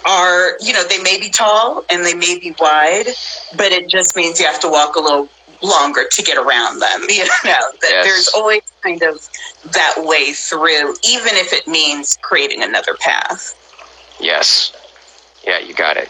are 0.06 0.58
you 0.60 0.74
know 0.74 0.84
they 0.88 0.98
may 1.02 1.20
be 1.20 1.30
tall 1.30 1.84
and 1.90 2.04
they 2.06 2.14
may 2.16 2.38
be 2.40 2.56
wide 2.60 3.06
but 3.56 3.72
it 3.72 3.88
just 3.88 4.16
means 4.16 4.40
you 4.40 4.46
have 4.46 4.60
to 4.60 4.68
walk 4.70 4.96
a 4.96 5.00
little 5.00 5.30
longer 5.62 6.06
to 6.12 6.24
get 6.24 6.38
around 6.38 6.80
them 6.80 7.02
you 7.10 7.24
know 7.24 7.30
that 7.44 7.78
Yes. 7.84 8.06
there's 8.06 8.28
always 8.30 8.62
kind 8.82 9.02
of 9.04 9.30
that 9.74 9.94
way 9.98 10.34
through 10.34 10.96
even 11.08 11.36
if 11.36 11.54
it 11.54 11.68
means 11.68 12.18
creating 12.22 12.64
another 12.64 12.96
path 13.00 13.56
Yes. 14.20 14.72
Yeah, 15.44 15.58
you 15.58 15.74
got 15.74 15.98
it. 15.98 16.10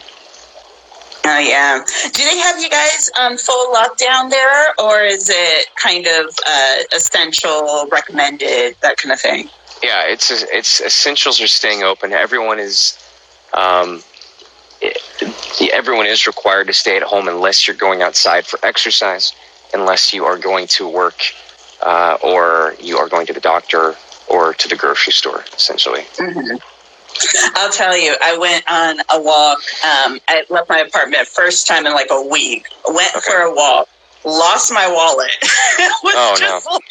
Oh 1.24 1.38
yeah. 1.38 1.82
Do 2.12 2.22
they 2.22 2.36
have 2.36 2.58
you 2.60 2.68
guys 2.68 3.10
um, 3.18 3.38
full 3.38 3.72
lockdown 3.74 4.28
there, 4.28 4.74
or 4.78 5.00
is 5.02 5.30
it 5.32 5.66
kind 5.76 6.06
of 6.06 6.36
uh, 6.46 6.76
essential, 6.94 7.86
recommended, 7.90 8.76
that 8.82 8.98
kind 8.98 9.12
of 9.12 9.20
thing? 9.20 9.48
Yeah, 9.82 10.04
it's 10.06 10.30
it's 10.30 10.80
essentials 10.80 11.40
are 11.40 11.48
staying 11.48 11.82
open. 11.82 12.12
Everyone 12.12 12.58
is, 12.60 12.96
um, 13.52 14.02
everyone 15.72 16.06
is 16.06 16.26
required 16.26 16.68
to 16.68 16.72
stay 16.72 16.96
at 16.96 17.02
home 17.02 17.28
unless 17.28 17.66
you're 17.66 17.76
going 17.76 18.02
outside 18.02 18.46
for 18.46 18.58
exercise, 18.64 19.32
unless 19.74 20.12
you 20.14 20.24
are 20.24 20.38
going 20.38 20.68
to 20.68 20.88
work, 20.88 21.20
uh, 21.82 22.16
or 22.22 22.76
you 22.80 22.98
are 22.98 23.08
going 23.08 23.26
to 23.26 23.32
the 23.32 23.40
doctor 23.40 23.96
or 24.28 24.54
to 24.54 24.68
the 24.68 24.76
grocery 24.76 25.12
store. 25.12 25.44
Essentially, 25.54 26.02
hmm 26.18 26.56
I'll 27.56 27.70
tell 27.70 27.96
you, 27.96 28.16
I 28.22 28.38
went 28.38 28.64
on 28.70 28.98
a 29.12 29.20
walk. 29.22 29.58
Um, 29.84 30.18
I 30.28 30.44
left 30.48 30.68
my 30.68 30.78
apartment 30.78 31.28
first 31.28 31.66
time 31.66 31.86
in 31.86 31.92
like 31.92 32.08
a 32.10 32.22
week. 32.26 32.66
Went 32.88 33.14
Okay. 33.16 33.20
for 33.30 33.36
a 33.38 33.54
walk, 33.54 33.88
lost 34.24 34.72
my 34.72 34.88
wallet. 34.88 35.30
Oh, 36.14 36.34
just 36.38 36.66
like, 36.66 36.82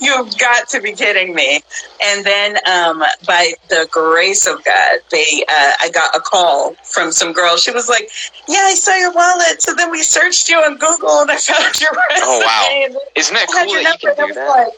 You've 0.00 0.36
got 0.38 0.68
to 0.70 0.80
be 0.80 0.92
kidding 0.92 1.34
me! 1.34 1.60
And 2.02 2.24
then, 2.24 2.58
um, 2.66 3.02
by 3.26 3.54
the 3.68 3.88
grace 3.90 4.46
of 4.46 4.64
God, 4.64 5.00
they 5.10 5.44
uh, 5.48 5.72
I 5.80 5.90
got 5.92 6.14
a 6.14 6.20
call 6.20 6.74
from 6.84 7.12
some 7.12 7.32
girl. 7.32 7.56
She 7.56 7.70
was 7.70 7.88
like, 7.88 8.10
"Yeah, 8.46 8.60
I 8.62 8.74
saw 8.74 8.94
your 8.96 9.12
wallet." 9.12 9.62
So 9.62 9.74
then 9.74 9.90
we 9.90 10.02
searched 10.02 10.48
you 10.48 10.56
on 10.58 10.78
Google, 10.78 11.20
and 11.20 11.30
I 11.30 11.36
found 11.36 11.80
your 11.80 11.90
resume. 12.10 12.22
Oh, 12.22 12.90
wow. 12.92 13.00
isn't 13.16 13.34
that 13.34 13.46
cool 13.48 13.72
that 13.74 14.02
you 14.02 14.14
can 14.14 14.28
do 14.28 14.34
that? 14.34 14.48
like, 14.48 14.72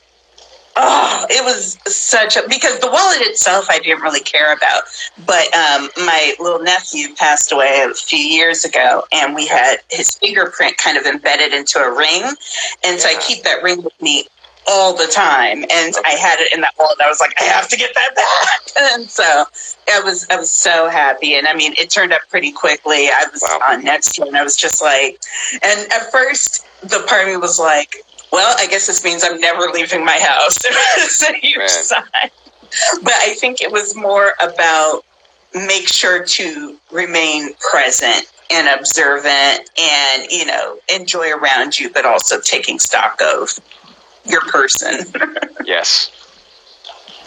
Oh, 0.77 1.27
it 1.29 1.45
was 1.45 1.77
such 1.93 2.37
a 2.37 2.43
because 2.49 2.79
the 2.79 2.91
wallet 2.91 3.21
itself 3.23 3.67
I 3.69 3.81
didn't 3.81 4.03
really 4.03 4.21
care 4.21 4.55
about, 4.55 4.85
but 5.27 5.53
um, 5.55 5.91
my 5.97 6.35
little 6.39 6.61
nephew 6.61 7.15
passed 7.17 7.53
away 7.53 7.85
a 7.89 7.93
few 7.93 8.19
years 8.19 8.65
ago, 8.65 9.05
and 9.13 9.35
we 9.35 9.47
had 9.47 9.79
his 9.91 10.17
fingerprint 10.17 10.79
kind 10.79 10.97
of 10.97 11.05
embedded 11.07 11.53
into 11.53 11.79
a 11.81 11.95
ring, 11.95 12.23
and 12.85 13.01
so 13.01 13.09
I 13.09 13.21
keep 13.21 13.43
that 13.43 13.63
ring 13.63 13.83
with 13.83 14.01
me 14.01 14.29
all 14.69 14.95
the 14.97 15.07
time, 15.07 15.65
and 15.71 15.95
I 16.07 16.11
had 16.11 16.39
it 16.41 16.53
in 16.55 16.61
that 16.61 16.75
wallet. 16.79 16.97
And 16.99 17.07
I 17.07 17.09
was 17.09 17.21
like, 17.21 17.35
I 17.41 17.45
have 17.45 17.69
to 17.69 17.77
get 17.77 17.95
that 17.95 18.15
back, 18.15 18.61
and 18.95 19.09
so 19.11 19.45
I 19.93 20.01
was 20.01 20.27
I 20.31 20.37
was 20.37 20.51
so 20.51 20.89
happy, 20.89 21.35
and 21.35 21.47
I 21.47 21.55
mean, 21.55 21.75
it 21.79 21.91
turned 21.91 22.13
up 22.13 22.23
pretty 22.31 22.53
quickly. 22.53 23.09
I 23.09 23.25
was 23.33 23.43
Wow. 23.43 23.61
on 23.71 23.85
next 23.85 24.19
year, 24.19 24.27
and 24.29 24.37
I 24.37 24.43
was 24.45 24.57
just 24.57 24.83
like, 24.83 25.21
and 25.63 25.93
at 25.93 26.11
first 26.13 26.67
the 26.83 27.05
part 27.09 27.23
of 27.23 27.29
me 27.29 27.37
was 27.37 27.59
like, 27.59 27.97
well, 28.33 28.55
I 28.59 28.67
guess 28.67 28.87
this 28.87 29.05
means 29.05 29.25
I'm 29.25 29.41
never 29.41 29.63
leaving 29.73 30.05
my 30.05 30.19
house. 30.19 30.59
it's 30.65 31.23
a 31.29 31.33
huge 31.35 31.57
Man. 31.59 31.69
sign. 31.69 32.31
But 33.03 33.15
I 33.15 33.35
think 33.35 33.61
it 33.61 33.73
was 33.73 33.97
more 33.97 34.35
about 34.41 35.03
make 35.55 35.89
sure 35.89 36.25
to 36.25 36.77
remain 36.93 37.51
present 37.71 38.27
and 38.53 38.79
observant 38.79 39.69
and, 39.79 40.31
you 40.31 40.47
know, 40.47 40.79
enjoy 40.95 41.31
around 41.33 41.79
you, 41.79 41.91
but 41.91 42.05
also 42.05 42.41
taking 42.41 42.79
stock 42.79 43.21
of 43.23 43.59
your 44.25 44.41
person. 44.43 45.05
Yes. 45.65 46.11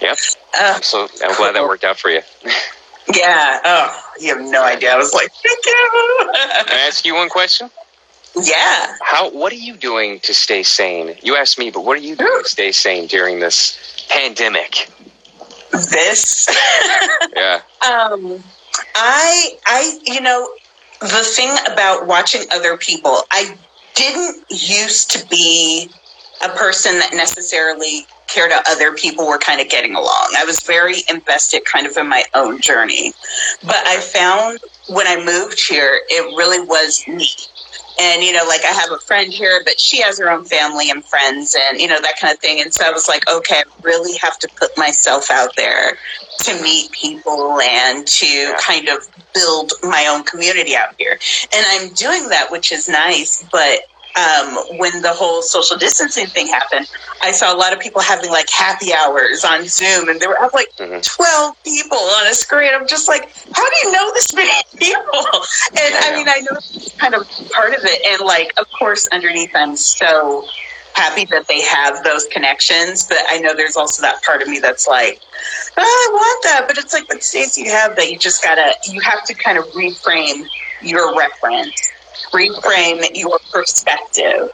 Yep. 0.02 0.18
Uh, 0.60 0.82
so 0.82 1.08
I'm 1.24 1.36
glad 1.38 1.56
that 1.56 1.64
worked 1.64 1.84
out 1.84 2.00
for 2.00 2.10
you. 2.10 2.22
yeah. 3.14 3.60
Oh, 3.64 4.12
you 4.20 4.36
have 4.36 4.46
no 4.46 4.64
idea. 4.64 4.94
I 4.94 4.98
was 4.98 5.14
like, 5.14 5.32
thank 5.32 5.66
you. 5.66 6.30
Can 6.66 6.78
I 6.78 6.86
ask 6.88 7.06
you 7.06 7.16
one 7.16 7.30
question? 7.30 7.70
yeah. 8.41 8.96
How? 9.02 9.30
What 9.30 9.52
are 9.54 9.58
you 9.58 9.76
doing 9.76 10.20
to 10.22 10.34
stay 10.34 10.64
sane? 10.64 11.16
You 11.22 11.36
asked 11.36 11.60
me, 11.60 11.70
but 11.72 11.86
what 11.86 11.98
are 11.98 12.02
you 12.02 12.16
doing 12.16 12.44
to 12.44 12.50
stay 12.50 12.72
sane 12.72 13.08
during 13.08 13.39
this 13.39 14.06
pandemic? 14.10 14.89
This. 15.72 16.48
Yeah. 17.36 17.62
Um, 17.88 18.44
I, 18.96 19.58
I, 19.66 20.00
you 20.06 20.22
know, 20.22 20.50
the 21.00 21.24
thing 21.36 21.56
about 21.72 22.06
watching 22.06 22.44
other 22.52 22.78
people, 22.78 23.18
I 23.32 23.58
didn't 23.96 24.46
used 24.50 25.12
to 25.12 25.28
be 25.28 25.89
a 26.43 26.49
person 26.49 26.99
that 26.99 27.13
necessarily 27.13 28.05
cared 28.27 28.51
how 28.51 28.61
other 28.67 28.93
people 28.95 29.27
were 29.27 29.38
kind 29.38 29.61
of 29.61 29.69
getting 29.69 29.95
along. 29.95 30.34
I 30.38 30.43
was 30.45 30.59
very 30.61 31.03
invested 31.09 31.65
kind 31.65 31.86
of 31.86 31.95
in 31.97 32.07
my 32.07 32.23
own 32.34 32.59
journey. 32.59 33.13
But 33.61 33.86
I 33.86 33.99
found 33.99 34.59
when 34.89 35.07
I 35.07 35.23
moved 35.23 35.59
here, 35.59 36.01
it 36.09 36.36
really 36.36 36.65
was 36.65 37.07
me. 37.07 37.27
And, 37.99 38.23
you 38.23 38.34
know, 38.34 38.43
like 38.47 38.65
I 38.65 38.71
have 38.71 38.91
a 38.91 38.97
friend 38.97 39.31
here, 39.31 39.61
but 39.63 39.79
she 39.79 40.01
has 40.01 40.17
her 40.17 40.31
own 40.31 40.45
family 40.45 40.89
and 40.89 41.05
friends 41.05 41.55
and, 41.69 41.79
you 41.79 41.88
know, 41.88 42.01
that 42.01 42.19
kind 42.19 42.34
of 42.34 42.39
thing. 42.39 42.59
And 42.59 42.73
so 42.73 42.86
I 42.86 42.91
was 42.91 43.07
like, 43.07 43.29
okay, 43.29 43.57
I 43.57 43.63
really 43.84 44.17
have 44.17 44.39
to 44.39 44.49
put 44.55 44.75
myself 44.77 45.29
out 45.29 45.55
there 45.55 45.97
to 46.39 46.61
meet 46.63 46.91
people 46.91 47.59
and 47.61 48.07
to 48.07 48.55
kind 48.59 48.89
of 48.89 49.07
build 49.36 49.73
my 49.84 50.07
own 50.09 50.23
community 50.23 50.75
out 50.75 50.95
here. 50.97 51.19
And 51.53 51.65
I'm 51.69 51.93
doing 51.93 52.29
that, 52.29 52.47
which 52.49 52.71
is 52.71 52.89
nice. 52.89 53.45
But 53.51 53.81
um, 54.16 54.78
when 54.78 55.01
the 55.01 55.11
whole 55.14 55.41
social 55.41 55.78
distancing 55.78 56.28
thing 56.28 56.47
happened, 56.47 56.88
I 57.22 57.32
saw 57.32 57.53
a 57.53 57.57
lot 57.57 57.74
of 57.74 57.80
people 57.80 58.01
having 58.01 58.30
like 58.30 58.49
happy 58.49 58.93
hours 58.93 59.43
on 59.43 59.68
Zoom, 59.68 60.09
and 60.09 60.20
there 60.20 60.30
were 60.30 60.38
like 60.53 60.76
Mhm. 60.78 61.01
12 61.03 61.55
people 61.64 61.97
on 61.97 62.28
a 62.28 62.34
screen. 62.34 62.72
I'm 62.74 62.88
just 62.88 63.07
like, 63.07 63.24
how 63.55 63.66
do 63.70 63.76
you 63.84 63.91
know 63.91 64.11
this 64.14 64.34
many 64.34 64.51
people? 64.78 65.26
And 65.82 65.95
I 65.95 66.16
mean, 66.16 66.28
I 66.30 66.39
know 66.41 66.57
it's 66.57 66.95
kind 66.97 67.16
of 67.16 67.28
part 67.51 67.74
of 67.74 67.84
it. 67.84 68.01
And 68.05 68.22
like, 68.22 68.53
of 68.57 68.70
course, 68.72 69.07
underneath, 69.11 69.55
I'm 69.55 69.76
so 69.78 70.45
happy 70.95 71.26
that 71.26 71.47
they 71.47 71.61
have 71.61 72.03
those 72.03 72.26
connections. 72.28 73.07
But 73.07 73.18
I 73.30 73.39
know 73.39 73.55
there's 73.55 73.76
also 73.76 74.01
that 74.03 74.22
part 74.24 74.41
of 74.43 74.47
me 74.47 74.59
that's 74.59 74.88
like, 74.88 75.20
oh, 75.78 75.82
I 75.82 76.14
want 76.14 76.43
that. 76.43 76.68
But 76.68 76.78
it's 76.78 76.93
like, 76.93 77.07
but 77.07 77.24
Stacey, 77.24 77.61
you 77.64 77.72
have 77.72 77.95
that. 77.95 78.11
You 78.11 78.20
just 78.20 78.43
gotta, 78.43 78.76
you 78.91 78.99
have 79.01 79.24
to 79.26 79.34
kind 79.34 79.57
of 79.57 79.66
reframe 79.70 80.45
your 80.82 81.18
reference, 81.18 81.74
reframe 82.34 83.03
your 83.13 83.39
perspective. 83.51 84.49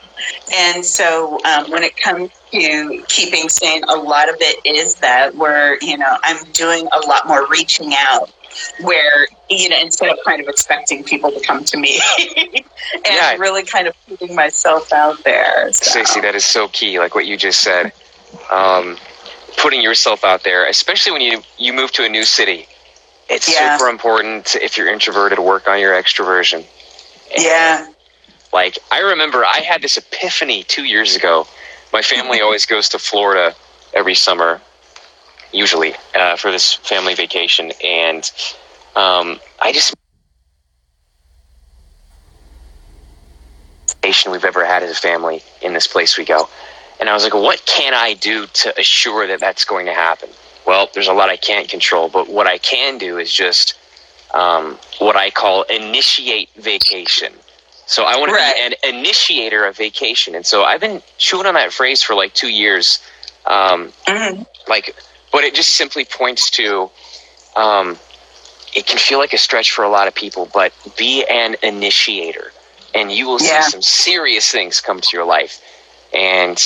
And 0.55 0.85
so 0.85 1.39
um, 1.45 1.69
when 1.71 1.83
it 1.83 1.93
comes 2.03 2.31
to 2.53 3.05
keeping 3.09 3.49
sane, 3.49 3.83
a 3.89 3.95
lot 3.95 4.29
of 4.29 4.35
it 4.39 4.61
is 4.65 4.95
that 4.97 5.35
where, 5.35 5.77
you 5.81 5.97
know, 5.97 6.17
I'm 6.23 6.51
doing 6.51 6.87
a 6.93 7.07
lot 7.07 7.27
more 7.27 7.47
reaching 7.49 7.93
out 7.97 8.31
where, 8.81 9.27
you 9.49 9.69
know, 9.69 9.77
instead 9.81 10.09
of 10.11 10.17
kind 10.27 10.41
of 10.41 10.47
expecting 10.47 11.03
people 11.03 11.31
to 11.31 11.39
come 11.45 11.63
to 11.65 11.77
me 11.77 11.99
and 12.19 13.05
Yeah. 13.05 13.35
really 13.37 13.63
kind 13.65 13.87
of 13.87 13.93
putting 14.09 14.35
myself 14.35 14.91
out 14.93 15.17
there. 15.25 15.71
So. 15.73 15.91
Stacey, 15.91 16.21
that 16.21 16.35
is 16.35 16.45
so 16.45 16.67
key. 16.69 16.99
Like 16.99 17.15
what 17.15 17.25
you 17.27 17.37
just 17.37 17.61
said, 17.61 17.93
um, 18.51 18.97
putting 19.57 19.81
yourself 19.81 20.23
out 20.23 20.43
there, 20.43 20.67
especially 20.67 21.13
when 21.13 21.21
you 21.21 21.43
you 21.57 21.73
move 21.73 21.91
to 21.93 22.05
a 22.05 22.09
new 22.09 22.23
city. 22.25 22.67
It's 23.29 23.49
Yeah. 23.53 23.77
super 23.77 23.89
important 23.89 24.55
if 24.55 24.77
you're 24.77 24.91
introverted 24.91 25.37
to 25.37 25.41
work 25.43 25.67
on 25.67 25.79
your 25.79 25.93
extroversion. 25.93 26.67
And, 27.33 27.43
yeah. 27.43 27.87
Like 28.53 28.79
I 28.91 28.99
remember, 29.01 29.45
I 29.45 29.59
had 29.59 29.81
this 29.81 29.97
epiphany 29.97 30.63
two 30.63 30.85
years 30.85 31.15
ago. 31.15 31.47
My 31.93 32.01
family 32.01 32.41
always 32.41 32.65
goes 32.65 32.89
to 32.89 32.99
Florida 32.99 33.55
every 33.93 34.15
summer, 34.15 34.61
usually 35.53 35.93
uh, 36.15 36.35
for 36.37 36.51
this 36.51 36.75
family 36.75 37.15
vacation, 37.15 37.71
and 37.83 38.29
um, 38.95 39.39
I 39.61 39.71
just 39.73 39.95
vacation 44.01 44.31
we've 44.31 44.45
ever 44.45 44.65
had 44.65 44.83
as 44.83 44.91
a 44.91 44.95
family 44.95 45.43
in 45.61 45.73
this 45.73 45.87
place 45.87 46.17
we 46.17 46.25
go. 46.25 46.49
And 46.99 47.09
I 47.09 47.13
was 47.13 47.23
like, 47.23 47.33
what 47.33 47.65
can 47.65 47.93
I 47.93 48.13
do 48.15 48.47
to 48.47 48.79
assure 48.79 49.27
that 49.27 49.39
that's 49.39 49.65
going 49.65 49.87
to 49.87 49.93
happen? 49.93 50.29
Well, 50.67 50.89
there's 50.93 51.07
a 51.07 51.13
lot 51.13 51.29
I 51.29 51.37
can't 51.37 51.69
control, 51.69 52.09
but 52.09 52.29
what 52.29 52.47
I 52.47 52.59
can 52.59 52.99
do 52.99 53.17
is 53.17 53.33
just 53.33 53.78
um, 54.33 54.79
what 54.99 55.15
I 55.15 55.31
call 55.31 55.63
initiate 55.63 56.49
vacation. 56.57 57.33
So 57.87 58.05
I 58.05 58.17
want 58.17 58.31
Right. 58.33 58.55
to 58.55 58.69
be 58.79 58.89
an 58.91 58.95
initiator 58.99 59.65
of 59.65 59.77
vacation. 59.77 60.35
And 60.35 60.45
so 60.45 60.63
I've 60.63 60.81
been 60.81 61.03
chewing 61.17 61.47
on 61.47 61.55
that 61.55 61.73
phrase 61.73 62.03
for 62.03 62.15
like 62.15 62.33
two 62.33 62.49
years. 62.49 62.99
Um, 63.45 63.93
Mhm. 64.07 64.47
like, 64.67 64.95
but 65.31 65.43
it 65.43 65.55
just 65.55 65.71
simply 65.71 66.05
points 66.05 66.49
to 66.51 66.91
um, 67.55 67.99
it 68.75 68.87
can 68.87 68.99
feel 68.99 69.19
like 69.19 69.33
a 69.33 69.37
stretch 69.37 69.71
for 69.71 69.83
a 69.83 69.89
lot 69.89 70.07
of 70.07 70.15
people, 70.15 70.49
but 70.53 70.73
be 70.97 71.25
an 71.25 71.55
initiator, 71.63 72.53
and 72.95 73.11
you 73.11 73.27
will 73.27 73.39
Yeah. 73.39 73.61
see 73.61 73.71
some 73.71 73.81
serious 73.83 74.51
things 74.51 74.81
come 74.81 75.01
to 75.01 75.09
your 75.17 75.25
life. 75.25 75.59
And 76.13 76.59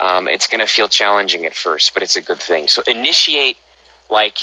um, 0.00 0.28
it's 0.28 0.46
going 0.48 0.60
to 0.60 0.66
feel 0.66 0.88
challenging 0.88 1.46
at 1.46 1.54
first, 1.56 1.94
but 1.94 2.02
it's 2.02 2.16
a 2.16 2.22
good 2.22 2.40
thing. 2.40 2.68
So 2.68 2.82
initiate, 2.86 3.58
like, 4.10 4.38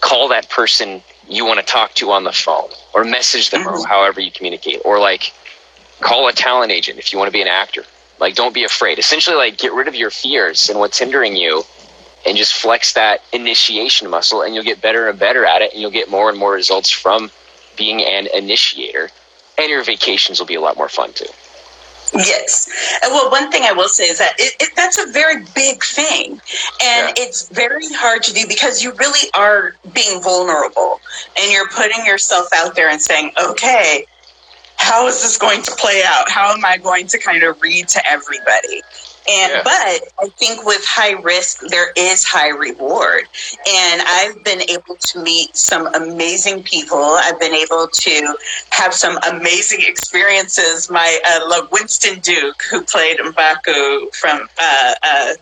call 0.00 0.28
that 0.28 0.50
person 0.50 1.02
you 1.34 1.44
want 1.44 1.60
to 1.60 1.66
talk 1.66 1.94
to 1.94 2.10
on 2.12 2.24
the 2.24 2.32
phone, 2.32 2.70
or 2.94 3.04
message 3.04 3.50
them, 3.50 3.66
or 3.66 3.72
Mhm. 3.72 3.86
however 3.88 4.20
you 4.20 4.30
communicate, 4.30 4.80
or 4.84 4.98
like 4.98 5.32
call 6.00 6.28
a 6.28 6.32
talent 6.32 6.72
agent 6.72 6.98
if 6.98 7.12
you 7.12 7.18
want 7.18 7.28
to 7.28 7.32
be 7.32 7.42
an 7.42 7.48
actor. 7.48 7.84
Like, 8.18 8.34
don't 8.34 8.52
be 8.52 8.64
afraid. 8.64 8.98
Essentially, 8.98 9.36
like, 9.36 9.56
get 9.56 9.72
rid 9.72 9.88
of 9.88 9.94
your 9.94 10.10
fears 10.10 10.68
and 10.68 10.78
what's 10.78 10.98
hindering 10.98 11.36
you 11.36 11.64
and 12.26 12.36
just 12.36 12.52
flex 12.54 12.92
that 12.92 13.22
initiation 13.32 14.08
muscle 14.08 14.42
and 14.42 14.54
you'll 14.54 14.64
get 14.64 14.80
better 14.80 15.08
and 15.08 15.18
better 15.18 15.44
at 15.44 15.62
it 15.62 15.72
and 15.72 15.80
you'll 15.80 15.90
get 15.90 16.08
more 16.10 16.28
and 16.28 16.38
more 16.38 16.52
results 16.52 16.90
from 16.90 17.30
being 17.76 18.02
an 18.02 18.28
initiator 18.34 19.10
and 19.58 19.70
your 19.70 19.82
vacations 19.82 20.38
will 20.38 20.46
be 20.46 20.54
a 20.54 20.60
lot 20.60 20.76
more 20.76 20.88
fun 20.88 21.12
too 21.12 21.26
Yes. 22.14 22.68
Uh, 23.04 23.08
Well, 23.10 23.30
one 23.30 23.50
thing 23.50 23.62
I 23.64 23.72
will 23.72 23.88
say 23.88 24.04
is 24.04 24.18
that 24.18 24.34
it, 24.38 24.54
it, 24.60 24.70
that's 24.76 24.98
a 24.98 25.10
very 25.12 25.44
big 25.54 25.82
thing. 25.82 26.32
And 26.82 27.12
it's 27.16 27.48
very 27.48 27.86
hard 27.92 28.22
to 28.24 28.34
do 28.34 28.46
because 28.46 28.82
you 28.82 28.92
really 28.94 29.30
are 29.34 29.74
being 29.94 30.22
vulnerable 30.22 31.00
and 31.38 31.52
you're 31.52 31.68
putting 31.68 32.04
yourself 32.06 32.48
out 32.54 32.74
there 32.74 32.90
and 32.90 33.00
saying, 33.00 33.32
okay, 33.42 34.06
how 34.76 35.06
is 35.06 35.22
this 35.22 35.38
going 35.38 35.62
to 35.62 35.72
play 35.78 36.02
out? 36.04 36.30
How 36.30 36.52
am 36.52 36.64
I 36.64 36.76
going 36.78 37.06
to 37.08 37.18
kind 37.18 37.42
of 37.44 37.60
read 37.62 37.88
to 37.88 38.06
everybody? 38.08 38.82
And 39.28 39.52
Yeah. 39.52 39.62
but 39.62 40.26
I 40.26 40.28
think 40.36 40.64
with 40.64 40.84
high 40.84 41.12
risk 41.12 41.60
there 41.68 41.92
is 41.96 42.24
high 42.24 42.48
reward. 42.48 43.28
And 43.68 44.02
I've 44.02 44.42
been 44.44 44.62
able 44.68 44.96
to 44.96 45.22
meet 45.22 45.56
some 45.56 45.86
amazing 45.94 46.62
people. 46.64 46.98
I've 46.98 47.38
been 47.38 47.54
able 47.54 47.88
to 47.88 48.36
have 48.70 48.94
some 48.94 49.18
amazing 49.28 49.80
experiences. 49.82 50.90
My 50.90 51.20
uh, 51.26 51.48
love 51.48 51.70
Winston 51.70 52.20
Duke, 52.20 52.62
who 52.70 52.82
played 52.82 53.18
Mbaku 53.18 54.14
from 54.14 54.48
uh, 54.60 54.94
uh, 55.02 55.34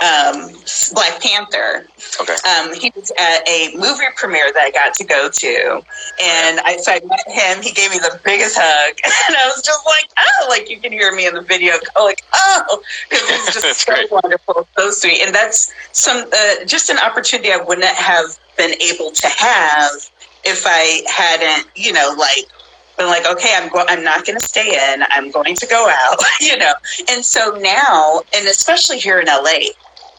um, 0.00 0.52
Black 0.92 1.22
Panther, 1.22 1.86
okay 2.20 2.36
um, 2.44 2.74
he 2.74 2.92
was 2.94 3.10
at 3.18 3.48
a 3.48 3.74
movie 3.74 4.04
premiere 4.16 4.52
that 4.52 4.62
I 4.62 4.70
got 4.70 4.94
to 4.94 5.04
go 5.04 5.28
to, 5.30 5.82
and 6.22 6.60
I, 6.60 6.76
so 6.80 6.92
I 6.92 7.00
met 7.04 7.26
him. 7.26 7.62
He 7.62 7.72
gave 7.72 7.90
me 7.90 7.98
the 7.98 8.20
biggest 8.24 8.56
hug, 8.58 8.96
and 9.04 9.36
I 9.36 9.46
was 9.46 9.62
just 9.62 9.86
like, 9.86 10.10
oh, 10.18 10.46
like 10.48 10.68
you 10.68 10.78
can 10.78 10.92
hear 10.92 11.14
me 11.14 11.26
in 11.26 11.34
the 11.34 11.42
video, 11.42 11.74
like, 11.96 12.22
oh, 12.32 12.82
because 13.08 13.28
he's 13.28 13.54
just 13.62 13.80
so 13.86 13.92
great. 13.94 14.10
wonderful, 14.10 14.68
so 14.76 14.90
sweet, 14.90 15.22
and 15.22 15.34
that's 15.34 15.72
some 15.92 16.26
uh, 16.32 16.64
just 16.66 16.90
an 16.90 16.98
opportunity 16.98 17.52
I 17.52 17.56
wouldn't 17.58 17.86
have 17.86 18.38
been 18.56 18.74
able 18.80 19.10
to 19.12 19.28
have 19.28 19.92
if 20.44 20.64
I 20.66 21.02
hadn't, 21.08 21.68
you 21.74 21.92
know, 21.92 22.14
like 22.16 22.46
been 22.96 23.06
like, 23.06 23.26
okay, 23.26 23.52
I'm 23.56 23.68
go- 23.68 23.84
I'm 23.88 24.02
not 24.02 24.24
going 24.24 24.38
to 24.38 24.44
stay 24.46 24.92
in. 24.92 25.02
I'm 25.10 25.30
going 25.30 25.54
to 25.56 25.66
go 25.66 25.88
out, 25.88 26.18
you 26.40 26.56
know. 26.56 26.72
And 27.10 27.24
so 27.24 27.58
now, 27.60 28.22
and 28.34 28.46
especially 28.46 28.98
here 28.98 29.20
in 29.20 29.26
LA, 29.26 29.72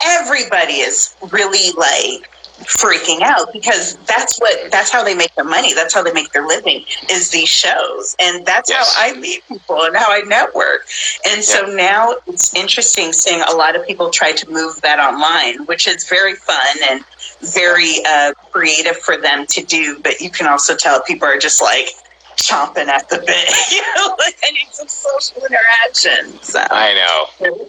everybody 0.04 0.76
is 0.76 1.16
really 1.32 1.72
like 1.74 2.30
freaking 2.66 3.22
out 3.22 3.54
because 3.54 3.96
that's 4.08 4.40
what 4.40 4.72
that's 4.72 4.92
how 4.92 5.04
they 5.04 5.14
make 5.14 5.34
their 5.36 5.46
money. 5.46 5.74
That's 5.74 5.94
how 5.94 6.02
they 6.04 6.12
make 6.12 6.32
their 6.32 6.46
living 6.46 6.86
is 7.10 7.30
these 7.30 7.50
shows, 7.50 8.16
and 8.20 8.46
that's 8.46 8.70
Yes. 8.70 8.96
how 8.96 9.10
I 9.12 9.14
meet 9.14 9.48
people 9.48 9.84
and 9.84 9.96
how 9.96 10.12
I 10.12 10.22
network. 10.22 10.88
And 11.30 11.44
so 11.44 11.66
now 11.66 12.16
it's 12.28 12.56
interesting 12.56 13.14
seeing 13.14 13.42
a 13.42 13.54
lot 13.54 13.76
of 13.76 13.86
people 13.86 14.10
try 14.10 14.32
to 14.32 14.50
move 14.50 14.82
that 14.82 15.00
online, 15.00 15.66
which 15.66 15.88
is 15.88 16.08
very 16.10 16.36
fun 16.36 16.78
and 16.90 17.04
very 17.42 18.04
uh, 18.08 18.34
creative 18.52 18.98
for 18.98 19.18
them 19.18 19.46
to 19.48 19.64
do. 19.64 20.00
But 20.00 20.20
you 20.20 20.30
can 20.32 20.48
also 20.48 20.76
tell 20.76 21.02
people 21.04 21.28
are 21.28 21.38
just 21.38 21.62
like 21.62 21.90
chomping 22.38 22.88
at 22.88 23.10
the 23.10 23.18
bit. 23.18 23.72
you 23.72 23.82
know, 23.96 24.16
like 24.18 24.38
I 24.44 24.52
need 24.52 24.68
some 24.72 24.88
social 24.88 25.44
interaction. 25.46 26.42
So 26.44 26.60
i 26.72 26.94
know 26.94 27.68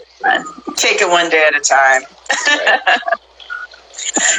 take 0.76 1.00
it 1.00 1.08
one 1.08 1.28
day 1.28 1.44
at 1.46 1.54
a 1.54 1.60
time. 1.60 2.02
Right. 2.48 2.80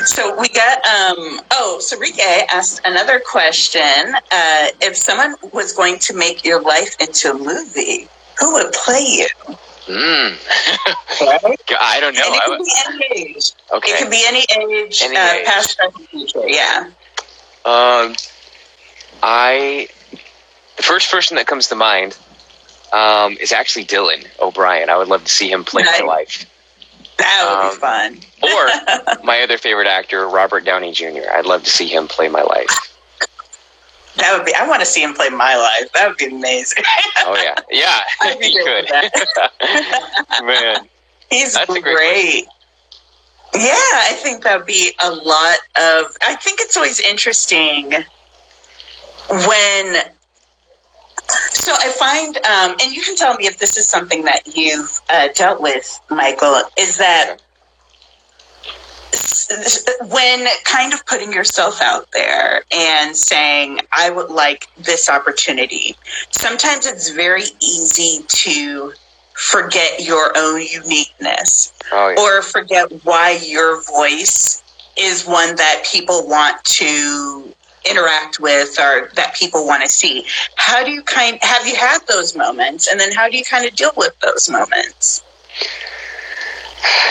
So 0.05 0.35
we 0.39 0.47
got 0.49 0.77
um 0.85 1.39
oh 1.51 1.77
so 1.81 1.97
Rike 1.97 2.45
asked 2.53 2.81
another 2.85 3.21
question. 3.29 4.15
Uh 4.31 4.67
if 4.81 4.95
someone 4.97 5.35
was 5.53 5.73
going 5.73 5.97
to 5.99 6.13
make 6.15 6.43
your 6.43 6.61
life 6.61 6.95
into 6.99 7.31
a 7.31 7.33
movie, 7.37 8.09
who 8.39 8.53
would 8.53 8.71
play 8.73 9.01
you? 9.01 9.27
mm. 9.87 10.37
Right? 11.19 11.59
i 11.81 11.99
don't 11.99 12.15
know 12.17 12.23
and 12.25 12.35
it 12.35 12.41
I 12.41 12.45
could 12.45 12.57
be 12.59 12.73
any 12.87 13.29
age. 13.35 13.51
It 13.83 13.97
could 13.97 14.09
be 14.09 14.23
any 14.27 14.45
age, 14.61 15.01
Any 15.01 15.15
uh, 15.15 15.33
age. 15.33 15.45
past, 15.45 15.77
present, 15.77 16.09
future. 16.09 16.47
Yeah. 16.47 16.91
um 17.65 18.15
i 19.23 19.87
the 20.77 20.83
first 20.83 21.11
person 21.11 21.35
that 21.35 21.47
comes 21.47 21.67
to 21.67 21.75
mind 21.75 22.17
um, 22.93 23.37
is 23.39 23.51
actually 23.51 23.85
dylan 23.85 24.25
o'brien 24.39 24.89
i 24.89 24.97
would 24.97 25.07
love 25.07 25.23
to 25.23 25.31
see 25.31 25.51
him 25.51 25.63
play 25.63 25.83
Nice. 25.83 25.99
my 25.99 25.99
life 26.05 26.45
That 27.19 27.45
would 27.45 27.59
Um, 27.59 27.69
be 27.71 28.21
fun. 28.41 29.19
or 29.19 29.23
my 29.23 29.41
other 29.41 29.57
favorite 29.57 29.87
actor 29.87 30.27
robert 30.27 30.63
downey 30.65 30.91
jr 30.91 31.29
i'd 31.35 31.45
love 31.45 31.63
to 31.63 31.69
see 31.69 31.87
him 31.87 32.07
play 32.07 32.27
my 32.29 32.41
life 32.41 32.69
That 34.15 34.35
would 34.37 34.45
be. 34.45 34.53
I 34.55 34.67
want 34.67 34.79
to 34.81 34.85
see 34.85 35.01
him 35.03 35.13
play 35.13 35.29
my 35.29 35.55
life. 35.55 35.91
That 35.93 36.07
would 36.09 36.17
be 36.17 36.25
amazing. 36.27 36.83
oh 37.25 37.35
yeah 37.41 37.55
yeah 37.71 38.01
I'd 38.21 38.39
good 38.39 38.87
could 38.87 40.45
man 40.45 40.87
He's 41.29 41.53
That's 41.53 41.69
great. 41.69 41.83
great 41.83 42.45
Yeah, 43.53 43.73
I 44.09 44.13
think 44.23 44.43
that'd 44.43 44.65
be 44.65 44.93
a 45.01 45.11
lot 45.11 45.57
of. 45.75 46.15
I 46.21 46.35
think 46.35 46.59
it's 46.61 46.75
always 46.77 46.99
interesting 46.99 47.91
when. 49.29 49.95
So 51.29 51.73
I 51.73 51.89
find, 51.89 52.37
um, 52.37 52.75
and 52.81 52.95
you 52.95 53.01
can 53.01 53.15
tell 53.15 53.35
me 53.35 53.45
if 53.45 53.59
this 53.59 53.77
is 53.77 53.87
something 53.87 54.23
that 54.23 54.55
you've 54.55 54.99
uh, 55.09 55.29
dealt 55.35 55.61
with, 55.61 55.99
Michael, 56.09 56.61
is 56.77 56.97
that 56.97 57.37
when 60.09 60.45
kind 60.63 60.93
of 60.93 61.05
putting 61.05 61.33
yourself 61.33 61.81
out 61.81 62.11
there 62.11 62.63
and 62.71 63.15
saying, 63.15 63.79
I 63.91 64.09
would 64.09 64.29
like 64.29 64.67
this 64.77 65.09
opportunity, 65.09 65.95
sometimes 66.31 66.85
it's 66.85 67.11
very 67.11 67.43
easy 67.59 68.23
to 68.27 68.93
forget 69.33 70.05
your 70.05 70.33
own 70.37 70.61
uniqueness 70.61 71.73
oh 71.93 72.09
yeah. 72.09 72.19
or 72.19 72.41
forget 72.41 72.91
why 73.05 73.39
your 73.41 73.81
voice 73.83 74.61
is 74.97 75.25
one 75.25 75.55
that 75.55 75.85
people 75.89 76.27
want 76.27 76.61
to 76.65 77.53
interact 77.85 78.39
with 78.39 78.79
or 78.79 79.09
that 79.15 79.33
people 79.35 79.65
want 79.65 79.83
to 79.83 79.89
see 79.89 80.25
how 80.55 80.83
do 80.83 80.91
you 80.91 81.03
kind 81.03 81.37
have 81.41 81.65
you 81.67 81.75
had 81.75 81.99
those 82.07 82.35
moments 82.35 82.87
and 82.87 82.99
then 82.99 83.11
how 83.13 83.29
do 83.29 83.37
you 83.37 83.43
kind 83.45 83.65
of 83.67 83.75
deal 83.75 83.91
with 83.95 84.17
those 84.19 84.49
moments 84.49 85.23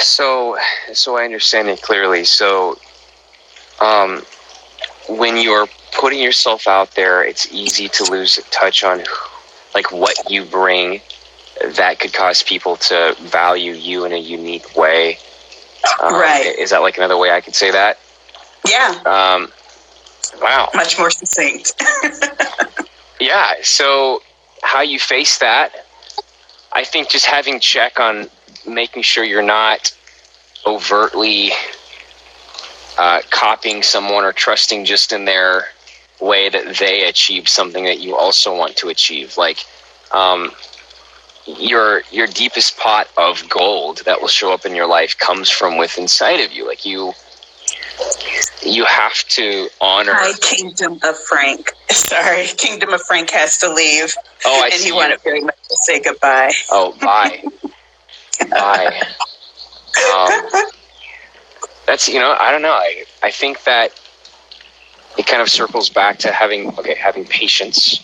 So, 0.00 0.56
so 0.92 1.16
I 1.16 1.24
understand 1.24 1.68
it 1.68 1.82
clearly. 1.82 2.24
So, 2.24 2.78
um, 3.80 4.22
when 5.08 5.36
you're 5.36 5.68
putting 5.92 6.20
yourself 6.20 6.66
out 6.68 6.94
there, 6.94 7.24
it's 7.24 7.50
easy 7.52 7.88
to 7.90 8.04
lose 8.04 8.38
touch 8.50 8.84
on 8.84 9.02
like 9.74 9.90
what 9.92 10.30
you 10.30 10.44
bring 10.44 11.00
that 11.62 11.98
could 11.98 12.12
cause 12.12 12.42
people 12.42 12.76
to 12.76 13.16
value 13.20 13.72
you 13.72 14.04
in 14.04 14.12
a 14.12 14.18
unique 14.18 14.76
way. 14.76 15.18
Um, 16.02 16.14
Right. 16.14 16.54
Is 16.58 16.70
that 16.70 16.78
like 16.82 16.96
another 16.96 17.16
way 17.16 17.30
I 17.30 17.40
could 17.40 17.54
say 17.54 17.70
that? 17.70 17.98
yeah 18.68 19.00
Um, 19.06 19.52
wow. 20.40 20.68
much 20.74 20.98
more 20.98 21.10
succinct 21.10 21.74
Yeah. 23.20 23.54
So, 23.62 24.22
how 24.62 24.82
you 24.82 24.98
face 24.98 25.38
that, 25.38 25.72
I 26.72 26.84
think 26.84 27.10
just 27.10 27.26
having 27.26 27.60
check 27.60 27.98
on 27.98 28.28
making 28.66 29.02
sure 29.02 29.24
you're 29.24 29.42
not 29.42 29.94
overtly 30.66 31.50
uh, 32.98 33.20
copying 33.30 33.82
someone 33.82 34.24
or 34.24 34.32
trusting 34.32 34.84
just 34.84 35.12
in 35.12 35.24
their 35.24 35.68
way 36.20 36.48
that 36.48 36.76
they 36.76 37.08
achieve 37.08 37.48
something 37.48 37.84
that 37.84 38.00
you 38.00 38.16
also 38.16 38.56
want 38.56 38.76
to 38.76 38.88
achieve. 38.88 39.36
Like, 39.36 39.64
um, 40.12 40.52
your 41.46 42.02
your 42.12 42.26
deepest 42.26 42.76
pot 42.76 43.08
of 43.16 43.48
gold 43.48 44.02
that 44.04 44.20
will 44.20 44.28
show 44.28 44.52
up 44.52 44.66
in 44.66 44.74
your 44.74 44.86
life 44.86 45.16
comes 45.18 45.48
from 45.48 45.78
within 45.78 46.04
inside 46.04 46.40
of 46.40 46.52
you. 46.52 46.66
Like 46.66 46.84
you, 46.84 47.12
you 48.62 48.84
have 48.84 49.14
to 49.28 49.68
honor. 49.80 50.12
hi 50.14 50.32
kingdom 50.40 50.98
of 51.04 51.16
frank 51.28 51.70
sorry 51.90 52.46
kingdom 52.56 52.92
of 52.92 53.00
frank 53.02 53.30
has 53.30 53.58
to 53.58 53.72
leave 53.72 54.14
Oh, 54.44 54.60
I 54.62 54.70
and 54.70 54.74
see. 54.74 54.86
he 54.86 54.88
you. 54.90 54.96
wanted 54.96 55.20
very 55.24 55.40
much 55.40 55.56
to 55.70 55.76
say 55.76 56.00
goodbye 56.00 56.52
Oh, 56.70 56.92
bye. 57.00 57.44
bye. 58.50 59.02
Um, 60.12 60.48
that's 61.86 62.08
you 62.08 62.18
know 62.20 62.36
I 62.38 62.50
don't 62.52 62.62
know 62.62 62.72
I 62.72 63.04
I 63.22 63.30
think 63.30 63.64
that 63.64 63.92
it 65.18 65.26
kind 65.26 65.42
of 65.42 65.48
circles 65.48 65.90
back 65.90 66.18
to 66.20 66.32
having 66.32 66.68
okay 66.78 66.94
having 66.94 67.24
patience, 67.26 68.00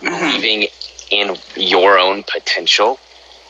believing 0.00 0.68
in 1.10 1.36
your 1.56 1.98
own 1.98 2.24
potential, 2.24 2.98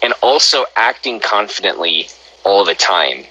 and 0.02 0.12
also 0.22 0.66
acting 0.76 1.20
confidently 1.20 2.08
all 2.44 2.64
the 2.64 2.74
time 2.74 3.24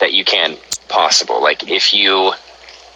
that 0.00 0.12
you 0.12 0.24
can 0.24 0.56
possible. 0.90 1.42
Like 1.42 1.68
if 1.68 1.94
you 1.94 2.32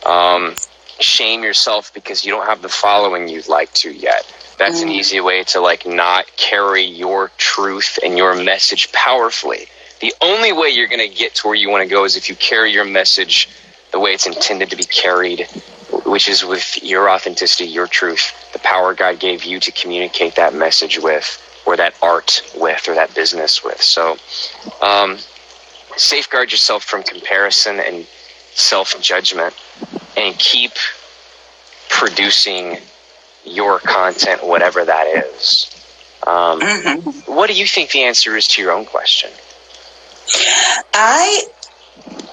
um, 0.06 0.54
shame 1.00 1.42
yourself 1.42 1.92
because 1.94 2.24
you 2.24 2.32
don't 2.32 2.46
have 2.46 2.62
the 2.62 2.68
following 2.68 3.28
you'd 3.28 3.48
like 3.48 3.72
to 3.74 3.92
yet. 3.92 4.24
That's 4.58 4.82
an 4.82 4.88
easy 4.88 5.20
way 5.20 5.42
to 5.44 5.60
like 5.60 5.86
not 5.86 6.26
carry 6.36 6.82
your 6.82 7.30
truth 7.38 7.98
and 8.04 8.16
your 8.16 8.34
message 8.34 8.92
powerfully. 8.92 9.66
The 10.00 10.14
only 10.20 10.52
way 10.52 10.68
you're 10.68 10.88
going 10.88 11.08
to 11.08 11.14
get 11.14 11.34
to 11.36 11.48
where 11.48 11.56
you 11.56 11.70
want 11.70 11.82
to 11.82 11.88
go 11.88 12.04
is 12.04 12.16
if 12.16 12.28
you 12.28 12.36
carry 12.36 12.72
your 12.72 12.84
message 12.84 13.48
the 13.90 13.98
way 13.98 14.12
it's 14.12 14.26
intended 14.26 14.70
to 14.70 14.76
be 14.76 14.84
carried, 14.84 15.48
which 16.04 16.28
is 16.28 16.44
with 16.44 16.82
your 16.82 17.10
authenticity, 17.10 17.68
your 17.68 17.86
truth, 17.86 18.32
the 18.52 18.58
power 18.60 18.94
God 18.94 19.18
gave 19.18 19.44
you 19.44 19.58
to 19.60 19.72
communicate 19.72 20.36
that 20.36 20.54
message 20.54 20.98
with, 20.98 21.40
or 21.66 21.76
that 21.76 21.94
art 22.02 22.42
with, 22.56 22.88
or 22.88 22.94
that 22.94 23.14
business 23.14 23.64
with. 23.64 23.80
So, 23.80 24.16
um, 24.82 25.18
safeguard 25.96 26.52
yourself 26.52 26.84
from 26.84 27.02
comparison 27.02 27.80
and 27.80 28.06
self 28.54 29.00
judgment 29.00 29.54
and 30.16 30.38
keep 30.38 30.72
producing 31.90 32.78
your 33.44 33.78
content, 33.80 34.44
whatever 34.46 34.84
that 34.84 35.06
is. 35.06 35.70
Um, 36.26 36.60
Mhm. 36.60 37.02
what 37.26 37.48
do 37.48 37.54
you 37.54 37.66
think 37.66 37.90
the 37.90 38.02
answer 38.04 38.36
is 38.36 38.46
to 38.48 38.62
your 38.62 38.72
own 38.72 38.86
question? 38.86 39.30
I 40.94 41.42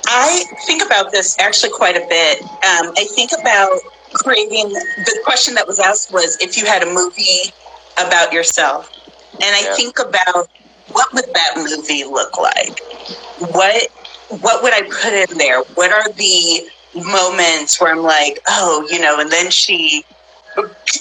I 0.07 0.43
think 0.65 0.83
about 0.83 1.11
this 1.11 1.37
actually 1.39 1.71
quite 1.71 1.95
a 1.97 2.05
bit. 2.07 2.41
Um, 2.41 2.93
I 2.97 3.05
think 3.15 3.31
about 3.39 3.79
creating. 4.13 4.69
The 4.69 5.19
question 5.23 5.55
that 5.55 5.67
was 5.67 5.79
asked 5.79 6.11
was 6.11 6.37
if 6.41 6.57
you 6.57 6.65
had 6.65 6.83
a 6.83 6.85
movie 6.85 7.53
about 7.97 8.33
yourself, 8.33 8.89
and 9.41 9.55
I 9.55 9.63
Yeah. 9.63 9.75
think 9.75 9.99
about 9.99 10.49
what 10.93 11.13
would 11.13 11.25
that 11.33 11.53
movie 11.57 12.03
look 12.05 12.37
like? 12.37 12.79
What 13.39 13.83
what 14.29 14.63
would 14.63 14.73
I 14.73 14.81
put 14.83 15.13
in 15.31 15.37
there? 15.37 15.61
What 15.75 15.91
are 15.91 16.11
the 16.13 16.61
moments 16.95 17.79
where 17.79 17.91
I'm 17.93 18.01
like, 18.03 18.39
oh, 18.47 18.87
you 18.89 18.99
know, 18.99 19.19
and 19.19 19.31
then 19.31 19.49
she 19.51 20.03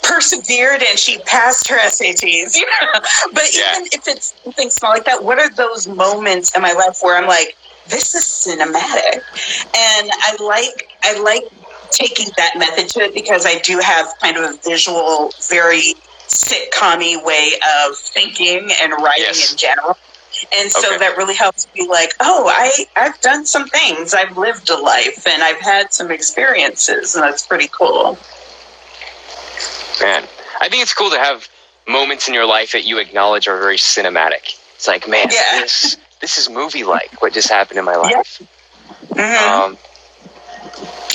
persevered 0.03 0.82
and 0.82 0.99
she 0.99 1.18
passed 1.20 1.68
her 1.68 1.78
SATs, 1.78 2.57
you 2.57 2.66
know. 2.66 3.01
But 3.32 3.45
Yeah. 3.53 3.72
even 3.76 3.86
if 3.93 4.07
it's 4.09 4.34
something 4.45 4.70
small 4.70 4.93
like 4.93 5.05
that, 5.05 5.22
what 5.24 5.38
are 5.38 5.51
those 5.51 5.88
moments 5.88 6.55
in 6.57 6.62
my 6.62 6.72
life 6.72 6.99
where 7.03 7.16
I'm 7.16 7.26
like, 7.26 7.57
this 7.88 8.14
is 8.14 8.24
cinematic? 8.24 9.22
And 9.76 10.11
I 10.12 10.36
like 10.41 10.88
I 11.03 11.18
like 11.20 11.45
taking 11.91 12.26
that 12.36 12.53
method 12.57 12.88
to 12.91 13.01
it 13.01 13.14
because 13.14 13.47
I 13.47 13.59
do 13.61 13.78
have 13.78 14.07
kind 14.20 14.36
of 14.36 14.45
a 14.45 14.57
visual, 14.64 15.30
very 15.49 15.95
sitcom 16.31 17.24
way 17.24 17.53
of 17.87 17.97
thinking 17.97 18.68
and 18.81 18.93
writing 18.93 19.24
Yes. 19.26 19.53
in 19.53 19.59
general. 19.59 19.97
And 20.57 20.70
so 20.70 20.89
Okay. 20.89 20.99
that 20.99 21.16
really 21.16 21.35
helps 21.35 21.66
me 21.74 21.87
like, 21.89 22.14
oh, 22.20 22.49
I, 22.49 22.87
I've 22.97 23.20
done 23.20 23.45
some 23.45 23.66
things. 23.68 24.14
I've 24.14 24.37
lived 24.39 24.70
a 24.70 24.76
life 24.76 25.26
and 25.26 25.43
I've 25.43 25.61
had 25.61 25.93
some 25.93 26.11
experiences 26.11 27.14
and 27.14 27.24
that's 27.24 27.47
pretty 27.47 27.68
cool. 27.68 28.16
Man, 30.01 30.22
I 30.61 30.68
think 30.68 30.83
it's 30.83 30.95
cool 30.95 31.11
to 31.11 31.18
have 31.18 31.49
moments 31.89 32.28
in 32.28 32.35
your 32.35 32.47
life 32.47 32.72
that 32.72 32.85
you 32.85 32.99
acknowledge 32.99 33.49
are 33.49 33.59
very 33.59 33.76
cinematic. 33.76 34.57
It's 34.76 34.87
like, 34.89 35.09
man, 35.09 35.28
Yeah. 35.31 35.61
this 35.61 35.97
this 36.20 36.39
is 36.39 36.49
movie 36.49 36.85
like 36.85 37.20
what 37.20 37.33
just 37.33 37.49
happened 37.51 37.78
in 37.78 37.85
my 37.85 37.97
life. 37.97 38.41
Mhm. 39.11 39.53
Um, 39.53 39.78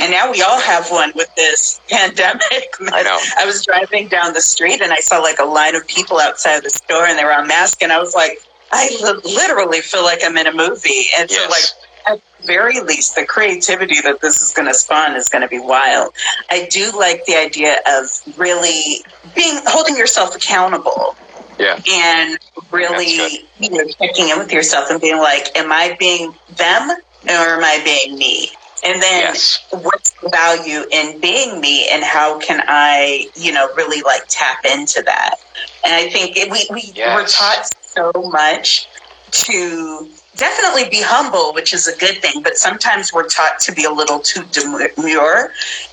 And 0.01 0.11
now 0.11 0.29
we 0.31 0.41
all 0.41 0.59
have 0.59 0.91
one 0.91 1.11
with 1.15 1.33
this 1.35 1.79
pandemic. 1.89 2.75
I 2.91 3.03
know. 3.03 3.17
I 3.37 3.45
was 3.45 3.65
driving 3.65 4.07
down 4.07 4.33
the 4.33 4.41
street 4.41 4.81
and 4.81 4.91
I 4.91 4.97
saw 4.97 5.19
like 5.19 5.39
a 5.39 5.45
line 5.45 5.75
of 5.75 5.87
people 5.87 6.19
outside 6.19 6.63
the 6.63 6.69
store 6.69 7.05
and 7.05 7.17
they 7.17 7.23
were 7.23 7.33
on 7.33 7.47
masks 7.47 7.81
and 7.81 7.91
I 7.91 7.99
was 7.99 8.13
like, 8.13 8.39
I 8.71 8.89
literally 9.23 9.81
feel 9.81 10.03
like 10.03 10.19
I'm 10.23 10.37
in 10.37 10.47
a 10.47 10.53
movie. 10.53 11.05
And 11.17 11.29
so 11.29 11.41
like 11.49 11.63
at 12.09 12.21
the 12.41 12.45
very 12.47 12.81
least, 12.81 13.15
the 13.15 13.25
creativity 13.25 14.01
that 14.01 14.21
this 14.21 14.41
is 14.41 14.51
going 14.53 14.67
to 14.67 14.73
spawn 14.73 15.15
is 15.15 15.29
going 15.29 15.43
to 15.43 15.47
be 15.47 15.59
wild. 15.59 16.13
I 16.49 16.67
do 16.69 16.91
like 16.97 17.23
the 17.25 17.35
idea 17.35 17.77
of 17.87 18.07
really 18.37 19.03
being 19.33 19.59
holding 19.65 19.95
yourself 19.95 20.35
accountable 20.35 21.15
Yeah. 21.57 21.79
and 21.89 22.37
really 22.71 23.47
you 23.59 23.69
know 23.69 23.85
checking 23.99 24.29
in 24.29 24.37
with 24.39 24.51
yourself 24.51 24.89
and 24.91 24.99
being 24.99 25.19
like, 25.19 25.55
am 25.57 25.71
I 25.71 25.95
being 25.97 26.35
them 26.57 26.89
or 26.89 27.31
am 27.31 27.63
I 27.63 27.81
being 27.85 28.17
me? 28.17 28.49
And 28.85 29.01
then 29.03 29.23
Yes. 29.23 29.65
what's 29.71 30.13
the 30.21 30.29
value 30.31 30.85
in 30.91 31.21
being 31.21 31.61
me 31.61 31.89
and 31.91 32.03
how 32.03 32.39
can 32.39 32.63
I, 32.67 33.31
you 33.35 33.53
know, 33.53 33.69
really 33.75 34.03
like 34.03 34.23
tap 34.29 34.59
into 34.65 35.03
that? 35.05 35.37
And 35.85 35.93
I 35.95 36.09
think 36.09 36.37
it, 36.37 36.51
we, 36.51 36.69
we 36.73 36.93
Yes. 36.95 37.15
we're 37.15 37.27
taught 37.27 37.65
so 37.81 38.11
much 38.31 38.89
to 39.31 40.13
definitely 40.37 40.89
be 40.89 41.01
humble, 41.03 41.53
which 41.53 41.73
is 41.73 41.87
a 41.87 41.97
good 41.97 42.21
thing, 42.21 42.43
but 42.43 42.57
sometimes 42.57 43.13
we're 43.13 43.27
taught 43.29 43.59
to 43.61 43.73
be 43.73 43.85
a 43.85 43.91
little 43.91 44.21
too 44.21 44.45
demure 44.45 45.51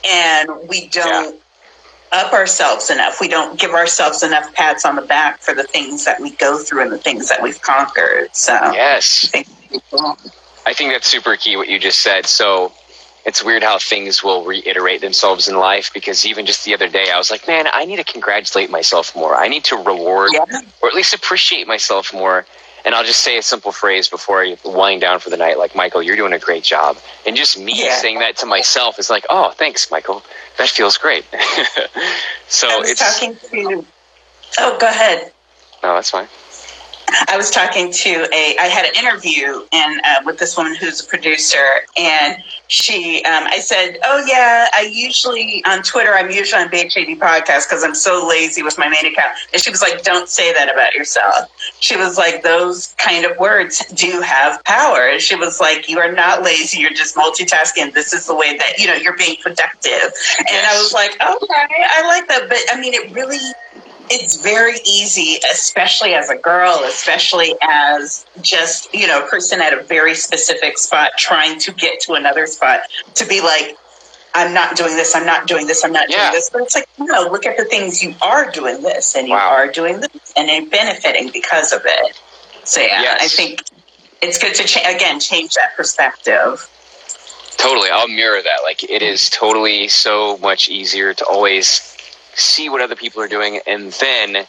and 0.09 0.51
we 0.69 0.89
don't 0.91 1.43
up 2.13 2.33
ourselves 2.33 2.91
enough. 2.91 3.21
We 3.21 3.29
don't 3.29 3.59
give 3.61 3.73
ourselves 3.73 4.23
enough 4.23 4.53
pats 4.55 4.85
on 4.85 4.97
the 4.97 5.03
back 5.03 5.43
for 5.43 5.55
the 5.55 5.65
things 5.65 6.05
that 6.07 6.21
we 6.21 6.37
go 6.37 6.59
through 6.63 6.83
and 6.83 6.93
the 6.93 6.99
things 6.99 7.29
that 7.29 7.43
we've 7.43 7.61
conquered. 7.61 8.31
So 8.35 8.55
Yes. 8.55 9.31
I 9.35 9.45
think 9.45 9.49
I 10.67 10.75
think 10.75 10.93
that's 10.93 11.09
super 11.09 11.37
key 11.37 11.57
what 11.57 11.69
you 11.69 11.79
just 11.79 12.01
said. 12.01 12.27
So 12.27 12.75
it's 13.27 13.45
weird 13.45 13.63
how 13.63 13.79
things 13.79 14.25
will 14.25 14.45
reiterate 14.45 15.01
themselves 15.03 15.49
in 15.49 15.57
life 15.57 15.91
because 15.95 16.27
even 16.27 16.47
just 16.47 16.65
the 16.65 16.75
other 16.75 16.89
day 16.89 17.11
I 17.13 17.19
was 17.19 17.31
like, 17.31 17.47
man, 17.49 17.67
I 17.73 17.85
need 17.87 17.97
to 17.97 18.05
congratulate 18.05 18.71
myself 18.71 19.17
more. 19.17 19.37
I 19.37 19.49
need 19.49 19.65
to 19.67 19.77
reward 19.77 20.31
yeah. 20.35 20.45
or 20.83 20.89
at 20.89 20.95
least 20.95 21.15
appreciate 21.15 21.67
myself 21.69 22.13
more. 22.15 22.47
And 22.85 22.95
I'll 22.95 23.05
just 23.05 23.21
say 23.21 23.39
a 23.39 23.43
simple 23.43 23.73
phrase 23.73 24.09
before 24.09 24.43
I 24.43 24.57
wind 24.65 25.03
down 25.03 25.21
for 25.21 25.31
the 25.31 25.37
night, 25.37 25.59
like 25.59 25.77
Michael, 25.77 26.03
you're 26.03 26.17
doing 26.17 26.33
a 26.35 26.39
great 26.41 26.65
job. 26.65 26.99
And 27.27 27.37
just 27.37 27.59
me 27.59 27.85
Yeah. 27.85 27.97
saying 27.97 28.21
that 28.21 28.39
to 28.39 28.47
myself 28.47 28.99
is 28.99 29.11
like, 29.11 29.27
oh, 29.31 29.53
thanks, 29.53 29.91
Michael. 29.91 30.25
That 30.59 30.69
feels 30.69 30.99
great. 30.99 31.25
so 32.49 32.69
I 32.69 32.79
was 32.79 32.91
it's 32.91 33.01
talking 33.21 33.39
to 33.39 33.87
Oh, 34.59 34.79
go 34.79 34.89
ahead. 34.89 35.33
no, 35.83 35.95
that's 35.95 36.11
fine. 36.11 36.29
I 37.29 37.37
was 37.37 37.51
talking 37.51 37.93
to 37.93 38.29
a. 38.33 38.57
I 38.59 38.67
had 38.67 38.85
an 38.85 38.95
interview 38.95 39.67
and 39.73 40.01
uh, 40.05 40.23
with 40.25 40.39
this 40.39 40.57
woman 40.57 40.75
who's 40.75 41.05
a 41.05 41.07
producer, 41.07 41.65
and 41.97 42.43
she. 42.69 43.23
Um, 43.25 43.45
I 43.45 43.59
said, 43.61 43.99
"Oh 44.05 44.25
yeah, 44.27 44.69
I 44.73 44.83
usually 44.93 45.63
on 45.67 45.83
Twitter. 45.83 46.13
I'm 46.13 46.31
usually 46.31 46.63
on 46.63 46.69
BHAD 46.69 47.19
podcast 47.19 47.69
because 47.69 47.85
I'm 47.85 47.95
so 47.95 48.27
lazy 48.27 48.63
with 48.63 48.79
my 48.79 48.89
main 48.89 49.13
account." 49.13 49.37
And 49.53 49.61
she 49.61 49.71
was 49.71 49.83
like, 49.83 50.03
"Don't 50.03 50.29
say 50.29 50.53
that 50.53 50.73
about 50.73 50.95
yourself." 50.95 51.51
She 51.81 51.97
was 51.97 52.19
like, 52.19 52.43
"Those 52.43 52.95
kind 52.99 53.25
of 53.25 53.37
words 53.39 53.85
do 53.95 54.21
have 54.21 54.63
power." 54.65 55.09
And 55.09 55.21
she 55.21 55.37
was 55.37 55.61
like, 55.61 55.89
"You 55.89 55.99
are 55.99 56.13
not 56.13 56.43
lazy. 56.43 56.81
You're 56.81 56.95
just 56.95 57.15
multitasking. 57.17 57.95
This 57.95 58.13
is 58.13 58.27
the 58.27 58.35
way 58.35 58.57
that 58.57 58.79
you 58.79 58.87
know 58.87 58.95
you're 58.95 59.17
being 59.17 59.37
productive." 59.43 60.13
And 60.39 60.67
I 60.67 60.79
was 60.79 60.93
like, 60.93 61.13
"Okay, 61.15 61.85
I 61.91 62.07
like 62.07 62.29
that." 62.29 62.49
But 62.49 62.59
I 62.71 62.81
mean, 62.81 62.95
it 62.95 63.13
really 63.13 63.39
it's 64.11 64.43
very 64.43 64.77
easy, 64.87 65.39
especially 65.53 66.15
as 66.15 66.31
a 66.31 66.37
girl, 66.37 66.83
especially 66.85 67.55
as 67.63 68.27
just, 68.43 68.93
you 68.95 69.07
know, 69.07 69.25
a 69.25 69.29
person 69.29 69.61
at 69.61 69.73
a 69.73 69.83
very 69.85 70.15
specific 70.15 70.79
spot 70.79 71.13
trying 71.19 71.59
to 71.61 71.73
get 71.73 72.01
to 72.03 72.15
another 72.15 72.47
spot 72.47 72.81
to 73.15 73.27
be 73.27 73.41
like, 73.41 73.77
I'm 74.35 74.55
not 74.55 74.77
doing 74.77 74.97
this, 74.97 75.15
I'm 75.15 75.27
not 75.27 75.47
doing 75.47 75.67
this, 75.67 75.85
I'm 75.85 75.93
not 75.93 76.11
Yeah. 76.11 76.23
doing 76.23 76.33
this. 76.33 76.51
But 76.51 76.63
it's 76.63 76.75
like, 76.75 76.87
no, 76.99 77.29
look 77.31 77.47
at 77.47 77.57
the 77.57 77.65
things 77.67 78.03
you 78.03 78.15
are 78.23 78.51
doing 78.51 78.83
this 78.83 79.15
and 79.15 79.29
you 79.29 79.35
Wow. 79.35 79.51
are 79.51 79.69
doing 79.71 80.01
this 80.01 80.33
and 80.37 80.49
you're 80.49 80.71
benefiting 80.71 81.31
because 81.33 81.73
of 81.73 81.83
it. 81.85 82.19
So, 82.65 82.81
yeah, 82.81 83.03
Yes. 83.03 83.23
I 83.23 83.29
think 83.29 83.63
it's 84.23 84.39
good 84.39 84.55
to, 84.57 84.65
cha- 84.65 84.89
again, 84.89 85.21
change 85.21 85.55
that 85.55 85.77
perspective. 85.77 86.69
Totally. 87.59 87.91
I'll 87.91 88.09
mirror 88.09 88.43
that. 88.43 88.61
Like 88.65 88.83
it 88.85 89.03
is 89.03 89.31
totally 89.31 89.89
so 89.89 90.39
much 90.39 90.69
easier 90.69 91.15
to 91.15 91.25
always 91.27 91.97
see 92.35 92.69
what 92.69 92.81
other 92.81 92.97
people 92.97 93.23
are 93.23 93.29
doing 93.29 93.61
and 93.67 93.93
then 93.93 94.47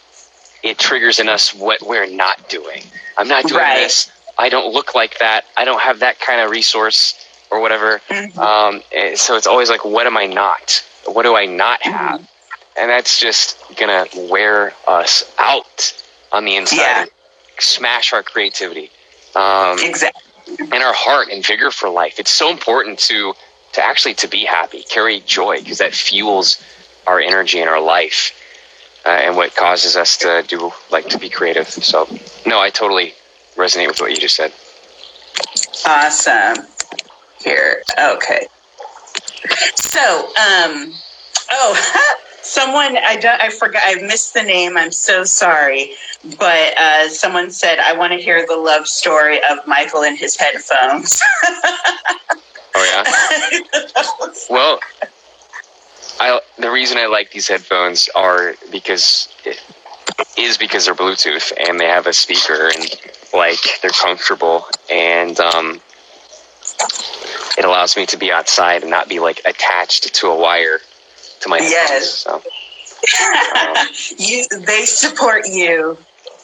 it 0.63 0.77
triggers 0.79 1.19
in 1.19 1.27
us 1.27 1.53
what 1.53 1.81
we're 1.81 2.07
not 2.07 2.47
doing. 2.49 2.83
I'm 3.17 3.27
not 3.27 3.43
doing 3.45 3.61
Right. 3.61 3.79
this. 3.79 4.09
I 4.37 4.49
don't 4.49 4.73
look 4.73 4.95
like 4.95 5.19
that. 5.19 5.45
I 5.57 5.65
don't 5.65 5.81
have 5.81 5.99
that 5.99 6.19
kind 6.19 6.39
of 6.41 6.49
resource 6.49 7.13
or 7.51 7.59
whatever. 7.59 8.01
Mhm. 8.09 8.37
Um, 8.37 8.83
so 9.17 9.35
it's 9.35 9.45
always 9.47 9.69
like, 9.69 9.83
what 9.85 10.07
am 10.07 10.17
I 10.17 10.25
not? 10.25 10.81
What 11.05 11.23
do 11.23 11.35
I 11.35 11.45
not 11.45 11.81
have? 11.83 12.21
And 12.75 12.89
that's 12.89 13.19
just 13.19 13.57
gonna 13.75 14.07
wear 14.15 14.73
us 14.87 15.23
out 15.37 15.93
on 16.31 16.45
the 16.45 16.55
inside, 16.55 16.77
Yeah. 16.77 17.05
smash 17.59 18.13
our 18.13 18.23
creativity. 18.23 18.89
Um, 19.35 19.77
Exactly. 19.79 20.21
and 20.59 20.75
our 20.83 20.93
heart 20.93 21.29
and 21.29 21.45
vigor 21.45 21.69
for 21.71 21.89
life. 21.89 22.19
It's 22.19 22.31
so 22.31 22.49
important 22.49 22.99
to 23.01 23.35
to 23.73 23.83
actually 23.83 24.13
to 24.13 24.27
be 24.27 24.45
happy, 24.45 24.83
carry 24.83 25.19
joy, 25.21 25.57
because 25.59 25.79
that 25.79 25.95
fuels 25.95 26.57
our 27.07 27.19
energy 27.19 27.59
and 27.59 27.69
our 27.69 27.81
life, 27.81 28.31
uh, 29.05 29.09
and 29.09 29.35
what 29.35 29.55
causes 29.55 29.95
us 29.95 30.17
to 30.17 30.43
do 30.47 30.71
like 30.91 31.09
to 31.09 31.17
be 31.17 31.29
creative. 31.29 31.67
So, 31.67 32.07
no, 32.45 32.59
I 32.59 32.69
totally 32.69 33.13
resonate 33.55 33.87
with 33.87 33.99
what 33.99 34.11
you 34.11 34.17
just 34.17 34.35
said. 34.35 34.53
Awesome. 35.85 36.65
Here. 37.43 37.83
Okay. 37.99 38.47
So, 39.75 40.27
um, 40.27 40.93
oh, 41.51 42.15
someone 42.41 42.97
I 42.97 43.17
don't, 43.17 43.41
I 43.41 43.49
forgot 43.49 43.81
I 43.85 43.95
missed 43.95 44.33
the 44.33 44.43
name. 44.43 44.77
I'm 44.77 44.91
so 44.91 45.23
sorry, 45.23 45.95
but 46.37 46.77
uh, 46.77 47.09
someone 47.09 47.51
said 47.51 47.79
I 47.79 47.93
want 47.97 48.13
to 48.13 48.19
hear 48.19 48.45
the 48.45 48.55
love 48.55 48.87
story 48.87 49.39
of 49.49 49.65
Michael 49.67 50.03
and 50.03 50.17
his 50.17 50.35
headphones. 50.35 51.21
oh 52.75 53.03
yeah. 53.51 54.33
well, 54.49 54.79
I 56.19 56.39
the 56.57 56.71
reason 56.71 56.97
I 56.97 57.07
like 57.07 57.31
these 57.31 57.47
headphones 57.47 58.09
are 58.15 58.55
because 58.71 59.29
it 59.45 59.61
is 60.37 60.57
because 60.57 60.85
they're 60.85 60.95
Bluetooth 60.95 61.51
and 61.67 61.79
they 61.79 61.87
have 61.87 62.07
a 62.07 62.13
speaker 62.13 62.69
and 62.73 62.89
like 63.33 63.59
they're 63.81 63.91
comfortable 63.91 64.65
and 64.91 65.39
um, 65.39 65.81
it 67.57 67.65
allows 67.65 67.95
me 67.97 68.05
to 68.07 68.17
be 68.17 68.31
outside 68.31 68.81
and 68.81 68.91
not 68.91 69.09
be 69.09 69.19
like 69.19 69.41
attached 69.45 70.13
to 70.13 70.27
a 70.27 70.37
wire 70.37 70.79
to 71.41 71.49
my 71.49 71.57
yes. 71.57 72.19
So, 72.19 72.35
um, 72.35 73.87
you 74.17 74.45
they 74.65 74.85
support 74.85 75.47
you 75.47 75.97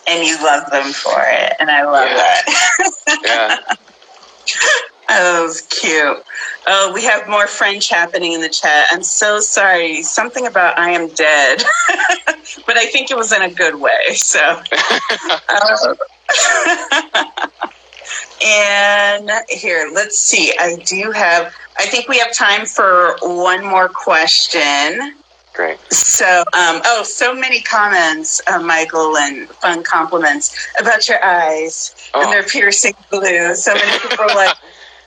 and 0.07 0.28
you 0.28 0.38
love 0.43 0.70
them 0.72 0.91
for 0.93 1.22
it 1.26 1.53
and 1.59 1.70
I 1.70 1.84
love 1.84 2.07
yeah. 2.09 2.41
that. 3.26 3.63
yeah. 3.67 3.76
Oh, 5.12 5.43
was 5.43 5.62
cute. 5.62 6.24
Oh, 6.68 6.91
we 6.93 7.03
have 7.03 7.28
more 7.28 7.47
French 7.47 7.89
happening 7.89 8.34
in 8.34 8.41
the 8.41 8.49
chat. 8.49 8.86
I'm 8.91 9.01
so 9.01 9.39
sorry. 9.39 10.03
Something 10.03 10.45
about 10.45 10.78
I 10.78 10.91
am 10.91 11.10
dead, 11.10 11.64
but 12.68 12.78
I 12.78 12.86
think 12.86 13.10
it 13.10 13.18
was 13.18 13.34
in 13.34 13.41
a 13.41 13.51
good 13.51 13.76
way. 13.76 14.14
So, 14.14 14.39
uh, 15.49 15.95
and 18.45 19.32
here, 19.49 19.89
let's 19.91 20.20
see. 20.20 20.53
I 20.60 20.76
do 20.86 21.12
have. 21.12 21.55
I 21.80 21.86
think 21.86 22.07
we 22.07 22.20
have 22.20 22.32
time 22.34 22.68
for 22.68 23.16
one 23.22 23.66
more 23.66 23.89
question. 23.89 25.16
Great. 25.53 25.80
So, 25.91 26.41
um, 26.53 26.82
oh, 26.86 27.03
so 27.03 27.34
many 27.34 27.62
comments, 27.64 28.41
uh, 28.47 28.60
Michael, 28.60 29.18
and 29.18 29.49
fun 29.49 29.84
compliments 29.84 30.55
about 30.80 31.10
your 31.10 31.24
eyes 31.24 31.95
oh. 32.14 32.22
and 32.22 32.32
their 32.32 32.43
piercing 32.43 32.93
blue. 33.10 33.55
So 33.55 33.74
many 33.74 33.99
people 33.99 34.24
are 34.26 34.36
like 34.36 34.55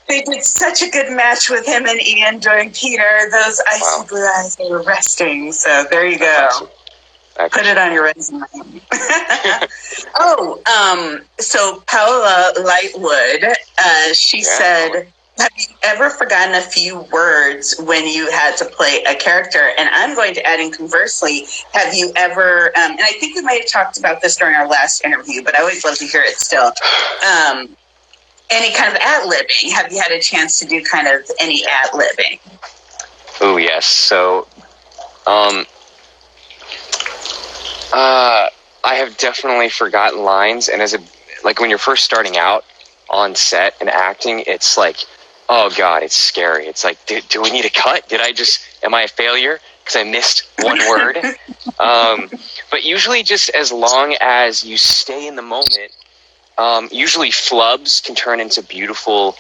they 0.09 0.22
did 0.22 0.42
such 0.42 0.82
a 0.82 0.90
good 0.90 1.12
match 1.12 1.48
with 1.48 1.66
him 1.66 1.86
and 1.86 2.00
Ian 2.00 2.38
during 2.38 2.70
Peter. 2.72 3.28
Those 3.30 3.61
icy 3.70 3.82
wow. 3.82 4.07
blue 4.09 4.26
eyes 4.36 4.57
they 4.57 4.70
were 4.70 4.82
resting. 4.82 5.53
So 5.53 5.84
there 5.90 6.07
you 6.07 6.18
go. 6.18 6.48
Awesome. 6.50 6.68
Put 7.36 7.66
it 7.66 7.78
on 7.78 7.92
your 7.92 8.05
resume. 8.05 8.44
oh, 10.16 10.61
um, 10.66 11.24
so 11.38 11.82
Paula 11.86 12.53
Lightwood, 12.59 13.55
uh, 13.78 14.12
she 14.12 14.38
yeah. 14.38 14.44
said, 14.44 15.12
"Have 15.38 15.50
you 15.57 15.66
ever 15.82 16.11
forgotten 16.11 16.55
a 16.55 16.61
few 16.61 17.00
words 17.11 17.74
when 17.80 18.07
you 18.07 18.30
had 18.30 18.57
to 18.59 18.66
play 18.66 19.03
a 19.09 19.14
character?" 19.14 19.72
And 19.78 19.88
I'm 19.88 20.14
going 20.14 20.34
to 20.34 20.46
add 20.46 20.61
in 20.61 20.72
conversely, 20.72 21.46
have 21.72 21.94
you 21.94 22.12
ever? 22.16 22.66
Um, 22.76 22.92
and 22.92 23.00
I 23.00 23.12
think 23.18 23.34
we 23.34 23.42
might 23.42 23.62
have 23.62 23.70
talked 23.70 23.98
about 23.98 24.20
this 24.20 24.36
during 24.36 24.55
our 24.55 24.68
last 24.68 25.03
interview, 25.03 25.42
but 25.42 25.57
I 25.57 25.61
always 25.61 25.84
love 25.86 25.96
to 25.98 26.07
hear 26.07 26.22
it 26.22 26.36
still. 26.36 26.70
Um, 27.26 27.76
any 28.51 28.74
kind 28.74 28.90
of 28.90 28.97
ad 28.97 29.28
libbing? 29.28 29.70
Have 29.72 29.93
you 29.93 30.01
had 30.01 30.12
a 30.12 30.20
chance 30.20 30.59
to 30.61 30.66
do 30.66 30.82
kind 30.82 31.09
of 31.09 31.28
any 31.40 31.64
ad 31.66 31.90
libbing? 31.90 32.40
Oh 33.40 33.57
yes. 33.57 33.86
So, 33.86 34.47
um, 35.26 35.66
uh, 37.93 38.49
I 38.84 38.95
have 38.95 39.16
definitely 39.16 39.68
forgotten 39.68 40.22
lines, 40.22 40.68
and 40.68 40.82
as 40.82 40.95
a 40.95 40.99
like 41.45 41.61
when 41.61 41.70
you're 41.70 41.78
first 41.78 42.05
starting 42.05 42.36
out 42.36 42.64
on 43.11 43.34
set 43.34 43.74
and 43.80 43.88
acting, 43.88 44.45
it's 44.47 44.76
like, 44.76 44.97
oh 45.49 45.70
god, 45.76 46.03
it's 46.03 46.16
scary. 46.16 46.66
It's 46.66 46.84
like, 46.84 47.05
do, 47.07 47.20
do 47.28 47.43
we 47.43 47.51
need 47.51 47.64
a 47.64 47.70
cut? 47.70 48.09
Did 48.09 48.20
I 48.20 48.32
just 48.32 48.61
am 48.82 48.95
I 48.95 49.03
a 49.03 49.09
failure 49.09 49.61
because 49.82 49.97
I 49.97 50.05
missed 50.05 50.49
one 50.61 50.78
word? 50.78 51.16
um, 51.80 52.30
but 52.70 52.84
usually, 52.84 53.22
just 53.22 53.49
as 53.51 53.72
long 53.72 54.16
as 54.20 54.64
you 54.64 54.76
stay 54.76 55.26
in 55.26 55.36
the 55.36 55.43
moment 55.43 55.93
um, 56.59 56.88
usually 56.92 57.30
flubs 57.30 58.03
can 58.03 58.14
turn 58.14 58.40
into 58.40 58.62
beautiful, 58.62 59.36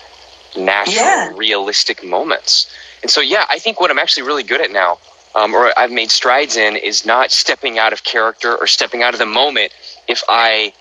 natural, 0.56 0.96
yeah. 0.96 1.32
realistic 1.34 2.04
moments. 2.04 2.72
And 3.02 3.10
so, 3.10 3.20
yeah, 3.20 3.46
I 3.50 3.58
think 3.58 3.80
what 3.80 3.90
I'm 3.90 3.98
actually 3.98 4.24
really 4.24 4.42
good 4.42 4.60
at 4.60 4.70
now, 4.70 4.98
um, 5.34 5.54
or 5.54 5.76
I've 5.78 5.90
made 5.90 6.10
strides 6.10 6.56
in, 6.56 6.76
is 6.76 7.04
not 7.04 7.30
stepping 7.30 7.78
out 7.78 7.92
of 7.92 8.04
character 8.04 8.56
or 8.56 8.66
stepping 8.66 9.02
out 9.02 9.14
of 9.14 9.18
the 9.18 9.26
moment 9.26 9.72
if 10.08 10.22
I 10.28 10.72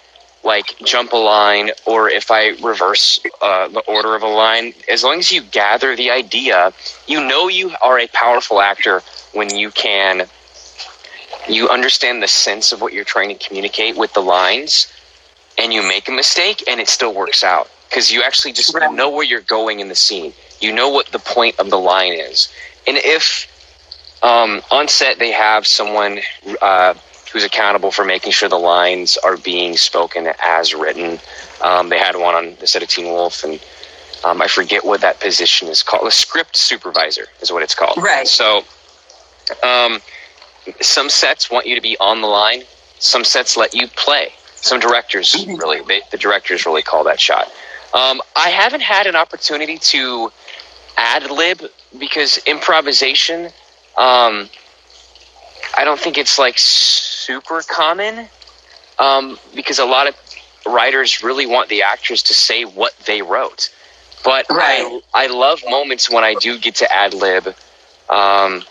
like 0.43 0.75
jump 0.83 1.13
a 1.13 1.17
line 1.17 1.71
or 1.85 2.09
if 2.09 2.31
I 2.31 2.49
reverse 2.61 3.19
uh, 3.41 3.67
the 3.67 3.81
order 3.81 4.15
of 4.15 4.23
a 4.23 4.27
line. 4.27 4.73
As 4.91 5.03
long 5.03 5.19
as 5.19 5.31
you 5.31 5.41
gather 5.41 5.95
the 5.95 6.09
idea, 6.09 6.73
you 7.07 7.25
know 7.25 7.47
you 7.47 7.71
are 7.81 7.99
a 7.99 8.07
powerful 8.07 8.59
actor 8.59 9.01
when 9.33 9.55
you 9.55 9.71
can. 9.71 10.27
You 11.47 11.69
understand 11.69 12.21
the 12.21 12.27
sense 12.27 12.71
of 12.71 12.81
what 12.81 12.93
you're 12.93 13.03
trying 13.03 13.29
to 13.29 13.47
communicate 13.47 13.97
with 13.97 14.13
the 14.13 14.21
lines, 14.21 14.91
and 15.61 15.71
you 15.71 15.83
make 15.87 16.09
a 16.09 16.11
mistake 16.11 16.63
and 16.67 16.79
it 16.79 16.89
still 16.89 17.13
works 17.13 17.43
out 17.43 17.69
because 17.87 18.11
you 18.11 18.23
actually 18.23 18.51
just 18.51 18.73
right. 18.73 18.91
know 18.91 19.09
where 19.09 19.23
you're 19.23 19.41
going 19.41 19.79
in 19.79 19.87
the 19.89 19.95
scene. 19.95 20.33
You 20.59 20.73
know 20.73 20.89
what 20.89 21.07
the 21.07 21.19
point 21.19 21.59
of 21.59 21.69
the 21.69 21.77
line 21.77 22.13
is. 22.13 22.51
And 22.87 22.97
if 22.97 23.47
um, 24.23 24.61
on 24.71 24.87
set 24.87 25.19
they 25.19 25.31
have 25.31 25.67
someone 25.67 26.19
uh, 26.61 26.95
who's 27.31 27.43
accountable 27.43 27.91
for 27.91 28.03
making 28.03 28.31
sure 28.31 28.49
the 28.49 28.57
lines 28.57 29.17
are 29.17 29.37
being 29.37 29.77
spoken 29.77 30.29
as 30.41 30.73
written, 30.73 31.19
um, 31.61 31.89
they 31.89 31.99
had 31.99 32.15
one 32.15 32.33
on 32.33 32.55
the 32.59 32.67
set 32.67 32.81
of 32.81 32.89
Teen 32.89 33.05
Wolf, 33.05 33.43
and 33.43 33.63
um, 34.23 34.41
I 34.41 34.47
forget 34.47 34.83
what 34.83 35.01
that 35.01 35.19
position 35.19 35.67
is 35.67 35.83
called. 35.83 36.07
A 36.07 36.11
script 36.11 36.57
supervisor 36.57 37.25
is 37.41 37.51
what 37.51 37.61
it's 37.61 37.75
called. 37.75 37.97
Right. 37.97 38.27
So 38.27 38.63
um, 39.63 39.99
some 40.81 41.09
sets 41.09 41.51
want 41.51 41.67
you 41.67 41.75
to 41.75 41.81
be 41.81 41.97
on 41.99 42.21
the 42.21 42.27
line. 42.27 42.63
Some 42.99 43.23
sets 43.23 43.57
let 43.57 43.73
you 43.73 43.87
play. 43.87 44.33
Some 44.61 44.79
directors 44.79 45.45
really, 45.47 45.81
they, 45.81 46.01
the 46.11 46.17
directors 46.17 46.65
really 46.65 46.83
call 46.83 47.03
that 47.05 47.19
shot. 47.19 47.51
Um, 47.93 48.21
I 48.35 48.49
haven't 48.49 48.81
had 48.81 49.07
an 49.07 49.15
opportunity 49.15 49.77
to 49.77 50.31
ad 50.97 51.29
lib 51.29 51.63
because 51.97 52.37
improvisation, 52.45 53.45
um, 53.97 54.49
I 55.77 55.83
don't 55.83 55.99
think 55.99 56.17
it's 56.17 56.39
like 56.39 56.57
super 56.57 57.61
common 57.67 58.27
um, 58.99 59.37
because 59.55 59.79
a 59.79 59.85
lot 59.85 60.07
of 60.07 60.15
writers 60.65 61.23
really 61.23 61.45
want 61.45 61.69
the 61.69 61.81
actors 61.81 62.23
to 62.23 62.33
say 62.33 62.63
what 62.63 62.95
they 63.05 63.21
wrote. 63.21 63.73
But 64.23 64.45
right. 64.49 65.01
I, 65.13 65.25
I 65.25 65.27
love 65.27 65.61
moments 65.67 66.09
when 66.09 66.23
I 66.23 66.35
do 66.35 66.59
get 66.59 66.75
to 66.75 66.93
ad 66.93 67.13
lib 67.13 67.47
um, 68.09 68.63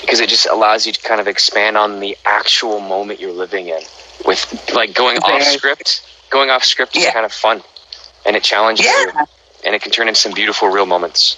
because 0.00 0.20
it 0.20 0.28
just 0.28 0.46
allows 0.46 0.86
you 0.86 0.92
to 0.92 1.02
kind 1.02 1.20
of 1.20 1.26
expand 1.26 1.76
on 1.76 2.00
the 2.00 2.16
actual 2.24 2.80
moment 2.80 3.20
you're 3.20 3.32
living 3.32 3.68
in 3.68 3.80
with 4.26 4.70
like 4.74 4.94
going 4.94 5.18
off 5.18 5.42
script. 5.42 6.06
Going 6.30 6.50
off 6.50 6.64
script 6.64 6.96
is 6.96 7.04
yeah. 7.04 7.12
kind 7.12 7.24
of 7.24 7.32
fun, 7.32 7.62
and 8.26 8.36
it 8.36 8.42
challenges 8.42 8.86
yeah. 8.86 9.04
you, 9.04 9.26
and 9.64 9.74
it 9.74 9.82
can 9.82 9.92
turn 9.92 10.08
into 10.08 10.20
some 10.20 10.32
beautiful 10.32 10.68
real 10.68 10.86
moments. 10.86 11.36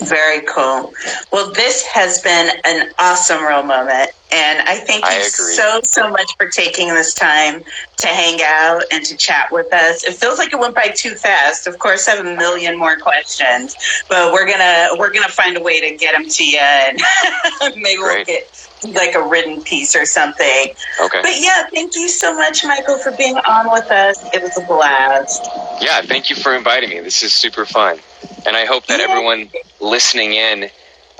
Very 0.00 0.42
cool. 0.42 0.94
Well, 1.32 1.52
this 1.52 1.84
has 1.86 2.20
been 2.20 2.50
an 2.64 2.92
awesome 2.98 3.42
real 3.44 3.64
moment. 3.64 4.10
And 4.30 4.60
I 4.68 4.76
thank 4.76 5.04
you 5.04 5.10
I 5.10 5.22
so, 5.22 5.80
so 5.82 6.10
much 6.10 6.36
for 6.36 6.48
taking 6.50 6.88
this 6.88 7.14
time 7.14 7.64
to 7.96 8.06
hang 8.06 8.40
out 8.44 8.82
and 8.92 9.04
to 9.06 9.16
chat 9.16 9.50
with 9.50 9.72
us. 9.72 10.04
It 10.04 10.14
feels 10.14 10.38
like 10.38 10.52
it 10.52 10.58
went 10.58 10.74
by 10.74 10.92
too 10.94 11.14
fast. 11.14 11.66
Of 11.66 11.78
course, 11.78 12.06
I 12.08 12.16
have 12.16 12.26
a 12.26 12.36
million 12.36 12.78
more 12.78 12.98
questions, 12.98 13.74
but 14.08 14.32
we're 14.32 14.46
gonna 14.46 14.88
we're 14.98 15.12
gonna 15.12 15.30
find 15.30 15.56
a 15.56 15.62
way 15.62 15.80
to 15.80 15.96
get 15.96 16.12
them 16.12 16.28
to 16.28 16.44
you, 16.44 16.58
and 16.60 17.00
maybe 17.76 17.96
Great. 17.96 18.16
we'll 18.16 18.24
get 18.26 18.67
like 18.84 19.14
a 19.14 19.28
written 19.28 19.62
piece 19.62 19.96
or 19.96 20.06
something. 20.06 20.74
Okay. 21.00 21.22
But 21.22 21.40
yeah, 21.40 21.66
thank 21.72 21.94
you 21.96 22.08
so 22.08 22.34
much, 22.34 22.64
Michael, 22.64 22.98
for 22.98 23.12
being 23.12 23.36
on 23.36 23.70
with 23.70 23.90
us. 23.90 24.22
It 24.32 24.42
was 24.42 24.56
a 24.58 24.66
blast. 24.66 25.48
Yeah, 25.80 26.00
thank 26.02 26.30
you 26.30 26.36
for 26.36 26.54
inviting 26.54 26.90
me. 26.90 27.00
This 27.00 27.22
is 27.22 27.34
super 27.34 27.64
fun, 27.64 27.98
and 28.46 28.56
I 28.56 28.64
hope 28.64 28.86
that 28.86 29.00
yeah. 29.00 29.06
everyone 29.08 29.50
listening 29.80 30.34
in. 30.34 30.70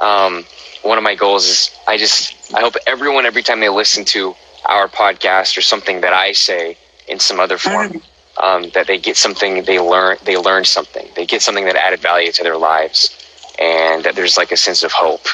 Um, 0.01 0.45
one 0.83 0.97
of 0.97 1.05
my 1.05 1.15
goals 1.15 1.47
is 1.47 1.77
I 1.87 1.97
just 1.97 2.55
I 2.55 2.61
hope 2.61 2.75
everyone 2.87 3.27
every 3.27 3.43
time 3.43 3.61
they 3.61 3.69
listen 3.69 4.05
to 4.07 4.35
our 4.65 4.89
podcast 4.89 5.57
or 5.59 5.61
something 5.61 6.03
that 6.03 6.13
I 6.13 6.33
say 6.33 6.77
in 7.07 7.19
some 7.19 7.41
other 7.41 7.59
form. 7.59 7.93
Mm. 7.93 8.03
Um, 8.41 8.71
that 8.75 8.87
they 8.87 8.99
get 8.99 9.17
something 9.17 9.65
they 9.65 9.81
learn 9.81 10.17
they 10.23 10.37
learn 10.37 10.65
something 10.65 11.09
they 11.17 11.27
get 11.27 11.43
something 11.43 11.65
that 11.65 11.75
added 11.75 11.99
value 11.99 12.31
to 12.31 12.45
their 12.45 12.57
lives 12.57 13.11
and 13.59 14.05
that 14.05 14.15
there's 14.15 14.37
like 14.37 14.53
a 14.53 14.57
sense 14.57 14.85
of 14.85 14.93
hope 14.93 15.27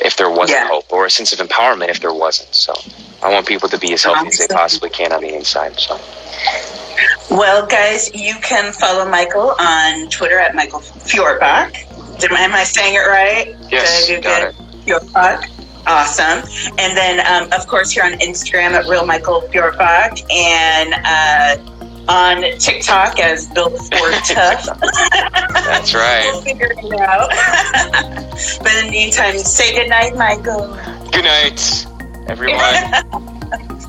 if 0.00 0.16
there 0.16 0.30
wasn't 0.30 0.60
yeah. 0.60 0.68
hope, 0.68 0.92
or 0.92 1.06
a 1.06 1.10
sense 1.10 1.32
of 1.32 1.46
empowerment 1.46 1.88
if 1.88 2.00
there 2.00 2.14
wasn't. 2.14 2.54
So 2.54 2.74
I 3.22 3.32
want 3.32 3.46
people 3.46 3.68
to 3.68 3.78
be 3.78 3.92
as 3.92 4.04
healthy 4.04 4.28
as 4.28 4.38
they 4.38 4.48
possibly 4.48 4.90
can 4.90 5.12
on 5.12 5.22
the 5.22 5.34
inside. 5.34 5.78
So. 5.78 6.00
Well, 7.30 7.66
guys, 7.66 8.14
you 8.14 8.34
can 8.36 8.72
follow 8.72 9.08
Michael 9.08 9.54
on 9.58 10.08
Twitter 10.10 10.38
at 10.38 10.54
Michael 10.54 10.80
Fjordbak. 10.80 12.18
Did, 12.18 12.32
am 12.32 12.54
I 12.54 12.64
saying 12.64 12.94
it 12.94 13.06
right? 13.06 13.54
Yes, 13.70 14.06
Did 14.06 14.18
I 14.18 14.20
do 14.20 14.22
got 14.22 14.56
good? 14.56 14.78
it. 14.78 14.86
Fjordbak. 14.86 15.50
Awesome. 15.86 16.42
And 16.78 16.96
then, 16.96 17.24
um, 17.26 17.52
of 17.52 17.66
course, 17.68 17.94
you're 17.94 18.04
on 18.04 18.14
Instagram 18.14 18.72
at 18.72 18.86
Real 18.86 19.06
Michael 19.06 19.42
Fjordbak. 19.42 20.20
And 20.32 20.94
uh, 21.04 21.75
on 22.08 22.42
TikTok 22.58 23.18
as 23.18 23.46
Built 23.48 23.78
for 23.78 24.10
Tough. 24.26 24.66
That's 24.80 25.94
right. 25.94 26.28
we'll 26.32 26.42
figure 26.42 26.72
it 26.76 27.00
out. 27.00 27.30
but 28.62 28.74
in 28.74 28.86
the 28.86 28.90
meantime, 28.90 29.38
say 29.38 29.74
good 29.74 29.88
night, 29.88 30.16
Michael. 30.16 30.74
Good 31.10 31.24
night, 31.24 31.86
everyone. 32.28 32.60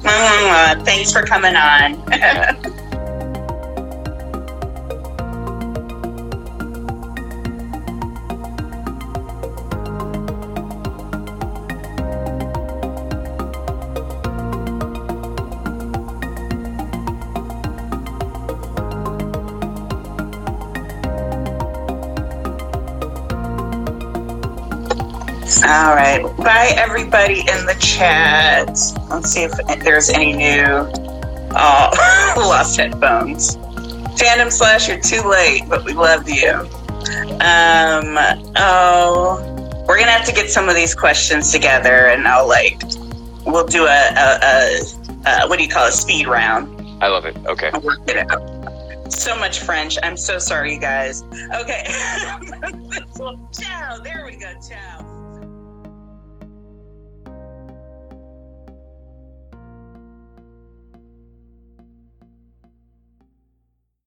Thanks 0.85 1.11
for 1.11 1.23
coming 1.23 1.55
on. 1.55 1.95
All 1.95 2.86
right. 26.23 26.37
Bye, 26.37 26.73
everybody 26.75 27.39
in 27.39 27.65
the 27.65 27.75
chat. 27.79 28.67
Let's 29.09 29.29
see 29.31 29.43
if 29.43 29.51
there's 29.83 30.09
any 30.09 30.33
new. 30.33 30.65
Oh, 31.59 32.33
lost 32.37 32.77
headphones. 32.77 33.55
Phantom 34.19 34.49
Slash, 34.49 34.87
you're 34.87 34.99
too 34.99 35.21
late, 35.21 35.63
but 35.69 35.83
we 35.83 35.93
love 35.93 36.27
you. 36.29 36.51
Um. 37.41 38.17
Oh, 38.55 39.85
we're 39.87 39.99
gonna 39.99 40.11
have 40.11 40.25
to 40.25 40.33
get 40.33 40.49
some 40.49 40.67
of 40.67 40.75
these 40.75 40.93
questions 40.93 41.51
together, 41.51 42.07
and 42.07 42.27
I'll 42.27 42.47
like, 42.47 42.81
we'll 43.45 43.65
do 43.65 43.85
a, 43.85 43.87
a, 43.87 44.39
a, 44.43 44.81
a 45.25 45.47
what 45.47 45.57
do 45.57 45.63
you 45.63 45.69
call 45.69 45.85
it, 45.85 45.89
a 45.89 45.97
speed 45.97 46.27
round. 46.27 46.73
I 47.01 47.07
love 47.07 47.25
it. 47.25 47.37
Okay. 47.45 47.69
I'll 47.73 47.81
work 47.81 47.99
it 48.07 48.17
out. 48.31 49.13
So 49.13 49.37
much 49.37 49.59
French. 49.59 49.97
I'm 50.03 50.17
so 50.17 50.37
sorry, 50.39 50.73
you 50.73 50.79
guys. 50.79 51.23
Okay. 51.53 51.85
ciao. 53.53 53.99
There 54.03 54.25
we 54.25 54.35
go. 54.35 54.53
Ciao. 54.67 55.16